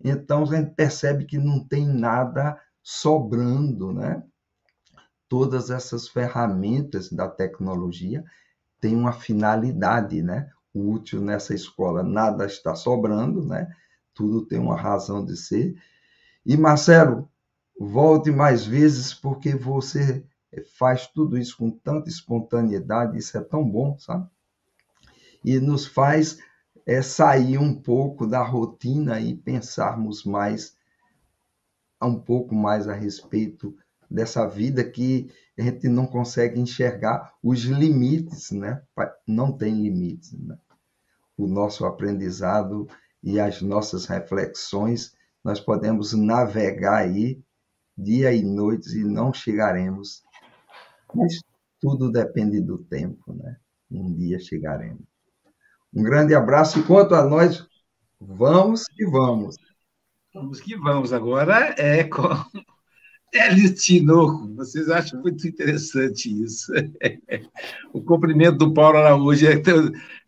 Então, 0.03 0.43
a 0.43 0.47
gente 0.47 0.75
percebe 0.75 1.25
que 1.25 1.39
não 1.39 1.65
tem 1.65 1.87
nada 1.87 2.61
sobrando, 2.83 3.93
né? 3.93 4.23
Todas 5.29 5.71
essas 5.71 6.09
ferramentas 6.09 7.11
da 7.11 7.29
tecnologia 7.29 8.25
tem 8.81 8.95
uma 8.95 9.13
finalidade, 9.13 10.23
né? 10.23 10.51
Útil 10.75 11.21
nessa 11.21 11.55
escola. 11.55 12.03
Nada 12.03 12.47
está 12.47 12.75
sobrando, 12.75 13.45
né? 13.45 13.69
Tudo 14.15 14.47
tem 14.47 14.59
uma 14.59 14.77
razão 14.77 15.25
de 15.25 15.37
ser. 15.37 15.75
E 16.45 16.57
Marcelo, 16.57 17.29
volte 17.79 18.31
mais 18.31 18.65
vezes 18.65 19.13
porque 19.13 19.55
você 19.55 20.25
faz 20.79 21.07
tudo 21.07 21.37
isso 21.37 21.57
com 21.57 21.71
tanta 21.71 22.09
espontaneidade, 22.09 23.19
isso 23.19 23.37
é 23.37 23.43
tão 23.43 23.69
bom, 23.69 23.99
sabe? 23.99 24.29
E 25.45 25.61
nos 25.61 25.87
faz 25.87 26.39
é, 26.87 27.03
sair 27.03 27.59
um 27.59 27.75
pouco 27.75 28.27
da 28.27 28.43
rotina 28.43 29.21
e 29.21 29.37
pensarmos 29.37 30.25
mais, 30.25 30.77
um 32.03 32.19
pouco 32.19 32.55
mais 32.55 32.89
a 32.89 32.95
respeito 32.95 33.77
dessa 34.11 34.47
vida 34.47 34.85
que 34.85 35.31
a 35.59 35.63
gente 35.63 35.89
não 35.89 36.07
consegue 36.07 36.61
enxergar 36.61 37.35
os 37.43 37.61
limites, 37.65 38.51
né? 38.51 38.83
Não 39.27 39.53
tem 39.53 39.75
limites, 39.75 40.33
né? 40.33 40.57
O 41.37 41.47
nosso 41.47 41.85
aprendizado 41.85 42.89
e 43.23 43.41
as 43.41 43.61
nossas 43.61 44.07
reflexões, 44.07 45.15
nós 45.43 45.61
podemos 45.61 46.13
navegar 46.13 46.99
aí 46.99 47.43
dia 47.97 48.33
e 48.33 48.43
noite 48.43 48.99
e 48.99 49.05
não 49.05 49.33
chegaremos. 49.33 50.23
Mas 51.15 51.41
tudo 51.81 52.11
depende 52.11 52.61
do 52.61 52.79
tempo, 52.79 53.33
né? 53.33 53.57
Um 53.91 54.13
dia 54.15 54.39
chegaremos. 54.39 55.03
Um 55.95 56.03
grande 56.03 56.35
abraço 56.35 56.81
e 56.81 56.83
quanto 56.83 57.15
a 57.15 57.25
nós, 57.25 57.67
vamos 58.21 58.85
que 58.85 59.07
vamos. 59.07 59.57
Vamos 60.35 60.61
que 60.61 60.77
vamos. 60.77 61.13
Agora 61.13 61.75
é 61.79 62.05
com 62.05 62.29
Hélio 63.33 63.75
Tinoco, 63.75 64.55
vocês 64.55 64.89
acham 64.89 65.21
muito 65.21 65.47
interessante 65.47 66.29
isso. 66.43 66.73
o 67.93 68.03
cumprimento 68.03 68.59
do 68.59 68.75
Paulo 68.75 68.99
Araújo. 68.99 69.47
É, 69.47 69.63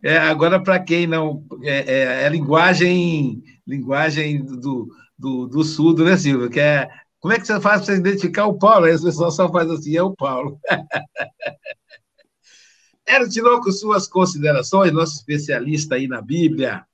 é 0.03 0.19
agora, 0.19 0.63
para 0.63 0.79
quem 0.81 1.07
não. 1.07 1.45
É, 1.63 1.79
é, 1.79 2.25
é, 2.25 2.29
linguagem, 2.29 3.43
linguagem 3.67 4.45
do, 4.45 4.89
do, 5.19 5.47
do 5.47 5.65
surdo, 5.65 6.05
né, 6.05 6.17
Silvia? 6.17 6.49
Que 6.49 6.61
é, 6.61 6.89
como 7.21 7.35
é 7.35 7.39
que 7.39 7.47
você 7.47 7.61
faz 7.61 7.85
para 7.85 7.95
identificar 7.95 8.47
o 8.47 8.59
Paulo? 8.59 8.87
Aí 8.87 8.93
as 8.93 9.03
pessoas 9.03 9.35
só 9.35 9.51
fazem 9.51 9.75
assim, 9.75 9.97
é 9.97 10.03
o 10.03 10.15
Paulo. 10.15 10.59
Hélio 13.07 13.29
Tinoco, 13.29 13.73
suas 13.73 14.07
considerações, 14.07 14.93
nosso 14.93 15.15
especialista 15.15 15.95
aí 15.95 16.07
na 16.07 16.21
Bíblia. 16.21 16.85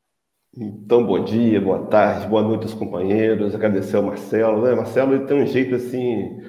Então, 0.56 1.04
bom 1.04 1.24
dia, 1.24 1.60
boa 1.60 1.86
tarde, 1.86 2.28
boa 2.28 2.42
noite 2.42 2.62
aos 2.62 2.74
companheiros. 2.74 3.54
Agradecer 3.54 3.96
ao 3.96 4.04
Marcelo, 4.04 4.62
né? 4.62 4.74
Marcelo 4.74 5.14
ele 5.14 5.26
tem 5.26 5.42
um 5.42 5.46
jeito 5.46 5.74
assim 5.74 6.40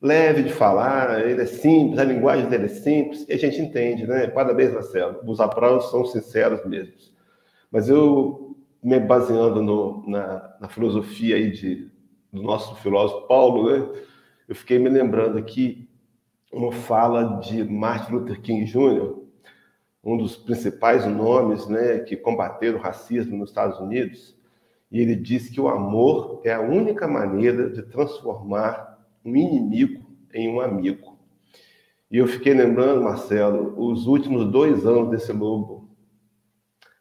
leve 0.00 0.44
de 0.44 0.52
falar, 0.52 1.28
ele 1.28 1.42
é 1.42 1.46
simples, 1.46 1.98
a 1.98 2.04
linguagem 2.04 2.48
dele 2.48 2.64
é 2.64 2.68
simples 2.68 3.26
e 3.28 3.34
a 3.34 3.36
gente 3.36 3.60
entende, 3.60 4.06
né? 4.06 4.26
Parabéns, 4.28 4.72
Marcelo. 4.72 5.20
Os 5.26 5.40
aplausos 5.40 5.90
são 5.90 6.06
sinceros 6.06 6.64
mesmo. 6.64 6.94
Mas 7.70 7.88
eu, 7.88 8.56
me 8.82 8.98
baseando 8.98 9.62
no, 9.62 10.04
na, 10.08 10.56
na, 10.60 10.68
filosofia 10.68 11.36
aí 11.36 11.50
de, 11.50 11.89
do 12.32 12.42
nosso 12.42 12.74
filósofo 12.76 13.26
Paulo, 13.26 13.70
né? 13.70 14.02
Eu 14.48 14.54
fiquei 14.54 14.78
me 14.78 14.88
lembrando 14.88 15.38
aqui 15.38 15.88
uma 16.52 16.72
fala 16.72 17.40
de 17.40 17.62
Martin 17.62 18.12
Luther 18.12 18.40
King 18.40 18.64
Jr., 18.64 19.14
um 20.02 20.16
dos 20.16 20.36
principais 20.36 21.06
nomes 21.06 21.68
né, 21.68 22.00
que 22.00 22.16
combateram 22.16 22.78
o 22.78 22.82
racismo 22.82 23.36
nos 23.36 23.50
Estados 23.50 23.78
Unidos, 23.78 24.36
e 24.90 25.00
ele 25.00 25.14
disse 25.14 25.52
que 25.52 25.60
o 25.60 25.68
amor 25.68 26.40
é 26.44 26.52
a 26.52 26.60
única 26.60 27.06
maneira 27.06 27.70
de 27.70 27.82
transformar 27.82 28.98
um 29.24 29.36
inimigo 29.36 30.04
em 30.34 30.48
um 30.48 30.60
amigo. 30.60 31.16
E 32.10 32.18
eu 32.18 32.26
fiquei 32.26 32.52
lembrando, 32.52 33.04
Marcelo, 33.04 33.74
os 33.78 34.08
últimos 34.08 34.50
dois 34.50 34.84
anos 34.84 35.10
desse 35.10 35.32
lobo, 35.32 35.88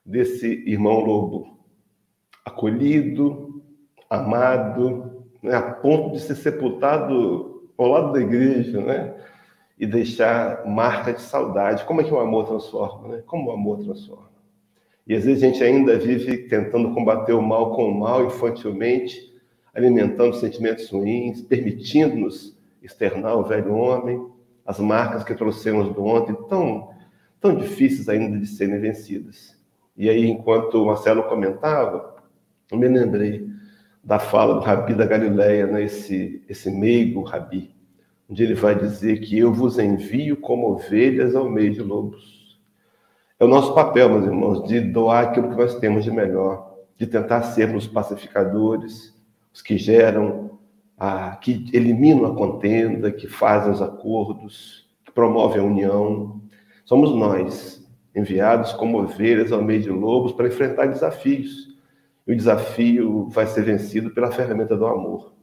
desse 0.05 0.47
irmão 0.67 0.99
lobo, 0.99 1.57
acolhido, 2.45 3.63
amado, 4.07 5.18
né, 5.41 5.55
a 5.55 5.61
ponto 5.61 6.11
de 6.11 6.21
ser 6.21 6.35
sepultado 6.35 7.69
ao 7.77 7.87
lado 7.87 8.13
da 8.13 8.21
igreja, 8.21 8.81
né? 8.81 9.15
E 9.77 9.85
deixar 9.85 10.65
marca 10.65 11.13
de 11.13 11.21
saudade. 11.21 11.85
Como 11.85 12.01
é 12.01 12.03
que 12.03 12.13
o 12.13 12.19
amor 12.19 12.47
transforma, 12.47 13.15
né? 13.15 13.23
Como 13.25 13.49
o 13.49 13.51
amor 13.51 13.79
transforma. 13.79 14.29
E 15.07 15.15
às 15.15 15.23
vezes 15.23 15.41
a 15.41 15.47
gente 15.47 15.63
ainda 15.63 15.97
vive 15.97 16.49
tentando 16.49 16.93
combater 16.93 17.33
o 17.33 17.41
mal 17.41 17.73
com 17.73 17.89
o 17.89 17.99
mal 17.99 18.25
infantilmente, 18.25 19.33
alimentando 19.73 20.35
sentimentos 20.35 20.89
ruins, 20.89 21.41
permitindo-nos 21.41 22.57
externar 22.83 23.35
o 23.37 23.43
velho 23.43 23.73
homem, 23.73 24.23
as 24.65 24.79
marcas 24.79 25.23
que 25.23 25.33
trouxemos 25.33 25.93
do 25.95 26.03
ontem, 26.03 26.35
tão, 26.47 26.89
tão 27.39 27.55
difíceis 27.55 28.07
ainda 28.07 28.37
de 28.37 28.45
serem 28.45 28.79
vencidas. 28.79 29.57
E 29.97 30.09
aí, 30.09 30.29
enquanto 30.29 30.75
o 30.75 30.85
Marcelo 30.85 31.23
comentava, 31.23 32.15
eu 32.71 32.77
me 32.77 32.87
lembrei 32.87 33.48
da 34.09 34.17
fala 34.17 34.55
do 34.55 34.61
Rabi 34.61 34.95
da 34.95 35.05
Galileia, 35.05 35.67
né, 35.67 35.83
esse, 35.83 36.43
esse 36.49 36.71
meigo 36.71 37.21
Rabi, 37.21 37.69
onde 38.27 38.41
ele 38.41 38.55
vai 38.55 38.73
dizer 38.73 39.19
que 39.19 39.37
eu 39.37 39.53
vos 39.53 39.77
envio 39.77 40.35
como 40.35 40.71
ovelhas 40.71 41.35
ao 41.35 41.47
meio 41.47 41.71
de 41.71 41.83
lobos. 41.83 42.59
É 43.39 43.45
o 43.45 43.47
nosso 43.47 43.75
papel, 43.75 44.09
meus 44.09 44.25
irmãos, 44.25 44.67
de 44.67 44.81
doar 44.81 45.25
aquilo 45.25 45.51
que 45.51 45.55
nós 45.55 45.75
temos 45.75 46.03
de 46.03 46.09
melhor, 46.09 46.73
de 46.97 47.05
tentar 47.05 47.43
sermos 47.43 47.85
pacificadores, 47.85 49.15
os 49.53 49.61
que 49.61 49.77
geram, 49.77 50.57
a, 50.97 51.35
que 51.35 51.69
eliminam 51.71 52.25
a 52.25 52.35
contenda, 52.35 53.11
que 53.11 53.27
fazem 53.27 53.71
os 53.71 53.79
acordos, 53.79 54.89
que 55.05 55.11
promovem 55.11 55.61
a 55.61 55.65
união. 55.65 56.41
Somos 56.83 57.13
nós, 57.13 57.87
enviados 58.15 58.73
como 58.73 59.03
ovelhas 59.03 59.51
ao 59.51 59.61
meio 59.61 59.83
de 59.83 59.91
lobos 59.91 60.31
para 60.31 60.47
enfrentar 60.47 60.87
desafios. 60.87 61.68
E 62.29 62.33
o 62.33 62.37
desafio 62.37 63.27
vai 63.29 63.47
ser 63.47 63.63
vencido 63.63 64.11
pela 64.11 64.31
ferramenta 64.31 64.77
do 64.77 64.85
amor. 64.85 65.33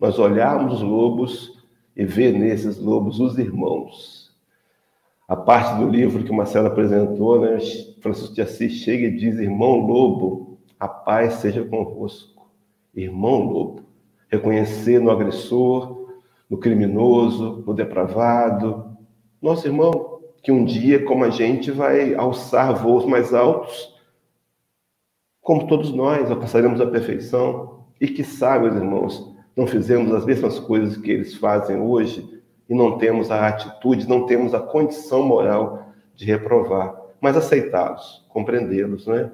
Nós 0.00 0.18
olharmos 0.18 0.76
os 0.76 0.82
lobos 0.82 1.62
e 1.94 2.04
ver 2.04 2.32
nesses 2.32 2.78
lobos 2.78 3.20
os 3.20 3.38
irmãos. 3.38 4.34
A 5.28 5.36
parte 5.36 5.78
do 5.78 5.88
livro 5.88 6.24
que 6.24 6.30
o 6.30 6.34
Marcelo 6.34 6.68
apresentou, 6.68 7.40
né, 7.40 7.58
Francisco 8.00 8.34
de 8.34 8.42
Assis 8.42 8.72
chega 8.72 9.06
e 9.06 9.16
diz: 9.16 9.38
Irmão 9.38 9.86
lobo, 9.86 10.58
a 10.80 10.88
paz 10.88 11.34
seja 11.34 11.62
convosco 11.64 12.32
irmão 12.94 13.44
lobo. 13.44 13.82
Reconhecer 14.28 15.00
no 15.00 15.10
agressor, 15.10 16.08
no 16.48 16.58
criminoso, 16.58 17.62
no 17.66 17.74
depravado. 17.74 18.96
Nosso 19.40 19.66
irmão, 19.66 20.20
que 20.42 20.50
um 20.50 20.64
dia, 20.64 21.04
como 21.04 21.24
a 21.24 21.30
gente, 21.30 21.70
vai 21.70 22.14
alçar 22.14 22.74
voos 22.74 23.04
mais 23.04 23.32
altos, 23.34 23.91
como 25.42 25.66
todos 25.66 25.92
nós, 25.92 26.30
alcançaremos 26.30 26.80
a 26.80 26.86
perfeição. 26.86 27.82
E 28.00 28.08
que 28.08 28.22
meus 28.22 28.74
irmãos, 28.74 29.32
não 29.56 29.66
fizemos 29.66 30.12
as 30.12 30.24
mesmas 30.24 30.58
coisas 30.58 30.96
que 30.96 31.10
eles 31.10 31.34
fazem 31.34 31.80
hoje 31.80 32.42
e 32.68 32.74
não 32.74 32.96
temos 32.96 33.30
a 33.30 33.48
atitude, 33.48 34.08
não 34.08 34.24
temos 34.24 34.54
a 34.54 34.60
condição 34.60 35.22
moral 35.22 35.92
de 36.14 36.24
reprovar, 36.24 36.96
mas 37.20 37.36
aceitá-los, 37.36 38.24
compreendê-los, 38.28 39.06
né? 39.06 39.30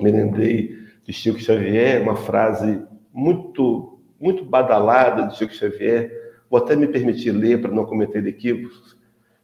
Me 0.00 0.10
lembrei 0.10 0.78
de 1.04 1.12
Chico 1.12 1.38
Xavier, 1.38 2.02
uma 2.02 2.16
frase 2.16 2.82
muito, 3.12 3.98
muito 4.20 4.44
badalada 4.44 5.26
de 5.26 5.36
Chico 5.36 5.54
Xavier. 5.54 6.10
Vou 6.50 6.58
até 6.58 6.74
me 6.74 6.86
permitir 6.86 7.30
ler 7.30 7.60
para 7.60 7.70
não 7.70 7.84
cometer 7.84 8.26
equívocos. 8.26 8.96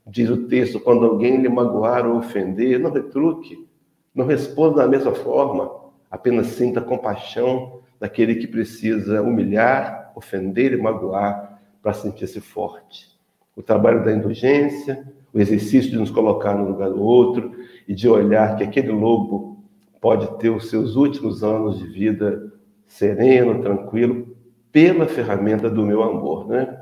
Diz 0.06 0.30
o 0.30 0.48
texto: 0.48 0.80
quando 0.80 1.04
alguém 1.04 1.36
lhe 1.36 1.48
magoar 1.48 2.06
ou 2.06 2.16
ofender, 2.16 2.80
não 2.80 2.90
retruque, 2.90 3.68
não 4.14 4.24
responda 4.26 4.82
da 4.82 4.88
mesma 4.88 5.12
forma, 5.12 5.70
apenas 6.10 6.48
sinta 6.48 6.80
compaixão 6.80 7.80
daquele 8.00 8.36
que 8.36 8.46
precisa 8.46 9.22
humilhar, 9.22 10.12
ofender 10.14 10.72
e 10.72 10.76
magoar 10.76 11.60
para 11.82 11.92
sentir-se 11.92 12.40
forte. 12.40 13.08
O 13.56 13.62
trabalho 13.62 14.04
da 14.04 14.12
indulgência, 14.12 15.06
o 15.32 15.40
exercício 15.40 15.90
de 15.90 15.98
nos 15.98 16.10
colocar 16.10 16.54
no 16.54 16.68
lugar 16.68 16.90
do 16.90 17.02
outro 17.02 17.52
e 17.86 17.94
de 17.94 18.08
olhar 18.08 18.56
que 18.56 18.64
aquele 18.64 18.92
lobo 18.92 19.64
pode 20.00 20.38
ter 20.38 20.50
os 20.50 20.70
seus 20.70 20.96
últimos 20.96 21.42
anos 21.42 21.78
de 21.78 21.86
vida 21.86 22.52
sereno, 22.86 23.60
tranquilo, 23.60 24.36
pela 24.70 25.06
ferramenta 25.06 25.68
do 25.68 25.84
meu 25.84 26.02
amor, 26.02 26.48
né? 26.48 26.80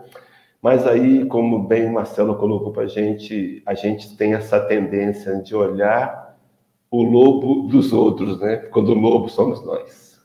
Mas 0.61 0.87
aí, 0.87 1.25
como 1.27 1.67
bem 1.67 1.87
o 1.87 1.93
Marcelo 1.93 2.37
colocou 2.37 2.73
para 2.73 2.85
a 2.85 2.89
gente, 2.89 3.63
a 3.65 3.75
gente 3.75 4.17
tem 4.17 4.35
essa 4.35 4.59
tendência 4.59 5.37
de 5.41 5.55
olhar 5.55 6.26
o 7.01 7.03
lobo 7.03 7.69
dos 7.69 7.93
outros, 7.93 8.39
né? 8.41 8.57
Quando 8.57 8.91
o 8.91 8.95
lobo 8.95 9.29
somos 9.29 9.65
nós. 9.65 10.21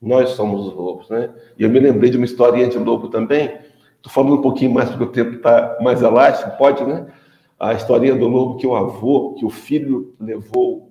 Nós 0.00 0.30
somos 0.30 0.66
os 0.66 0.74
lobos, 0.74 1.08
né? 1.08 1.34
E 1.58 1.62
eu 1.62 1.70
me 1.70 1.80
lembrei 1.80 2.10
de 2.10 2.16
uma 2.16 2.26
historinha 2.26 2.68
de 2.68 2.78
lobo 2.78 3.08
também. 3.08 3.58
Estou 3.96 4.12
falando 4.12 4.34
um 4.34 4.42
pouquinho 4.42 4.72
mais 4.72 4.90
porque 4.90 5.04
o 5.04 5.12
tempo 5.12 5.36
está 5.36 5.78
mais 5.80 6.02
elástico, 6.02 6.56
pode, 6.56 6.84
né? 6.84 7.12
A 7.58 7.74
historinha 7.74 8.14
do 8.14 8.28
lobo 8.28 8.56
que 8.56 8.66
o 8.66 8.76
avô, 8.76 9.34
que 9.34 9.44
o 9.44 9.50
filho 9.50 10.14
levou 10.20 10.88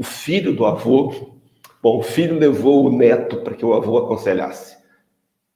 o 0.00 0.02
filho 0.02 0.56
do 0.56 0.64
avô, 0.64 1.12
bom, 1.82 1.98
o 1.98 2.02
filho 2.02 2.38
levou 2.38 2.86
o 2.86 2.90
neto 2.90 3.42
para 3.42 3.54
que 3.54 3.66
o 3.66 3.74
avô 3.74 3.98
aconselhasse, 3.98 4.78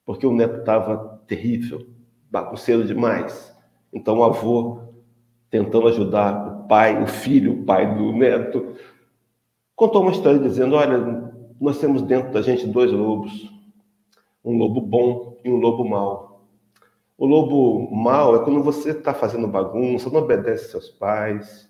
porque 0.05 0.27
o 0.27 0.31
neto 0.31 0.59
estava 0.59 1.19
terrível, 1.25 1.87
bagunceiro 2.29 2.85
demais. 2.85 3.51
Então 3.91 4.19
o 4.19 4.23
avô, 4.23 4.81
tentando 5.49 5.87
ajudar 5.87 6.54
o 6.54 6.54
pai, 6.67 7.01
o 7.01 7.07
filho, 7.07 7.53
o 7.53 7.63
pai 7.63 7.95
do 7.95 8.11
neto, 8.11 8.75
contou 9.75 10.01
uma 10.01 10.11
história 10.11 10.39
dizendo: 10.39 10.75
Olha, 10.75 11.33
nós 11.59 11.79
temos 11.79 12.01
dentro 12.01 12.31
da 12.31 12.41
gente 12.41 12.67
dois 12.67 12.91
lobos, 12.91 13.51
um 14.43 14.57
lobo 14.57 14.81
bom 14.81 15.37
e 15.43 15.49
um 15.49 15.57
lobo 15.57 15.83
mau. 15.83 16.45
O 17.17 17.25
lobo 17.25 17.89
mau 17.95 18.35
é 18.35 18.43
quando 18.43 18.61
você 18.61 18.91
está 18.91 19.13
fazendo 19.13 19.47
bagunça, 19.47 20.09
não 20.09 20.21
obedece 20.21 20.71
seus 20.71 20.89
pais. 20.89 21.69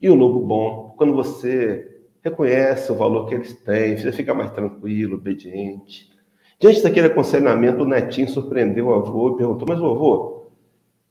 E 0.00 0.08
o 0.08 0.14
lobo 0.14 0.40
bom, 0.40 0.94
quando 0.96 1.14
você 1.14 2.00
reconhece 2.22 2.90
o 2.90 2.94
valor 2.94 3.26
que 3.26 3.34
eles 3.34 3.54
têm, 3.60 3.96
você 3.96 4.10
fica 4.10 4.34
mais 4.34 4.50
tranquilo, 4.52 5.16
obediente. 5.16 6.10
Diante 6.58 6.82
daquele 6.82 7.08
aconselhamento, 7.08 7.82
o 7.82 7.86
netinho 7.86 8.28
surpreendeu 8.28 8.86
o 8.86 8.94
avô 8.94 9.34
e 9.34 9.36
perguntou: 9.36 9.68
Mas, 9.68 9.78
avô, 9.78 10.46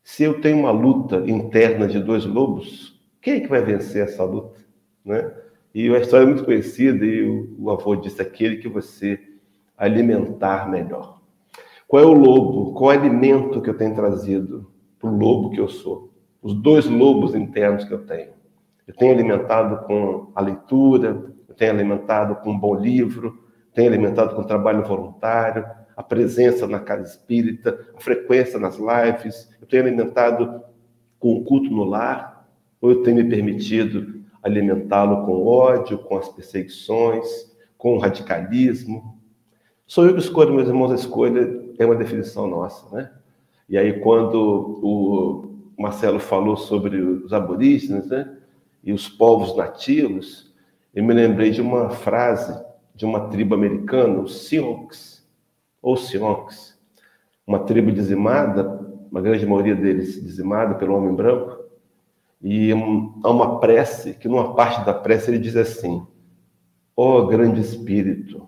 se 0.03 0.23
eu 0.23 0.41
tenho 0.41 0.57
uma 0.57 0.71
luta 0.71 1.23
interna 1.27 1.87
de 1.87 1.99
dois 1.99 2.25
lobos, 2.25 2.94
quem 3.25 3.37
é 3.37 3.39
que 3.39 3.47
vai 3.47 3.63
vencer 3.63 4.03
essa 4.03 4.23
luta? 4.23 4.59
Né? 5.03 5.31
E 5.73 5.89
a 5.89 5.97
história 5.97 6.25
é 6.25 6.27
muito 6.27 6.45
conhecida, 6.45 7.03
e 7.03 7.27
o, 7.27 7.55
o 7.57 7.71
avô 7.71 7.95
disse: 7.95 8.21
aquele 8.21 8.57
que 8.57 8.67
você 8.67 9.19
alimentar 9.75 10.69
melhor. 10.69 11.19
Qual 11.87 12.03
é 12.03 12.05
o 12.05 12.13
lobo? 12.13 12.75
Qual 12.75 12.91
é 12.91 12.97
o 12.97 12.99
alimento 12.99 13.63
que 13.63 13.69
eu 13.71 13.75
tenho 13.75 13.95
trazido 13.95 14.71
para 14.99 15.09
o 15.09 15.17
lobo 15.17 15.49
que 15.49 15.59
eu 15.59 15.67
sou? 15.67 16.13
Os 16.39 16.53
dois 16.53 16.85
lobos 16.85 17.33
internos 17.33 17.83
que 17.83 17.91
eu 17.95 18.05
tenho. 18.05 18.29
Eu 18.87 18.93
tenho 18.93 19.11
alimentado 19.11 19.87
com 19.87 20.31
a 20.35 20.41
leitura, 20.41 21.33
eu 21.49 21.55
tenho 21.55 21.71
alimentado 21.71 22.35
com 22.35 22.51
um 22.51 22.59
bom 22.59 22.75
livro, 22.75 23.43
tenho 23.73 23.89
alimentado 23.89 24.35
com 24.35 24.43
trabalho 24.43 24.83
voluntário, 24.83 25.65
a 25.97 26.03
presença 26.03 26.67
na 26.67 26.79
casa 26.79 27.09
espírita, 27.09 27.87
a 27.97 27.99
frequência 27.99 28.59
nas 28.59 28.77
lives, 28.77 29.49
eu 29.59 29.65
tenho 29.65 29.81
alimentado 29.81 30.61
com 31.17 31.37
o 31.37 31.43
culto 31.43 31.71
no 31.71 31.85
lar, 31.85 32.34
ou 32.85 32.91
eu 32.91 33.01
tenho 33.01 33.17
me 33.17 33.23
permitido 33.23 34.21
alimentá-lo 34.43 35.25
com 35.25 35.43
ódio, 35.43 35.97
com 35.97 36.17
as 36.17 36.29
perseguições, 36.29 37.25
com 37.79 37.95
o 37.95 37.99
radicalismo. 37.99 39.19
Sou 39.87 40.05
eu 40.05 40.13
que 40.13 40.19
escolho, 40.19 40.53
meus 40.53 40.67
irmãos, 40.67 40.91
a 40.91 40.95
escolha 40.95 41.63
é 41.79 41.85
uma 41.85 41.95
definição 41.95 42.45
nossa, 42.45 42.95
né? 42.95 43.11
E 43.67 43.75
aí, 43.75 43.99
quando 44.01 44.79
o 44.83 45.81
Marcelo 45.81 46.19
falou 46.19 46.55
sobre 46.55 47.01
os 47.01 47.33
aborígenes, 47.33 48.07
né? 48.07 48.37
E 48.83 48.93
os 48.93 49.09
povos 49.09 49.57
nativos, 49.57 50.53
eu 50.93 51.03
me 51.03 51.13
lembrei 51.13 51.49
de 51.49 51.61
uma 51.61 51.89
frase 51.89 52.63
de 52.93 53.03
uma 53.03 53.29
tribo 53.29 53.55
americana, 53.55 54.19
os 54.19 54.47
Sionks, 54.47 55.27
ou 55.81 55.97
Sionks, 55.97 56.79
uma 57.47 57.59
tribo 57.59 57.91
dizimada, 57.91 58.79
uma 59.11 59.21
grande 59.21 59.43
maioria 59.43 59.75
deles 59.75 60.21
dizimada 60.23 60.75
pelo 60.75 60.95
homem 60.95 61.15
branco, 61.15 61.54
e 62.47 62.71
há 62.71 63.31
uma 63.31 63.59
prece, 63.59 64.13
que 64.13 64.27
numa 64.27 64.53
parte 64.53 64.85
da 64.85 64.93
prece 64.93 65.31
ele 65.31 65.39
diz 65.39 65.55
assim, 65.55 66.05
ó 66.95 67.17
oh, 67.17 67.25
grande 67.25 67.59
Espírito, 67.59 68.47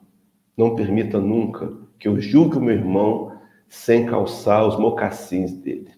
não 0.55 0.75
permita 0.75 1.19
nunca 1.19 1.73
que 1.97 2.07
eu 2.07 2.21
julgue 2.21 2.57
o 2.57 2.61
meu 2.61 2.75
irmão 2.75 3.31
sem 3.67 4.05
calçar 4.05 4.67
os 4.67 4.77
mocassins 4.77 5.51
dele. 5.51 5.89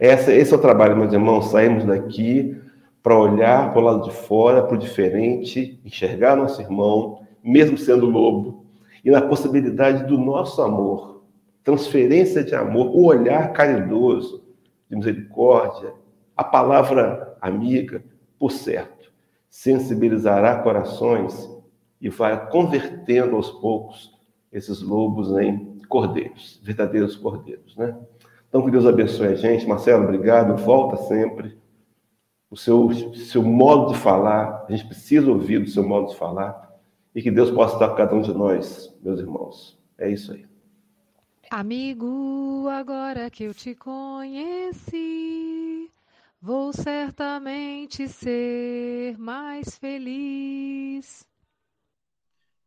Esse 0.00 0.52
é 0.52 0.56
o 0.56 0.60
trabalho, 0.60 0.96
meus 0.96 1.12
irmãos. 1.12 1.52
Saímos 1.52 1.84
daqui 1.84 2.60
para 3.00 3.16
olhar 3.16 3.72
para 3.72 3.80
o 3.80 3.84
lado 3.84 4.02
de 4.02 4.10
fora, 4.10 4.64
para 4.64 4.74
o 4.74 4.78
diferente, 4.78 5.80
enxergar 5.84 6.34
nosso 6.34 6.60
irmão, 6.60 7.20
mesmo 7.44 7.78
sendo 7.78 8.06
lobo, 8.06 8.66
e 9.04 9.10
na 9.12 9.22
possibilidade 9.22 10.04
do 10.08 10.18
nosso 10.18 10.60
amor, 10.62 11.22
transferência 11.62 12.42
de 12.42 12.56
amor, 12.56 12.88
o 12.88 13.04
olhar 13.04 13.52
caridoso, 13.52 14.42
de 14.90 14.96
misericórdia, 14.96 15.92
a 16.36 16.44
palavra 16.44 17.36
amiga, 17.40 18.04
por 18.38 18.52
certo, 18.52 19.12
sensibilizará 19.48 20.62
corações 20.62 21.50
e 22.00 22.08
vai 22.08 22.50
convertendo 22.50 23.36
aos 23.36 23.50
poucos 23.50 24.14
esses 24.52 24.82
lobos 24.82 25.30
em 25.38 25.80
cordeiros, 25.88 26.60
verdadeiros 26.62 27.16
cordeiros, 27.16 27.76
né? 27.76 27.96
Então, 28.48 28.64
que 28.64 28.70
Deus 28.70 28.86
abençoe 28.86 29.28
a 29.28 29.34
gente. 29.34 29.66
Marcelo, 29.66 30.04
obrigado. 30.04 30.56
Volta 30.56 30.96
sempre. 31.04 31.58
O 32.50 32.56
seu, 32.56 32.90
seu 33.14 33.42
modo 33.42 33.92
de 33.92 33.98
falar, 33.98 34.64
a 34.68 34.72
gente 34.72 34.86
precisa 34.86 35.30
ouvir 35.30 35.58
do 35.58 35.68
seu 35.68 35.86
modo 35.86 36.08
de 36.08 36.16
falar. 36.16 36.74
E 37.14 37.20
que 37.22 37.30
Deus 37.30 37.50
possa 37.50 37.74
estar 37.74 37.88
com 37.88 37.96
cada 37.96 38.14
um 38.14 38.20
de 38.20 38.32
nós, 38.32 38.94
meus 39.02 39.20
irmãos. 39.20 39.78
É 39.98 40.08
isso 40.08 40.32
aí. 40.32 40.46
Amigo, 41.50 42.66
agora 42.68 43.30
que 43.30 43.44
eu 43.44 43.54
te 43.54 43.74
conheci, 43.74 44.96
vou 46.46 46.72
certamente 46.72 48.06
ser 48.06 49.18
mais 49.18 49.76
feliz. 49.78 51.26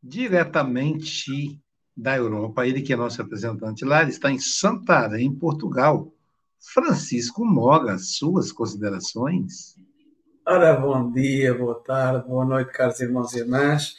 Diretamente 0.03 1.57
da 1.95 2.17
Europa, 2.17 2.67
ele 2.67 2.81
que 2.81 2.91
é 2.91 2.97
nosso 2.97 3.21
representante 3.21 3.85
lá, 3.85 4.01
ele 4.01 4.11
está 4.11 4.29
em 4.29 4.37
Santarém, 4.37 5.33
Portugal. 5.33 6.11
Francisco 6.59 7.45
Moga, 7.45 7.97
suas 7.97 8.51
considerações? 8.51 9.77
Ora, 10.45 10.73
bom 10.73 11.09
dia, 11.09 11.53
boa 11.53 11.75
tarde, 11.75 12.27
boa 12.27 12.43
noite, 12.43 12.73
caros 12.73 12.99
irmãos 12.99 13.33
e 13.33 13.39
irmãs. 13.39 13.95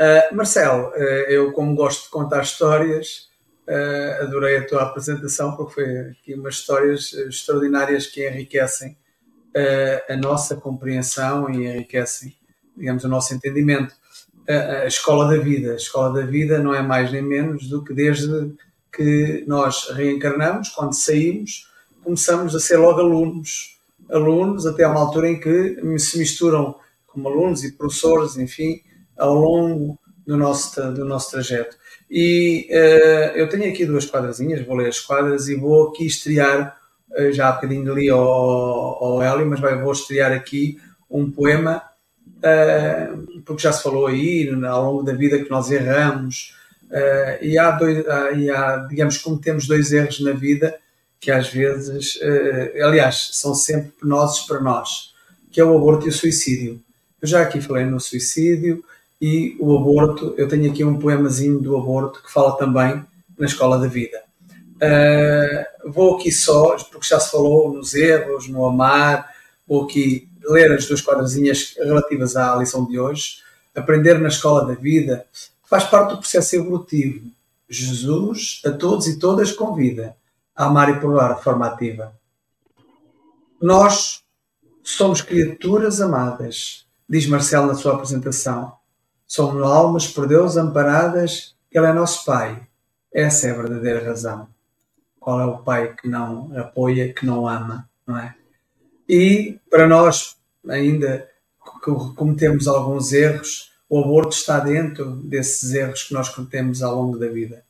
Uh, 0.00 0.34
Marcelo, 0.34 0.88
uh, 0.88 0.94
eu 1.28 1.52
como 1.52 1.76
gosto 1.76 2.06
de 2.06 2.10
contar 2.10 2.42
histórias, 2.42 3.30
uh, 3.68 4.24
adorei 4.24 4.56
a 4.56 4.66
tua 4.66 4.82
apresentação 4.82 5.54
porque 5.54 5.74
foi 5.74 5.98
aqui 6.10 6.34
umas 6.34 6.56
histórias 6.56 7.12
extraordinárias 7.12 8.08
que 8.08 8.28
enriquecem 8.28 8.96
a 10.08 10.16
nossa 10.16 10.56
compreensão 10.56 11.50
e 11.50 11.66
enriquecem, 11.66 12.34
digamos, 12.76 13.04
o 13.04 13.08
nosso 13.08 13.34
entendimento 13.34 13.94
a, 14.48 14.86
escola 14.86 15.28
da 15.28 15.42
vida. 15.42 15.72
A 15.72 15.76
escola 15.76 16.12
da 16.12 16.26
vida 16.26 16.58
não 16.58 16.74
é 16.74 16.82
mais 16.82 17.12
nem 17.12 17.22
menos 17.22 17.68
do 17.68 17.84
que 17.84 17.94
desde 17.94 18.52
que 18.94 19.44
nós 19.46 19.88
reencarnamos, 19.90 20.68
quando 20.68 20.94
saímos, 20.94 21.68
começamos 22.02 22.54
a 22.54 22.60
ser 22.60 22.76
logo 22.76 23.00
alunos. 23.00 23.78
Alunos 24.10 24.66
até 24.66 24.84
a 24.84 24.90
uma 24.90 25.00
altura 25.00 25.30
em 25.30 25.40
que 25.40 25.98
se 25.98 26.18
misturam 26.18 26.74
como 27.06 27.28
alunos 27.28 27.64
e 27.64 27.72
professores, 27.72 28.36
enfim, 28.36 28.80
ao 29.16 29.34
longo 29.34 29.98
do 30.26 30.36
nosso, 30.36 30.80
do 30.92 31.04
nosso 31.04 31.30
trajeto. 31.30 31.76
E 32.10 32.68
uh, 32.70 33.36
eu 33.36 33.48
tenho 33.48 33.70
aqui 33.70 33.86
duas 33.86 34.06
quadrazinhas, 34.06 34.66
vou 34.66 34.76
ler 34.76 34.88
as 34.88 35.00
quadras 35.00 35.48
e 35.48 35.54
vou 35.54 35.88
aqui 35.88 36.06
estrear, 36.06 36.78
já 37.32 37.48
há 37.48 37.52
bocadinho 37.52 37.90
ali 37.92 38.08
ao, 38.08 38.20
ao 38.20 39.22
Hélio, 39.22 39.46
mas 39.46 39.60
vai, 39.60 39.80
vou 39.80 39.92
estrear 39.92 40.32
aqui 40.32 40.78
um 41.10 41.30
poema 41.30 41.82
uh, 42.42 43.42
porque 43.44 43.62
já 43.62 43.72
se 43.72 43.82
falou 43.82 44.06
aí 44.06 44.50
ao 44.64 44.84
longo 44.84 45.02
da 45.02 45.12
vida 45.12 45.42
que 45.42 45.50
nós 45.50 45.70
erramos, 45.70 46.54
uh, 46.90 47.44
e, 47.44 47.56
há 47.56 47.70
dois, 47.72 48.04
e 48.36 48.50
há, 48.50 48.76
digamos, 48.88 49.18
como 49.18 49.38
temos 49.38 49.66
dois 49.66 49.92
erros 49.92 50.20
na 50.20 50.32
vida, 50.32 50.76
que 51.20 51.30
às 51.30 51.48
vezes, 51.48 52.16
uh, 52.16 52.84
aliás, 52.84 53.30
são 53.32 53.54
sempre 53.54 53.92
penosos 54.00 54.40
para 54.46 54.60
nós, 54.60 55.12
que 55.50 55.60
é 55.60 55.64
o 55.64 55.76
aborto 55.76 56.06
e 56.06 56.08
o 56.08 56.12
suicídio. 56.12 56.80
Eu 57.20 57.28
já 57.28 57.42
aqui 57.42 57.60
falei 57.60 57.84
no 57.84 58.00
suicídio 58.00 58.84
e 59.20 59.56
o 59.60 59.76
aborto, 59.76 60.34
eu 60.36 60.48
tenho 60.48 60.70
aqui 60.70 60.82
um 60.82 60.98
poemazinho 60.98 61.60
do 61.60 61.76
aborto 61.76 62.20
que 62.22 62.32
fala 62.32 62.56
também 62.56 63.04
na 63.38 63.46
escola 63.46 63.78
da 63.78 63.86
vida. 63.86 64.20
Uh, 64.82 65.92
vou 65.92 66.16
aqui 66.16 66.32
só, 66.32 66.76
porque 66.90 67.06
já 67.06 67.20
se 67.20 67.30
falou 67.30 67.72
nos 67.72 67.94
erros, 67.94 68.48
no 68.48 68.66
amar, 68.66 69.32
vou 69.64 69.84
aqui 69.84 70.28
ler 70.44 70.72
as 70.72 70.86
duas 70.86 71.00
quadrazinhas 71.00 71.76
relativas 71.78 72.36
à 72.36 72.56
lição 72.56 72.84
de 72.84 72.98
hoje, 72.98 73.38
aprender 73.76 74.18
na 74.18 74.26
escola 74.26 74.66
da 74.66 74.74
vida, 74.74 75.24
faz 75.64 75.84
parte 75.84 76.10
do 76.10 76.18
processo 76.18 76.56
evolutivo. 76.56 77.30
Jesus 77.68 78.60
a 78.66 78.72
todos 78.72 79.06
e 79.06 79.18
todas 79.18 79.52
convida 79.52 80.16
a 80.54 80.66
amar 80.66 80.90
e 80.90 81.00
provar 81.00 81.36
de 81.36 81.42
forma 81.42 81.66
ativa. 81.66 82.12
Nós 83.60 84.22
somos 84.82 85.22
criaturas 85.22 86.00
amadas, 86.00 86.86
diz 87.08 87.26
Marcelo 87.26 87.68
na 87.68 87.74
sua 87.74 87.94
apresentação. 87.94 88.72
Somos 89.26 89.62
almas 89.62 90.06
por 90.08 90.26
Deus 90.26 90.56
amparadas, 90.56 91.54
Ele 91.70 91.86
é 91.86 91.92
nosso 91.92 92.24
Pai. 92.24 92.60
Essa 93.14 93.46
é 93.46 93.50
a 93.52 93.54
verdadeira 93.54 94.04
razão. 94.04 94.51
Qual 95.22 95.40
é 95.40 95.44
o 95.44 95.58
Pai 95.58 95.94
que 95.94 96.08
não 96.08 96.50
apoia, 96.58 97.14
que 97.14 97.24
não 97.24 97.46
ama, 97.46 97.88
não 98.04 98.18
é? 98.18 98.34
E 99.08 99.56
para 99.70 99.86
nós, 99.86 100.36
ainda 100.68 101.28
que 101.84 101.92
cometemos 102.16 102.66
alguns 102.66 103.12
erros, 103.12 103.70
o 103.88 104.00
aborto 104.00 104.34
está 104.34 104.58
dentro 104.58 105.14
desses 105.14 105.72
erros 105.74 106.02
que 106.02 106.12
nós 106.12 106.28
cometemos 106.28 106.82
ao 106.82 106.96
longo 106.96 107.18
da 107.18 107.28
vida. 107.28 107.64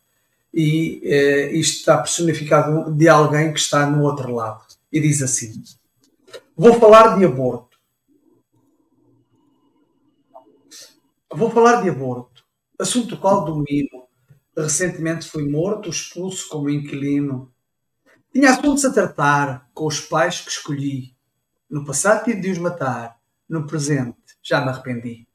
E 0.53 1.03
eh, 1.05 1.53
isto 1.53 1.81
está 1.81 1.99
personificado 1.99 2.91
de 2.91 3.07
alguém 3.07 3.53
que 3.53 3.61
está 3.61 3.85
no 3.85 4.03
outro 4.03 4.35
lado. 4.35 4.65
E 4.91 4.99
diz 4.99 5.21
assim: 5.21 5.63
Vou 6.57 6.81
falar 6.81 7.19
de 7.19 7.25
aborto. 7.27 7.77
Vou 11.31 11.51
falar 11.51 11.83
de 11.83 11.91
aborto, 11.91 12.45
assunto 12.79 13.19
qual 13.19 13.45
domino. 13.45 14.02
Recentemente 14.57 15.29
fui 15.29 15.49
morto, 15.49 15.89
expulso 15.89 16.49
como 16.49 16.71
inquilino. 16.71 17.53
Tinha 18.33 18.51
assuntos 18.51 18.85
a 18.85 18.93
tratar 18.93 19.69
com 19.73 19.87
os 19.87 20.01
pais 20.01 20.41
que 20.41 20.51
escolhi 20.51 21.13
no 21.73 21.87
passado 21.87 22.25
tive 22.25 22.43
de 22.43 22.51
os 22.51 22.59
matar, 22.59 23.17
no 23.49 23.67
presente 23.67 24.15
já 24.43 24.61
me 24.61 24.69
arrependi. 24.69 25.27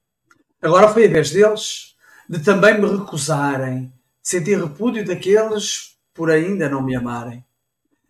Agora 0.61 0.87
foi 0.87 1.05
a 1.05 1.09
vez 1.09 1.31
deles 1.31 1.95
de 2.29 2.39
também 2.43 2.79
me 2.79 2.87
recusarem, 2.87 3.91
sentir 4.21 4.61
repúdio 4.61 5.03
daqueles 5.03 5.97
por 6.13 6.29
ainda 6.29 6.69
não 6.69 6.83
me 6.83 6.95
amarem. 6.95 7.43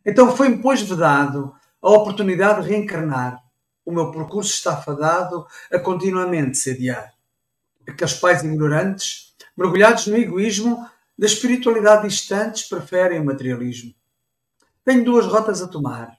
Então 0.06 0.36
foi-me, 0.36 0.62
pois, 0.62 0.82
vedado 0.82 1.56
a 1.82 1.90
oportunidade 1.90 2.64
de 2.64 2.70
reencarnar. 2.70 3.42
O 3.86 3.94
meu 3.94 4.12
percurso 4.12 4.52
está 4.52 4.76
fadado 4.76 5.48
a 5.72 5.80
continuamente 5.80 6.58
se 6.58 6.72
adiar. 6.72 7.14
Aqueles 7.88 8.14
pais 8.16 8.44
ignorantes, 8.44 9.36
mergulhados 9.56 10.08
no 10.08 10.18
egoísmo, 10.18 10.86
da 11.18 11.26
espiritualidade 11.26 12.08
distantes, 12.08 12.64
preferem 12.64 13.20
o 13.20 13.26
materialismo. 13.26 13.94
Tenho 14.86 15.04
duas 15.04 15.26
rotas 15.26 15.62
a 15.62 15.68
tomar. 15.68 16.18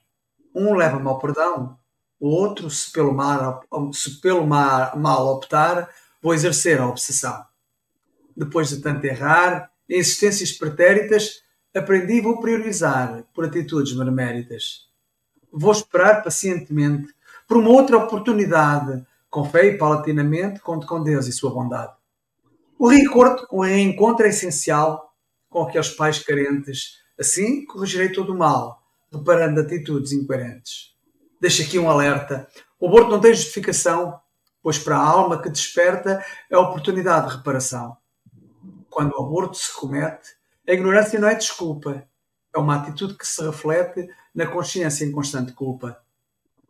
Um 0.53 0.75
leva-me 0.75 1.07
ao 1.07 1.19
perdão, 1.19 1.77
o 2.19 2.27
outro, 2.27 2.69
se 2.69 2.91
pelo, 2.91 3.13
mal, 3.13 3.63
se 3.93 4.19
pelo 4.19 4.45
mal, 4.45 4.97
mal 4.97 5.27
optar, 5.27 5.89
vou 6.21 6.33
exercer 6.33 6.81
a 6.81 6.87
obsessão. 6.87 7.45
Depois 8.35 8.69
de 8.69 8.81
tanto 8.81 9.05
errar, 9.05 9.71
em 9.87 9.95
existências 9.95 10.51
pretéritas, 10.51 11.41
aprendi 11.73 12.15
e 12.15 12.21
vou 12.21 12.41
priorizar 12.41 13.23
por 13.33 13.45
atitudes 13.45 13.93
beneméritas. 13.93 14.89
Vou 15.51 15.71
esperar 15.71 16.21
pacientemente 16.21 17.13
por 17.47 17.57
uma 17.57 17.69
outra 17.69 17.97
oportunidade, 17.97 19.05
com 19.29 19.45
fé 19.45 19.67
e 19.67 19.77
paulatinamente 19.77 20.59
conto 20.59 20.85
com 20.85 21.01
Deus 21.01 21.25
e 21.27 21.31
sua 21.31 21.51
bondade. 21.51 21.93
O 22.79 22.87
reencontro, 22.87 23.45
o 23.51 23.63
reencontro 23.63 24.25
é 24.25 24.29
essencial 24.29 25.13
com 25.47 25.61
aqueles 25.61 25.89
pais 25.89 26.17
carentes. 26.17 26.97
Assim, 27.19 27.63
corrigirei 27.65 28.11
todo 28.11 28.33
o 28.33 28.37
mal, 28.37 28.81
reparando 29.11 29.59
atitudes 29.59 30.13
incoerentes 30.13 30.97
deixo 31.39 31.61
aqui 31.63 31.79
um 31.79 31.89
alerta. 31.89 32.47
O 32.79 32.87
aborto 32.87 33.09
não 33.09 33.21
tem 33.21 33.33
justificação, 33.33 34.19
pois 34.61 34.77
para 34.77 34.97
a 34.97 35.03
alma 35.03 35.41
que 35.41 35.49
desperta 35.49 36.23
é 36.49 36.55
a 36.55 36.59
oportunidade 36.59 37.29
de 37.29 37.37
reparação. 37.37 37.97
Quando 38.89 39.13
o 39.13 39.23
aborto 39.23 39.57
se 39.57 39.73
comete, 39.73 40.29
a 40.67 40.73
ignorância 40.73 41.19
não 41.19 41.27
é 41.27 41.35
desculpa, 41.35 42.07
é 42.53 42.59
uma 42.59 42.75
atitude 42.75 43.15
que 43.15 43.25
se 43.25 43.41
reflete 43.43 44.07
na 44.33 44.47
consciência 44.47 45.05
em 45.05 45.11
constante 45.11 45.53
culpa. 45.53 45.97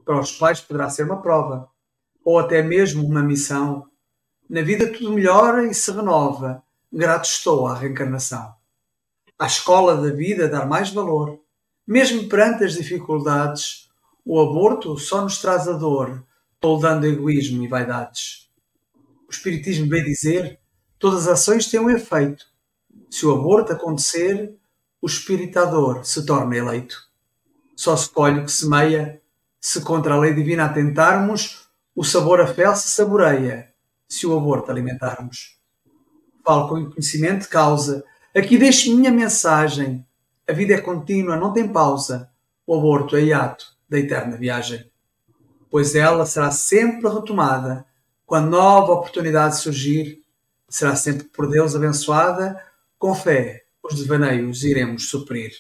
para 0.06 0.20
os 0.20 0.32
pais 0.32 0.60
poderá 0.60 0.90
ser 0.90 1.04
uma 1.04 1.22
prova, 1.22 1.70
ou 2.24 2.40
até 2.40 2.64
mesmo 2.64 3.06
uma 3.06 3.22
missão. 3.22 3.88
Na 4.50 4.64
vida 4.64 4.92
tudo 4.92 5.12
melhora 5.12 5.68
e 5.68 5.76
se 5.76 5.92
renova. 5.92 6.64
Grato 6.92 7.26
estou 7.26 7.68
à 7.68 7.76
reencarnação. 7.76 8.52
À 9.38 9.46
escola 9.46 9.96
da 9.96 10.10
vida 10.10 10.50
dar 10.50 10.68
mais 10.68 10.90
valor. 10.90 11.40
Mesmo 11.86 12.28
perante 12.28 12.64
as 12.64 12.74
dificuldades, 12.74 13.92
o 14.26 14.42
aborto 14.42 14.98
só 14.98 15.22
nos 15.22 15.38
traz 15.38 15.68
a 15.68 15.74
dor, 15.74 16.26
toldando 16.60 17.06
egoísmo 17.06 17.64
e 17.64 17.68
vaidades. 17.68 18.50
O 19.28 19.32
Espiritismo 19.32 19.88
vem 19.88 20.04
dizer: 20.04 20.60
todas 20.98 21.28
as 21.28 21.42
ações 21.42 21.70
têm 21.70 21.80
um 21.80 21.90
efeito. 21.90 22.44
Se 23.08 23.28
o 23.28 23.36
aborto 23.36 23.72
acontecer, 23.72 24.56
o 25.00 25.06
espiritador 25.06 26.04
se 26.04 26.26
torna 26.26 26.58
eleito. 26.58 26.98
Só 27.76 27.96
se 27.96 28.10
colhe 28.10 28.40
o 28.40 28.46
que 28.46 28.52
semeia, 28.52 29.22
se 29.62 29.82
contra 29.82 30.16
a 30.16 30.20
lei 30.20 30.34
divina 30.34 30.66
atentarmos, 30.66 31.70
o 31.96 32.04
sabor 32.04 32.42
a 32.42 32.48
fel 32.48 32.76
se 32.76 32.90
saboreia, 32.90 33.69
se 34.10 34.26
o 34.26 34.36
aborto 34.36 34.72
alimentarmos. 34.72 35.60
Falo 36.44 36.68
com 36.68 36.90
conhecimento 36.90 37.44
de 37.44 37.48
causa, 37.48 38.04
aqui 38.36 38.58
deixo 38.58 38.96
minha 38.98 39.12
mensagem. 39.12 40.06
A 40.48 40.52
vida 40.52 40.74
é 40.74 40.82
contínua, 40.82 41.38
não 41.38 41.54
tem 41.54 41.72
pausa. 41.72 42.30
O 42.66 42.76
aborto 42.76 43.16
é 43.16 43.22
hiato 43.22 43.66
da 43.88 44.00
eterna 44.00 44.36
viagem. 44.36 44.92
Pois 45.70 45.94
ela 45.94 46.26
será 46.26 46.50
sempre 46.50 47.08
retomada 47.08 47.86
quando 48.26 48.50
nova 48.50 48.94
oportunidade 48.94 49.60
surgir. 49.60 50.24
Será 50.68 50.96
sempre 50.96 51.26
por 51.26 51.50
Deus 51.50 51.76
abençoada, 51.76 52.60
com 52.98 53.14
fé 53.14 53.64
os 53.84 54.02
devaneios 54.02 54.64
iremos 54.64 55.10
suprir. 55.10 55.52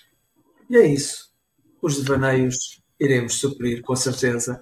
E 0.70 0.78
é 0.78 0.86
isso. 0.86 1.30
Os 1.82 2.02
devaneios 2.02 2.82
iremos 3.00 3.36
suprir, 3.36 3.82
com 3.82 3.96
certeza, 3.96 4.62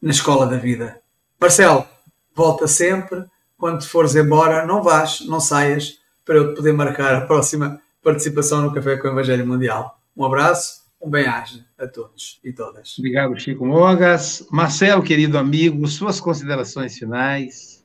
na 0.00 0.10
escola 0.10 0.46
da 0.46 0.56
vida. 0.56 1.02
Marcelo, 1.38 1.86
volta 2.34 2.66
sempre. 2.66 3.24
Quando 3.56 3.86
fores 3.86 4.16
embora, 4.16 4.66
não 4.66 4.82
vás, 4.82 5.20
não 5.26 5.40
saias, 5.40 5.98
para 6.24 6.36
eu 6.36 6.54
poder 6.54 6.72
marcar 6.72 7.14
a 7.14 7.20
próxima 7.22 7.80
participação 8.02 8.62
no 8.62 8.72
Café 8.72 8.96
com 8.96 9.08
o 9.08 9.12
Evangelho 9.12 9.46
Mundial. 9.46 9.98
Um 10.16 10.24
abraço, 10.24 10.82
um 11.00 11.08
bem-aja 11.08 11.64
a 11.78 11.86
todos 11.86 12.40
e 12.42 12.52
todas. 12.52 12.96
Obrigado, 12.98 13.38
Chico 13.38 13.64
Mogas. 13.64 14.46
Marcelo, 14.50 15.02
querido 15.02 15.38
amigo, 15.38 15.86
suas 15.86 16.20
considerações 16.20 16.96
finais. 16.98 17.82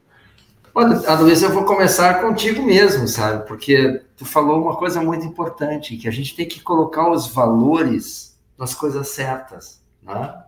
Olha, 0.74 1.10
Aloysio, 1.10 1.48
eu 1.48 1.54
vou 1.54 1.66
começar 1.66 2.22
contigo 2.22 2.62
mesmo, 2.62 3.08
sabe? 3.08 3.48
Porque 3.48 4.04
tu 4.16 4.26
falou 4.26 4.62
uma 4.62 4.76
coisa 4.76 5.02
muito 5.02 5.26
importante, 5.26 5.98
que 5.98 6.08
a 6.08 6.12
gente 6.12 6.36
tem 6.36 6.48
que 6.48 6.62
colocar 6.62 7.10
os 7.10 7.28
valores 7.28 8.38
nas 8.58 8.76
coisas 8.76 9.08
certas, 9.10 9.82
né? 10.04 10.44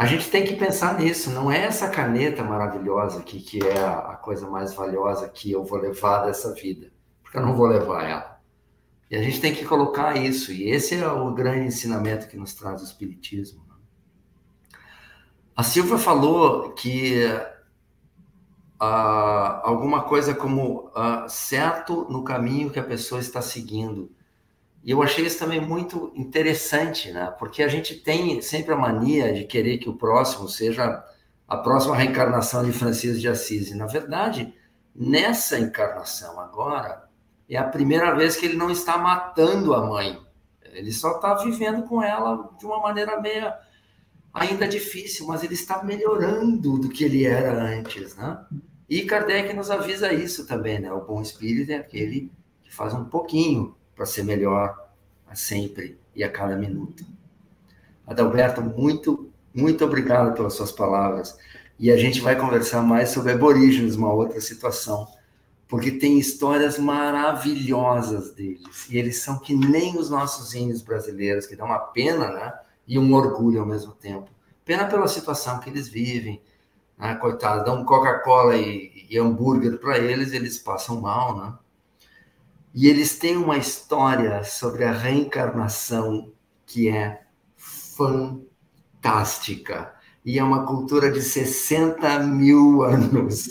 A 0.00 0.06
gente 0.06 0.30
tem 0.30 0.46
que 0.46 0.56
pensar 0.56 0.98
nisso, 0.98 1.28
não 1.28 1.52
é 1.52 1.58
essa 1.66 1.86
caneta 1.86 2.42
maravilhosa 2.42 3.18
aqui 3.18 3.38
que 3.38 3.62
é 3.62 3.84
a 3.84 4.16
coisa 4.16 4.48
mais 4.48 4.72
valiosa 4.72 5.28
que 5.28 5.52
eu 5.52 5.62
vou 5.62 5.78
levar 5.78 6.24
dessa 6.24 6.54
vida, 6.54 6.90
porque 7.22 7.36
eu 7.36 7.42
não 7.42 7.54
vou 7.54 7.66
levar 7.66 8.08
ela. 8.08 8.40
E 9.10 9.16
a 9.16 9.22
gente 9.22 9.42
tem 9.42 9.54
que 9.54 9.62
colocar 9.62 10.16
isso, 10.16 10.52
e 10.52 10.70
esse 10.70 10.94
é 10.94 11.06
o 11.06 11.30
grande 11.34 11.66
ensinamento 11.66 12.28
que 12.28 12.38
nos 12.38 12.54
traz 12.54 12.80
o 12.80 12.84
Espiritismo. 12.84 13.62
Né? 13.68 13.74
A 15.54 15.62
Silvia 15.62 15.98
falou 15.98 16.72
que 16.72 17.26
uh, 18.80 19.60
alguma 19.62 20.04
coisa 20.04 20.32
como 20.34 20.86
uh, 20.96 21.28
certo 21.28 22.06
no 22.08 22.24
caminho 22.24 22.70
que 22.70 22.80
a 22.80 22.84
pessoa 22.84 23.20
está 23.20 23.42
seguindo. 23.42 24.10
E 24.82 24.90
eu 24.90 25.02
achei 25.02 25.26
isso 25.26 25.38
também 25.38 25.60
muito 25.60 26.10
interessante, 26.14 27.12
né? 27.12 27.34
Porque 27.38 27.62
a 27.62 27.68
gente 27.68 27.94
tem 27.96 28.40
sempre 28.40 28.72
a 28.72 28.76
mania 28.76 29.32
de 29.32 29.44
querer 29.44 29.78
que 29.78 29.88
o 29.88 29.96
próximo 29.96 30.48
seja 30.48 31.04
a 31.46 31.56
próxima 31.56 31.96
reencarnação 31.96 32.64
de 32.64 32.72
Francisco 32.72 33.18
de 33.18 33.28
Assis. 33.28 33.70
E, 33.70 33.74
na 33.74 33.86
verdade, 33.86 34.54
nessa 34.94 35.58
encarnação 35.58 36.40
agora, 36.40 37.04
é 37.48 37.56
a 37.56 37.64
primeira 37.64 38.14
vez 38.14 38.36
que 38.36 38.46
ele 38.46 38.56
não 38.56 38.70
está 38.70 38.96
matando 38.96 39.74
a 39.74 39.84
mãe. 39.84 40.18
Ele 40.72 40.92
só 40.92 41.16
está 41.16 41.34
vivendo 41.34 41.82
com 41.82 42.02
ela 42.02 42.48
de 42.58 42.64
uma 42.64 42.80
maneira 42.80 43.20
meio 43.20 43.52
ainda 44.32 44.68
difícil, 44.68 45.26
mas 45.26 45.42
ele 45.42 45.54
está 45.54 45.82
melhorando 45.82 46.78
do 46.78 46.88
que 46.88 47.04
ele 47.04 47.26
era 47.26 47.52
antes, 47.52 48.14
né? 48.16 48.44
E 48.88 49.02
Kardec 49.02 49.52
nos 49.52 49.70
avisa 49.70 50.12
isso 50.12 50.46
também, 50.46 50.78
né? 50.78 50.92
O 50.92 51.04
bom 51.04 51.20
espírito 51.20 51.72
é 51.72 51.76
aquele 51.76 52.30
que 52.62 52.72
faz 52.72 52.94
um 52.94 53.04
pouquinho 53.04 53.74
para 54.00 54.06
ser 54.06 54.24
melhor 54.24 54.88
a 55.28 55.34
sempre 55.34 55.98
e 56.16 56.24
a 56.24 56.32
cada 56.32 56.56
minuto. 56.56 57.04
Adalberto, 58.06 58.62
muito, 58.62 59.30
muito 59.54 59.84
obrigado 59.84 60.34
pelas 60.34 60.54
suas 60.54 60.72
palavras. 60.72 61.36
E 61.78 61.90
a 61.92 61.98
gente 61.98 62.22
vai 62.22 62.34
conversar 62.34 62.80
mais 62.80 63.10
sobre 63.10 63.32
aborígenes, 63.32 63.96
uma 63.96 64.10
outra 64.10 64.40
situação, 64.40 65.06
porque 65.68 65.90
tem 65.90 66.18
histórias 66.18 66.78
maravilhosas 66.78 68.30
deles. 68.30 68.88
E 68.88 68.96
eles 68.96 69.18
são 69.18 69.38
que 69.38 69.54
nem 69.54 69.98
os 69.98 70.08
nossos 70.08 70.54
índios 70.54 70.80
brasileiros, 70.80 71.44
que 71.44 71.54
dá 71.54 71.66
uma 71.66 71.78
pena, 71.78 72.30
né? 72.30 72.54
E 72.88 72.98
um 72.98 73.12
orgulho 73.12 73.60
ao 73.60 73.66
mesmo 73.66 73.92
tempo. 73.92 74.30
Pena 74.64 74.86
pela 74.86 75.08
situação 75.08 75.60
que 75.60 75.68
eles 75.68 75.90
vivem, 75.90 76.40
né? 76.96 77.16
Coitados, 77.16 77.66
dão 77.66 77.84
Coca-Cola 77.84 78.56
e, 78.56 79.06
e 79.10 79.18
hambúrguer 79.18 79.78
para 79.78 79.98
eles, 79.98 80.32
eles 80.32 80.58
passam 80.58 81.02
mal, 81.02 81.36
né? 81.36 81.52
E 82.74 82.88
eles 82.88 83.18
têm 83.18 83.36
uma 83.36 83.58
história 83.58 84.42
sobre 84.44 84.84
a 84.84 84.92
reencarnação 84.92 86.32
que 86.64 86.88
é 86.88 87.22
fantástica. 87.56 89.92
E 90.24 90.38
é 90.38 90.44
uma 90.44 90.64
cultura 90.66 91.10
de 91.10 91.20
60 91.20 92.20
mil 92.20 92.82
anos. 92.84 93.48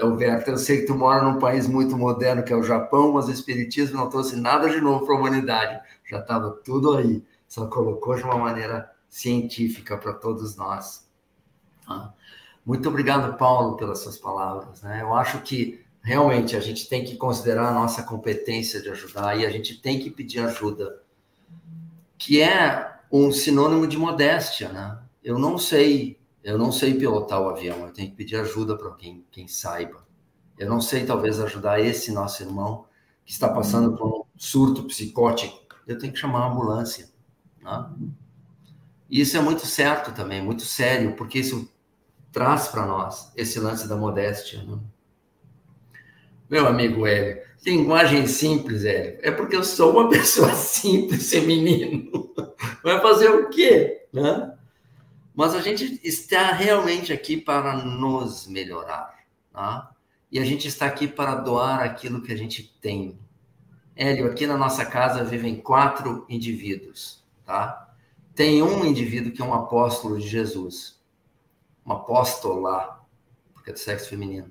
Alberto, 0.00 0.50
eu 0.50 0.58
sei 0.58 0.80
que 0.80 0.86
tu 0.86 0.96
mora 0.96 1.22
num 1.22 1.38
país 1.38 1.68
muito 1.68 1.96
moderno, 1.96 2.42
que 2.42 2.52
é 2.52 2.56
o 2.56 2.62
Japão, 2.62 3.12
mas 3.12 3.28
o 3.28 3.32
Espiritismo 3.32 3.96
não 3.96 4.08
trouxe 4.08 4.36
nada 4.36 4.68
de 4.68 4.80
novo 4.80 5.06
para 5.06 5.14
a 5.14 5.18
humanidade. 5.18 5.80
Já 6.04 6.20
estava 6.20 6.50
tudo 6.64 6.96
aí. 6.96 7.24
Só 7.46 7.66
colocou 7.66 8.16
de 8.16 8.22
uma 8.22 8.38
maneira 8.38 8.90
científica 9.08 9.96
para 9.96 10.12
todos 10.12 10.56
nós. 10.56 11.08
Ah. 11.86 12.12
Muito 12.64 12.88
obrigado, 12.88 13.36
Paulo, 13.38 13.76
pelas 13.76 14.00
suas 14.00 14.18
palavras. 14.18 14.82
Né? 14.82 15.00
Eu 15.00 15.14
acho 15.14 15.40
que 15.42 15.85
realmente 16.06 16.54
a 16.54 16.60
gente 16.60 16.88
tem 16.88 17.04
que 17.04 17.16
considerar 17.16 17.68
a 17.68 17.74
nossa 17.74 18.00
competência 18.04 18.80
de 18.80 18.88
ajudar 18.88 19.36
e 19.40 19.44
a 19.44 19.50
gente 19.50 19.80
tem 19.80 19.98
que 19.98 20.08
pedir 20.08 20.38
ajuda, 20.38 21.02
que 22.16 22.40
é 22.40 23.00
um 23.10 23.32
sinônimo 23.32 23.88
de 23.88 23.98
modéstia, 23.98 24.68
né? 24.68 25.00
Eu 25.22 25.36
não 25.36 25.58
sei, 25.58 26.16
eu 26.44 26.56
não 26.56 26.70
sei 26.70 26.94
pilotar 26.94 27.42
o 27.42 27.48
avião, 27.48 27.84
eu 27.84 27.92
tenho 27.92 28.08
que 28.08 28.14
pedir 28.14 28.36
ajuda 28.36 28.76
para 28.76 28.94
quem, 28.94 29.26
quem 29.32 29.48
saiba. 29.48 30.06
Eu 30.56 30.70
não 30.70 30.80
sei, 30.80 31.04
talvez, 31.04 31.40
ajudar 31.40 31.80
esse 31.80 32.12
nosso 32.12 32.40
irmão 32.40 32.86
que 33.24 33.32
está 33.32 33.48
passando 33.48 33.96
por 33.96 34.06
um 34.06 34.24
surto 34.36 34.84
psicótico. 34.84 35.58
Eu 35.88 35.98
tenho 35.98 36.12
que 36.12 36.20
chamar 36.20 36.44
a 36.44 36.52
ambulância. 36.52 37.10
Né? 37.60 37.90
E 39.10 39.20
isso 39.20 39.36
é 39.36 39.40
muito 39.40 39.66
certo 39.66 40.14
também, 40.14 40.40
muito 40.40 40.62
sério, 40.62 41.16
porque 41.16 41.40
isso 41.40 41.68
traz 42.30 42.68
para 42.68 42.86
nós 42.86 43.32
esse 43.34 43.58
lance 43.58 43.88
da 43.88 43.96
modéstia. 43.96 44.62
Né? 44.62 44.78
Meu 46.48 46.66
amigo 46.66 47.06
Hélio, 47.06 47.42
linguagem 47.64 48.26
simples, 48.26 48.84
Hélio, 48.84 49.18
é 49.22 49.30
porque 49.30 49.56
eu 49.56 49.64
sou 49.64 49.92
uma 49.92 50.08
pessoa 50.10 50.52
simples, 50.54 51.30
feminino. 51.30 52.32
Vai 52.82 53.00
fazer 53.00 53.28
o 53.28 53.48
quê? 53.48 54.06
Né? 54.12 54.56
Mas 55.34 55.54
a 55.54 55.60
gente 55.60 56.00
está 56.02 56.52
realmente 56.52 57.12
aqui 57.12 57.36
para 57.36 57.76
nos 57.76 58.46
melhorar. 58.46 59.14
Tá? 59.52 59.92
E 60.30 60.38
a 60.38 60.44
gente 60.44 60.68
está 60.68 60.86
aqui 60.86 61.08
para 61.08 61.34
doar 61.34 61.80
aquilo 61.80 62.22
que 62.22 62.32
a 62.32 62.36
gente 62.36 62.62
tem. 62.80 63.18
Hélio, 63.94 64.26
aqui 64.26 64.46
na 64.46 64.56
nossa 64.56 64.84
casa 64.84 65.24
vivem 65.24 65.56
quatro 65.56 66.24
indivíduos. 66.28 67.24
Tá? 67.44 67.90
Tem 68.34 68.62
um 68.62 68.84
indivíduo 68.84 69.32
que 69.32 69.42
é 69.42 69.44
um 69.44 69.54
apóstolo 69.54 70.18
de 70.18 70.28
Jesus 70.28 70.96
uma 71.86 71.94
apóstola, 71.94 73.06
porque 73.54 73.70
é 73.70 73.72
do 73.72 73.78
sexo 73.78 74.10
feminino. 74.10 74.50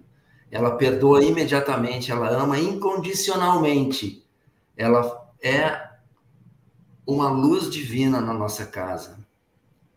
Ela 0.56 0.78
perdoa 0.78 1.22
imediatamente, 1.22 2.14
ela 2.14 2.30
ama 2.30 2.58
incondicionalmente. 2.58 4.26
Ela 4.78 5.30
é 5.44 5.90
uma 7.06 7.30
luz 7.30 7.70
divina 7.70 8.22
na 8.22 8.34
nossa 8.34 8.66
casa, 8.66 9.20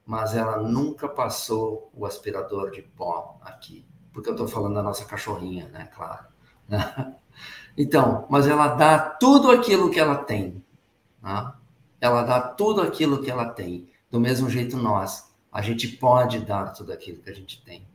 mas 0.04 0.34
ela 0.34 0.56
nunca 0.56 1.08
passou 1.08 1.88
o 1.94 2.04
aspirador 2.04 2.72
de 2.72 2.82
pó 2.82 3.38
aqui, 3.40 3.86
porque 4.12 4.30
eu 4.30 4.32
estou 4.32 4.48
falando 4.48 4.74
da 4.74 4.82
nossa 4.82 5.04
cachorrinha, 5.04 5.68
né? 5.68 5.88
Claro. 5.94 6.26
Então, 7.80 8.26
mas 8.28 8.48
ela 8.48 8.74
dá 8.74 8.98
tudo 8.98 9.52
aquilo 9.52 9.88
que 9.88 10.00
ela 10.00 10.16
tem. 10.16 10.60
Né? 11.22 11.52
Ela 12.00 12.24
dá 12.24 12.40
tudo 12.40 12.80
aquilo 12.82 13.22
que 13.22 13.30
ela 13.30 13.50
tem. 13.50 13.88
Do 14.10 14.18
mesmo 14.18 14.50
jeito 14.50 14.76
nós 14.76 15.32
a 15.52 15.62
gente 15.62 15.86
pode 15.86 16.40
dar 16.40 16.72
tudo 16.72 16.92
aquilo 16.92 17.22
que 17.22 17.30
a 17.30 17.32
gente 17.32 17.62
tem. 17.62 17.86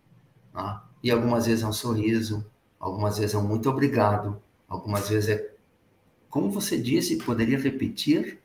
Tá? 0.53 0.85
E 1.03 1.11
algumas 1.11 1.47
vezes 1.47 1.65
é 1.65 1.67
um 1.67 1.73
sorriso, 1.73 2.49
algumas 2.83 3.17
vezes 3.17 3.35
é 3.35 3.37
um 3.37 3.47
muito 3.47 3.69
obrigado, 3.69 4.41
algumas 4.67 5.09
vezes 5.09 5.29
é, 5.29 5.53
como 6.29 6.51
você 6.51 6.77
disse, 6.77 7.17
poderia 7.17 7.59
repetir, 7.59 8.39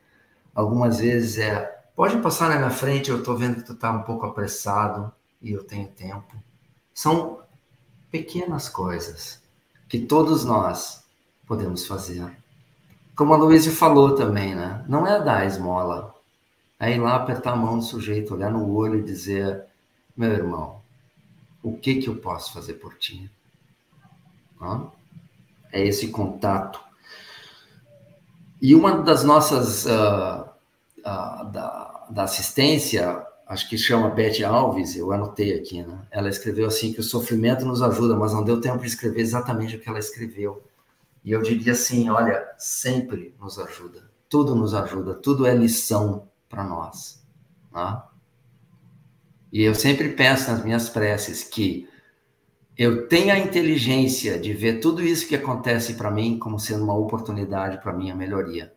algumas 0.55 0.99
vezes 0.99 1.39
é 1.39 1.79
Pode 1.99 2.17
passar 2.19 2.49
na 2.49 2.59
minha 2.59 2.71
frente, 2.71 3.11
eu 3.11 3.19
estou 3.19 3.37
vendo 3.37 3.57
que 3.57 3.65
tu 3.65 3.73
está 3.73 3.91
um 3.91 4.05
pouco 4.05 4.25
apressado 4.25 5.13
e 5.43 5.51
eu 5.51 5.65
tenho 5.65 5.89
tempo. 5.89 6.33
São 6.95 7.41
pequenas 8.09 8.69
coisas 8.69 9.43
que 9.89 9.99
todos 9.99 10.45
nós 10.45 11.03
podemos 11.45 11.89
fazer. 11.89 12.25
Como 13.17 13.35
a 13.35 13.37
Luísa 13.37 13.73
falou 13.73 14.15
também, 14.15 14.55
né? 14.55 14.85
Não 14.89 15.05
é 15.09 15.21
dar 15.21 15.45
esmola, 15.45 16.15
é 16.79 16.95
ir 16.95 17.01
lá 17.01 17.17
apertar 17.17 17.55
a 17.55 17.57
mão 17.57 17.79
do 17.79 17.85
sujeito, 17.85 18.33
olhar 18.33 18.53
no 18.53 18.73
olho 18.73 19.01
e 19.01 19.03
dizer: 19.03 19.65
meu 20.17 20.31
irmão, 20.31 20.81
o 21.61 21.77
que 21.77 21.97
que 21.97 22.09
eu 22.09 22.15
posso 22.15 22.53
fazer 22.53 22.75
por 22.75 22.97
ti? 22.97 23.29
É 25.73 25.87
esse 25.87 26.09
contato. 26.09 26.81
E 28.61 28.75
uma 28.75 29.03
das 29.03 29.23
nossas 29.23 29.87
uh, 29.87 30.49
uh, 31.01 31.51
da, 31.51 32.07
da 32.11 32.23
assistência, 32.25 33.25
acho 33.47 33.69
que 33.69 33.79
chama 33.79 34.11
Beth 34.11 34.43
Alves, 34.45 34.97
eu 34.97 35.13
anotei 35.13 35.55
aqui, 35.55 35.83
né? 35.83 36.01
Ela 36.11 36.29
escreveu 36.29 36.67
assim 36.67 36.93
que 36.93 37.01
o 37.01 37.05
sofrimento 37.05 37.65
nos 37.65 37.83
ajuda, 37.83 38.17
mas 38.17 38.33
não 38.33 38.45
deu 38.45 38.61
tempo 38.61 38.79
de 38.79 38.89
escrever 38.89 39.21
exatamente 39.21 39.77
o 39.77 39.81
que 39.81 39.89
ela 39.89 39.99
escreveu. 39.99 40.63
E 41.25 41.33
eu 41.33 41.43
diria 41.43 41.73
assim, 41.73 42.09
olha, 42.09 42.47
sempre 42.59 43.35
nos 43.41 43.59
ajuda, 43.59 44.11
tudo 44.29 44.55
nos 44.55 44.75
ajuda, 44.75 45.15
tudo 45.15 45.47
é 45.47 45.55
lição 45.55 46.29
para 46.49 46.65
nós. 46.65 47.23
Né? 47.73 48.03
E 49.53 49.63
eu 49.63 49.75
sempre 49.75 50.11
peço 50.11 50.51
nas 50.51 50.65
minhas 50.65 50.89
preces 50.89 51.45
que 51.45 51.89
eu 52.79 53.09
tenha 53.09 53.35
a 53.35 53.39
inteligência 53.39 54.39
de 54.39 54.55
ver 54.55 54.79
tudo 54.79 55.03
isso 55.03 55.27
que 55.27 55.35
acontece 55.35 55.95
para 55.95 56.13
mim 56.13 56.39
como 56.39 56.61
sendo 56.61 56.85
uma 56.85 56.97
oportunidade 56.97 57.83
para 57.83 57.93
minha 57.93 58.15
melhoria. 58.15 58.73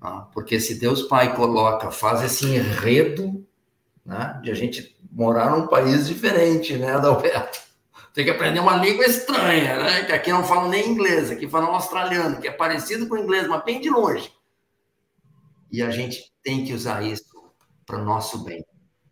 Né? 0.00 0.24
Porque 0.32 0.60
se 0.60 0.76
Deus 0.76 1.02
Pai 1.02 1.34
coloca, 1.34 1.90
faz 1.90 2.22
esse 2.22 2.46
enredo 2.46 3.44
né, 4.06 4.40
de 4.40 4.52
a 4.52 4.54
gente 4.54 4.96
morar 5.10 5.50
num 5.50 5.66
país 5.66 6.06
diferente, 6.06 6.76
né, 6.76 6.94
Adalberto? 6.94 7.66
Tem 8.14 8.24
que 8.24 8.30
aprender 8.30 8.60
uma 8.60 8.76
língua 8.76 9.04
estranha, 9.04 9.78
né? 9.78 10.04
Que 10.04 10.12
aqui 10.12 10.32
não 10.32 10.42
falam 10.42 10.68
nem 10.68 10.88
inglês, 10.88 11.30
aqui 11.30 11.48
falam 11.48 11.74
australiano, 11.74 12.40
que 12.40 12.48
é 12.48 12.50
parecido 12.50 13.06
com 13.06 13.14
o 13.14 13.18
inglês, 13.18 13.46
mas 13.46 13.64
bem 13.64 13.80
de 13.80 13.90
longe. 13.90 14.32
E 15.70 15.82
a 15.82 15.90
gente 15.90 16.32
tem 16.42 16.64
que 16.64 16.72
usar 16.72 17.04
isso 17.04 17.24
para 17.86 18.00
o 18.00 18.04
nosso 18.04 18.42
bem. 18.42 18.64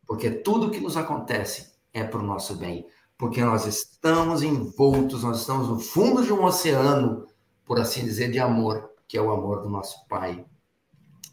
Porque 0.06 0.30
tudo 0.30 0.70
que 0.70 0.80
nos 0.80 0.96
acontece 0.96 1.74
é 1.92 2.02
para 2.02 2.18
o 2.18 2.22
nosso 2.22 2.56
bem. 2.56 2.86
Porque 3.18 3.42
nós 3.42 3.66
estamos 3.66 4.42
envoltos, 4.42 5.22
nós 5.22 5.40
estamos 5.40 5.68
no 5.68 5.80
fundo 5.80 6.22
de 6.22 6.32
um 6.32 6.44
oceano, 6.44 7.26
por 7.64 7.80
assim 7.80 8.04
dizer, 8.04 8.30
de 8.30 8.38
amor, 8.38 8.90
que 9.08 9.16
é 9.16 9.22
o 9.22 9.30
amor 9.30 9.62
do 9.62 9.70
nosso 9.70 10.06
Pai. 10.06 10.44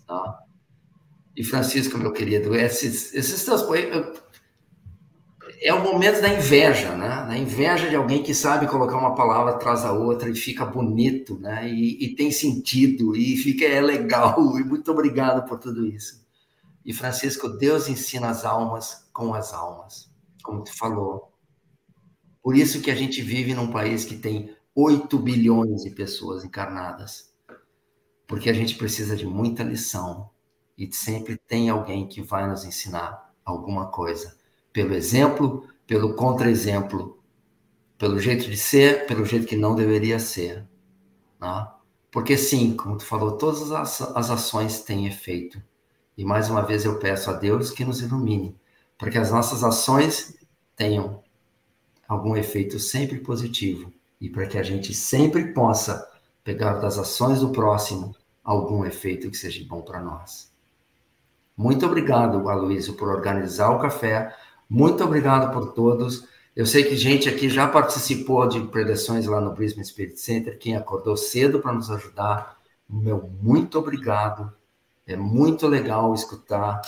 Tá? 0.08 0.44
E 1.36 1.44
Francisco, 1.44 1.98
meu 1.98 2.14
querido, 2.14 2.56
esses, 2.56 3.14
esses 3.14 3.44
teus. 3.44 3.64
É 5.62 5.74
o 5.74 5.82
momento 5.82 6.22
da 6.22 6.30
inveja, 6.30 6.96
né? 6.96 7.26
Da 7.28 7.38
inveja 7.38 7.90
de 7.90 7.96
alguém 7.96 8.22
que 8.22 8.36
sabe 8.36 8.68
colocar 8.68 8.98
uma 8.98 9.16
palavra 9.16 9.54
atrás 9.54 9.84
da 9.84 9.94
outra 9.94 10.30
e 10.30 10.36
fica 10.36 10.66
bonito, 10.66 11.40
né? 11.40 11.68
E, 11.68 12.06
e 12.06 12.16
tem 12.16 12.32
sentido, 12.32 13.16
e 13.16 13.36
fica 13.38 13.66
é 13.66 13.82
legal. 13.82 14.36
E 14.60 14.64
muito 14.64 14.92
obrigado 14.92 15.48
por 15.48 15.58
tudo 15.58 15.86
isso. 15.86 16.24
E 16.86 16.94
Francisco, 16.94 17.50
Deus 17.50 17.88
ensina 17.88 18.30
as 18.30 18.46
almas 18.46 19.10
com 19.14 19.34
as 19.34 19.54
almas, 19.54 20.10
como 20.44 20.64
tu 20.64 20.76
falou. 20.78 21.33
Por 22.44 22.58
isso 22.58 22.82
que 22.82 22.92
a 22.92 22.96
gente 22.96 23.22
vive 23.22 23.56
num 23.56 23.72
país 23.72 24.04
que 24.04 24.18
tem 24.18 24.54
8 24.76 25.18
bilhões 25.18 25.84
de 25.84 25.90
pessoas 25.92 26.44
encarnadas. 26.44 27.34
Porque 28.28 28.50
a 28.50 28.54
gente 28.54 28.76
precisa 28.76 29.16
de 29.16 29.26
muita 29.26 29.64
lição 29.64 30.30
e 30.78 30.92
sempre 30.92 31.38
tem 31.38 31.70
alguém 31.70 32.06
que 32.06 32.22
vai 32.22 32.46
nos 32.50 32.66
ensinar 32.66 33.34
alguma 33.46 33.88
coisa, 33.88 34.38
pelo 34.74 34.94
exemplo, 34.94 35.68
pelo 35.88 36.16
contra-exemplo, 36.16 37.24
pelo 37.98 38.20
jeito 38.20 38.50
de 38.50 38.58
ser, 38.58 39.06
pelo 39.06 39.26
jeito 39.26 39.48
que 39.48 39.56
não 39.56 39.76
deveria 39.76 40.20
ser. 40.20 40.68
Né? 41.40 41.68
Porque 42.12 42.38
sim, 42.38 42.76
como 42.76 42.98
tu 42.98 43.06
falou, 43.06 43.38
todas 43.38 43.72
as, 43.72 44.30
ações 44.30 44.82
têm 44.82 45.08
efeito. 45.08 45.62
E 46.18 46.26
mais 46.26 46.50
uma 46.50 46.62
vez 46.62 46.84
eu 46.84 47.00
peço 47.00 47.30
a 47.30 47.34
Deus 47.34 47.72
que 47.72 47.86
nos 47.86 48.02
ilumine, 48.02 48.60
para 48.98 49.10
que 49.10 49.18
as 49.18 49.32
nossas 49.32 49.64
ações 49.64 50.38
tenham 50.76 51.23
algum 52.08 52.36
efeito 52.36 52.80
sempre 52.80 53.20
positivo 53.20 53.92
e 54.20 54.30
para 54.30 54.46
que 54.48 54.58
a 54.58 54.64
gente 54.64 54.94
sempre 54.94 55.54
possa 55.54 56.08
pegar 56.44 56.74
das 56.76 56.98
ações 56.98 57.40
do 57.40 57.50
próximo 57.50 58.16
algum 58.44 58.86
efeito 58.86 59.30
que 59.30 59.38
seja 59.38 59.64
bom 59.68 59.82
para 59.82 60.02
nós. 60.02 60.52
Muito 61.56 61.86
obrigado, 61.86 62.50
Aloysio, 62.50 62.96
por 62.96 63.10
organizar 63.10 63.70
o 63.70 63.80
café. 63.80 64.36
Muito 64.70 65.04
obrigado 65.04 65.54
por 65.54 65.74
todos. 65.74 66.28
Eu 66.56 66.66
sei 66.66 66.84
que 66.84 66.96
gente 66.96 67.30
aqui 67.30 67.50
já 67.50 67.68
participou 67.68 68.48
de 68.48 68.60
preleções 68.62 69.26
lá 69.26 69.40
no 69.40 69.54
Brisbane 69.54 69.86
Spirit 69.86 70.20
Center, 70.20 70.58
quem 70.58 70.76
acordou 70.76 71.16
cedo 71.16 71.60
para 71.60 71.74
nos 71.74 71.90
ajudar. 71.90 72.58
Meu 72.90 73.30
muito 73.42 73.80
obrigado. 73.80 74.52
É 75.06 75.16
muito 75.16 75.68
legal 75.68 76.14
escutar 76.14 76.82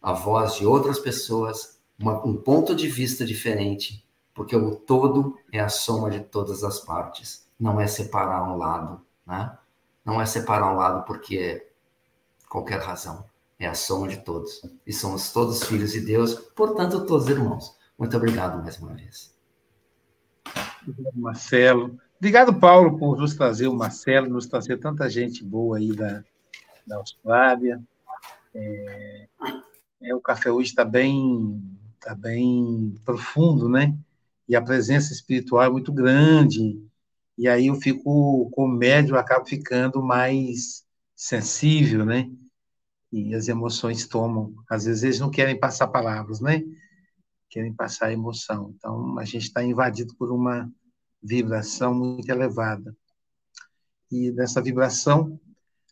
a 0.00 0.12
voz 0.12 0.54
de 0.56 0.66
outras 0.66 0.98
pessoas, 0.98 1.78
uma, 1.98 2.24
um 2.24 2.36
ponto 2.36 2.74
de 2.74 2.88
vista 2.88 3.24
diferente, 3.24 4.05
porque 4.36 4.54
o 4.54 4.76
todo 4.76 5.38
é 5.50 5.58
a 5.58 5.70
soma 5.70 6.10
de 6.10 6.20
todas 6.20 6.62
as 6.62 6.78
partes. 6.78 7.48
Não 7.58 7.80
é 7.80 7.86
separar 7.86 8.44
um 8.44 8.58
lado, 8.58 9.00
né? 9.26 9.56
Não 10.04 10.20
é 10.20 10.26
separar 10.26 10.70
um 10.70 10.76
lado 10.76 11.06
porque 11.06 11.38
é 11.38 11.70
qualquer 12.46 12.80
razão. 12.80 13.24
É 13.58 13.66
a 13.66 13.74
soma 13.74 14.06
de 14.06 14.18
todos. 14.18 14.60
E 14.86 14.92
somos 14.92 15.32
todos 15.32 15.64
filhos 15.64 15.92
de 15.92 16.02
Deus, 16.02 16.34
portanto, 16.34 17.06
todos 17.06 17.28
irmãos. 17.28 17.74
Muito 17.98 18.14
obrigado 18.14 18.62
mais 18.62 18.78
uma 18.78 18.92
vez. 18.92 19.34
Marcelo. 21.14 21.98
Obrigado, 22.18 22.54
Paulo, 22.60 22.98
por 22.98 23.16
nos 23.16 23.34
trazer 23.34 23.68
o 23.68 23.74
Marcelo, 23.74 24.28
nos 24.28 24.46
trazer 24.46 24.76
tanta 24.76 25.08
gente 25.08 25.42
boa 25.42 25.78
aí 25.78 25.94
da, 25.94 26.22
da 26.86 26.96
Austrália. 26.96 27.82
É, 28.54 29.28
é, 30.02 30.14
o 30.14 30.20
café 30.20 30.50
hoje 30.50 30.68
está 30.68 30.84
bem, 30.84 31.62
tá 31.98 32.14
bem 32.14 32.94
profundo, 33.02 33.66
né? 33.66 33.96
E 34.48 34.54
a 34.54 34.62
presença 34.62 35.12
espiritual 35.12 35.64
é 35.64 35.70
muito 35.70 35.92
grande. 35.92 36.80
E 37.36 37.48
aí 37.48 37.66
eu 37.66 37.74
fico, 37.76 38.48
com 38.50 38.66
médio, 38.66 39.16
acabo 39.16 39.44
ficando 39.44 40.02
mais 40.02 40.84
sensível, 41.14 42.04
né? 42.04 42.30
E 43.12 43.34
as 43.34 43.48
emoções 43.48 44.06
tomam. 44.06 44.54
Às 44.68 44.84
vezes 44.84 45.02
eles 45.02 45.20
não 45.20 45.30
querem 45.30 45.58
passar 45.58 45.88
palavras, 45.88 46.40
né? 46.40 46.62
Querem 47.48 47.72
passar 47.72 48.12
emoção. 48.12 48.74
Então 48.76 49.18
a 49.18 49.24
gente 49.24 49.44
está 49.44 49.62
invadido 49.62 50.14
por 50.16 50.32
uma 50.32 50.70
vibração 51.22 51.94
muito 51.94 52.28
elevada. 52.28 52.96
E 54.10 54.30
nessa 54.32 54.62
vibração 54.62 55.38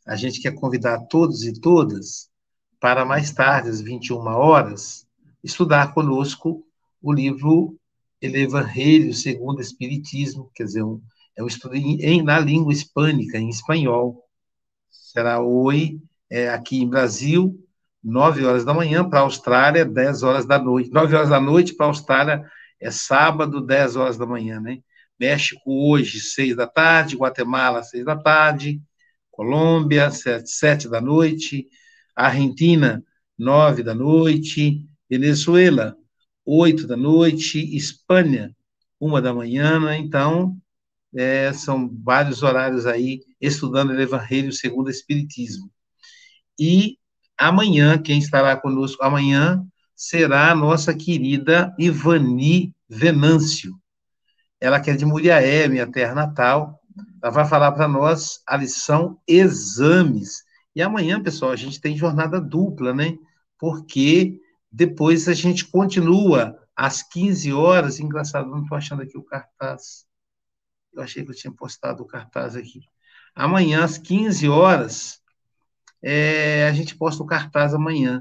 a 0.07 0.17
gente 0.17 0.41
quer 0.41 0.55
convidar 0.55 1.01
todos 1.07 1.45
e 1.45 1.59
todas 1.61 2.31
para 2.79 3.05
mais 3.05 3.33
tarde, 3.33 3.71
às 3.71 3.81
21 3.81 4.19
horas, 4.27 5.07
estudar 5.43 5.95
conosco 5.95 6.67
o 7.01 7.13
livro 7.13 7.79
El 8.25 8.37
Evangelho 8.37 9.13
segundo 9.13 9.59
o 9.59 9.61
Espiritismo, 9.61 10.51
quer 10.55 10.65
dizer, 10.65 10.83
um, 10.83 10.99
é 11.37 11.43
um 11.43 11.47
estudo 11.47 11.75
em, 11.77 12.23
na 12.23 12.39
língua 12.39 12.73
hispânica, 12.73 13.37
em 13.37 13.51
espanhol. 13.51 14.25
Será 14.91 15.41
hoje, 15.43 16.01
é, 16.31 16.49
aqui 16.49 16.79
em 16.79 16.89
Brasil, 16.89 17.55
9 18.03 18.47
horas 18.47 18.65
da 18.65 18.73
manhã, 18.73 19.07
para 19.07 19.19
a 19.19 19.23
Austrália, 19.23 19.85
10 19.85 20.23
horas 20.23 20.47
da 20.47 20.59
noite. 20.59 20.91
9 20.91 21.15
horas 21.15 21.29
da 21.29 21.39
noite 21.39 21.75
para 21.75 21.85
a 21.85 21.89
Austrália 21.91 22.51
é 22.81 22.91
sábado, 22.91 23.61
10 23.61 23.97
horas 23.97 24.17
da 24.17 24.25
manhã, 24.25 24.59
né? 24.59 24.79
México 25.21 25.61
hoje, 25.67 26.19
6 26.19 26.57
da 26.57 26.67
tarde, 26.67 27.17
Guatemala, 27.17 27.83
6 27.83 28.07
da 28.07 28.17
tarde, 28.17 28.81
Colômbia, 29.31 30.11
sete, 30.11 30.49
sete 30.49 30.89
da 30.89 31.01
noite, 31.01 31.67
Argentina, 32.17 33.05
nove 33.37 33.83
da 33.83 33.95
noite, 33.95 34.87
Venezuela, 35.11 35.95
oito 36.45 36.87
da 36.87 36.97
noite, 36.97 37.59
Espanha, 37.77 38.55
uma 39.01 39.21
da 39.21 39.33
manhã, 39.33 39.81
né? 39.81 39.99
então 39.99 40.57
é, 41.15 41.53
são 41.53 41.91
vários 42.03 42.43
horários 42.43 42.87
aí 42.87 43.21
estudando 43.41 43.91
o 43.91 44.01
Evangelho 44.01 44.53
segundo 44.53 44.89
o 44.89 44.91
Espiritismo. 44.91 45.71
E 46.59 46.99
amanhã, 47.37 47.99
quem 47.99 48.19
estará 48.19 48.57
conosco 48.57 49.03
amanhã 49.03 49.65
será 49.95 50.51
a 50.51 50.55
nossa 50.55 50.95
querida 50.95 51.75
Ivani 51.79 52.75
Venâncio. 52.89 53.75
Ela 54.61 54.81
que 54.81 54.91
é 54.91 54.95
de 54.95 55.05
Muriaé, 55.05 55.69
minha 55.69 55.87
terra 55.87 56.15
natal, 56.15 56.81
ela 57.23 57.33
vai 57.33 57.47
falar 57.47 57.73
para 57.73 57.89
nós 57.89 58.41
a 58.47 58.57
lição 58.57 59.19
exames. 59.27 60.43
E 60.75 60.83
amanhã, 60.83 61.23
pessoal, 61.23 61.53
a 61.53 61.57
gente 61.57 61.81
tem 61.81 61.97
jornada 61.97 62.41
dupla, 62.41 62.93
né? 62.93 63.17
Porque 63.59 64.41
depois 64.77 65.29
a 65.29 65.35
gente 65.35 65.65
continua 65.67 66.59
às 66.75 67.01
15 67.01 67.53
horas. 67.53 68.01
Engraçado, 68.01 68.51
não 68.51 68.63
estou 68.63 68.77
achando 68.77 69.03
aqui 69.03 69.17
o 69.17 69.23
cartaz. 69.23 70.05
Eu 70.93 71.01
achei 71.01 71.25
que 71.25 71.31
eu 71.31 71.35
tinha 71.35 71.53
postado 71.53 72.03
o 72.03 72.07
cartaz 72.07 72.57
aqui. 72.57 72.81
Amanhã, 73.37 73.85
às 73.85 73.99
15 73.99 74.49
horas, 74.49 75.21
é, 76.03 76.67
a 76.67 76.73
gente 76.73 76.97
posta 76.97 77.23
o 77.23 77.27
cartaz 77.27 77.73
amanhã. 77.73 78.21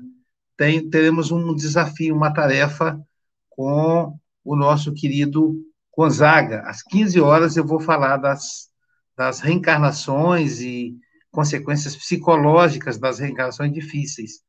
tem, 0.55 0.87
teremos 0.87 1.31
um 1.31 1.55
desafio, 1.55 2.15
uma 2.15 2.31
tarefa 2.31 3.03
com 3.49 4.15
o 4.43 4.55
nosso 4.55 4.93
querido 4.93 5.55
Gonzaga. 5.97 6.61
Às 6.67 6.83
15 6.83 7.19
horas 7.19 7.57
eu 7.57 7.65
vou 7.65 7.79
falar 7.79 8.17
das, 8.17 8.69
das 9.17 9.39
reencarnações 9.39 10.61
e 10.61 10.95
consequências 11.31 11.95
psicológicas 11.95 12.99
das 12.99 13.17
reencarnações 13.17 13.73
difíceis. 13.73 14.43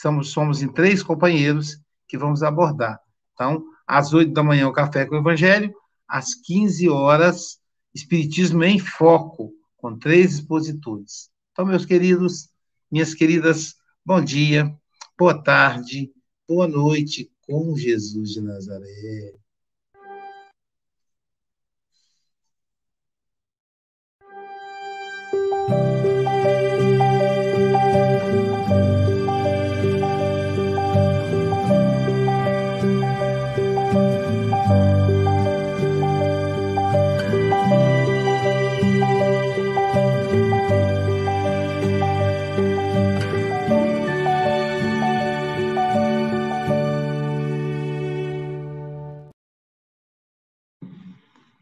Somos, 0.00 0.30
somos 0.30 0.62
em 0.62 0.72
três 0.72 1.02
companheiros 1.02 1.78
que 2.08 2.16
vamos 2.16 2.42
abordar. 2.42 2.98
Então, 3.34 3.62
às 3.86 4.14
8 4.14 4.32
da 4.32 4.42
manhã, 4.42 4.66
o 4.66 4.72
Café 4.72 5.04
com 5.04 5.14
o 5.14 5.18
Evangelho, 5.18 5.74
às 6.08 6.34
15 6.34 6.88
horas, 6.88 7.60
Espiritismo 7.94 8.64
em 8.64 8.78
Foco, 8.78 9.52
com 9.76 9.98
três 9.98 10.36
expositores. 10.36 11.28
Então, 11.52 11.66
meus 11.66 11.84
queridos, 11.84 12.48
minhas 12.90 13.12
queridas, 13.12 13.74
bom 14.02 14.24
dia, 14.24 14.74
boa 15.18 15.34
tarde, 15.42 16.10
boa 16.48 16.66
noite 16.66 17.30
com 17.42 17.76
Jesus 17.76 18.30
de 18.30 18.40
Nazaré. 18.40 19.34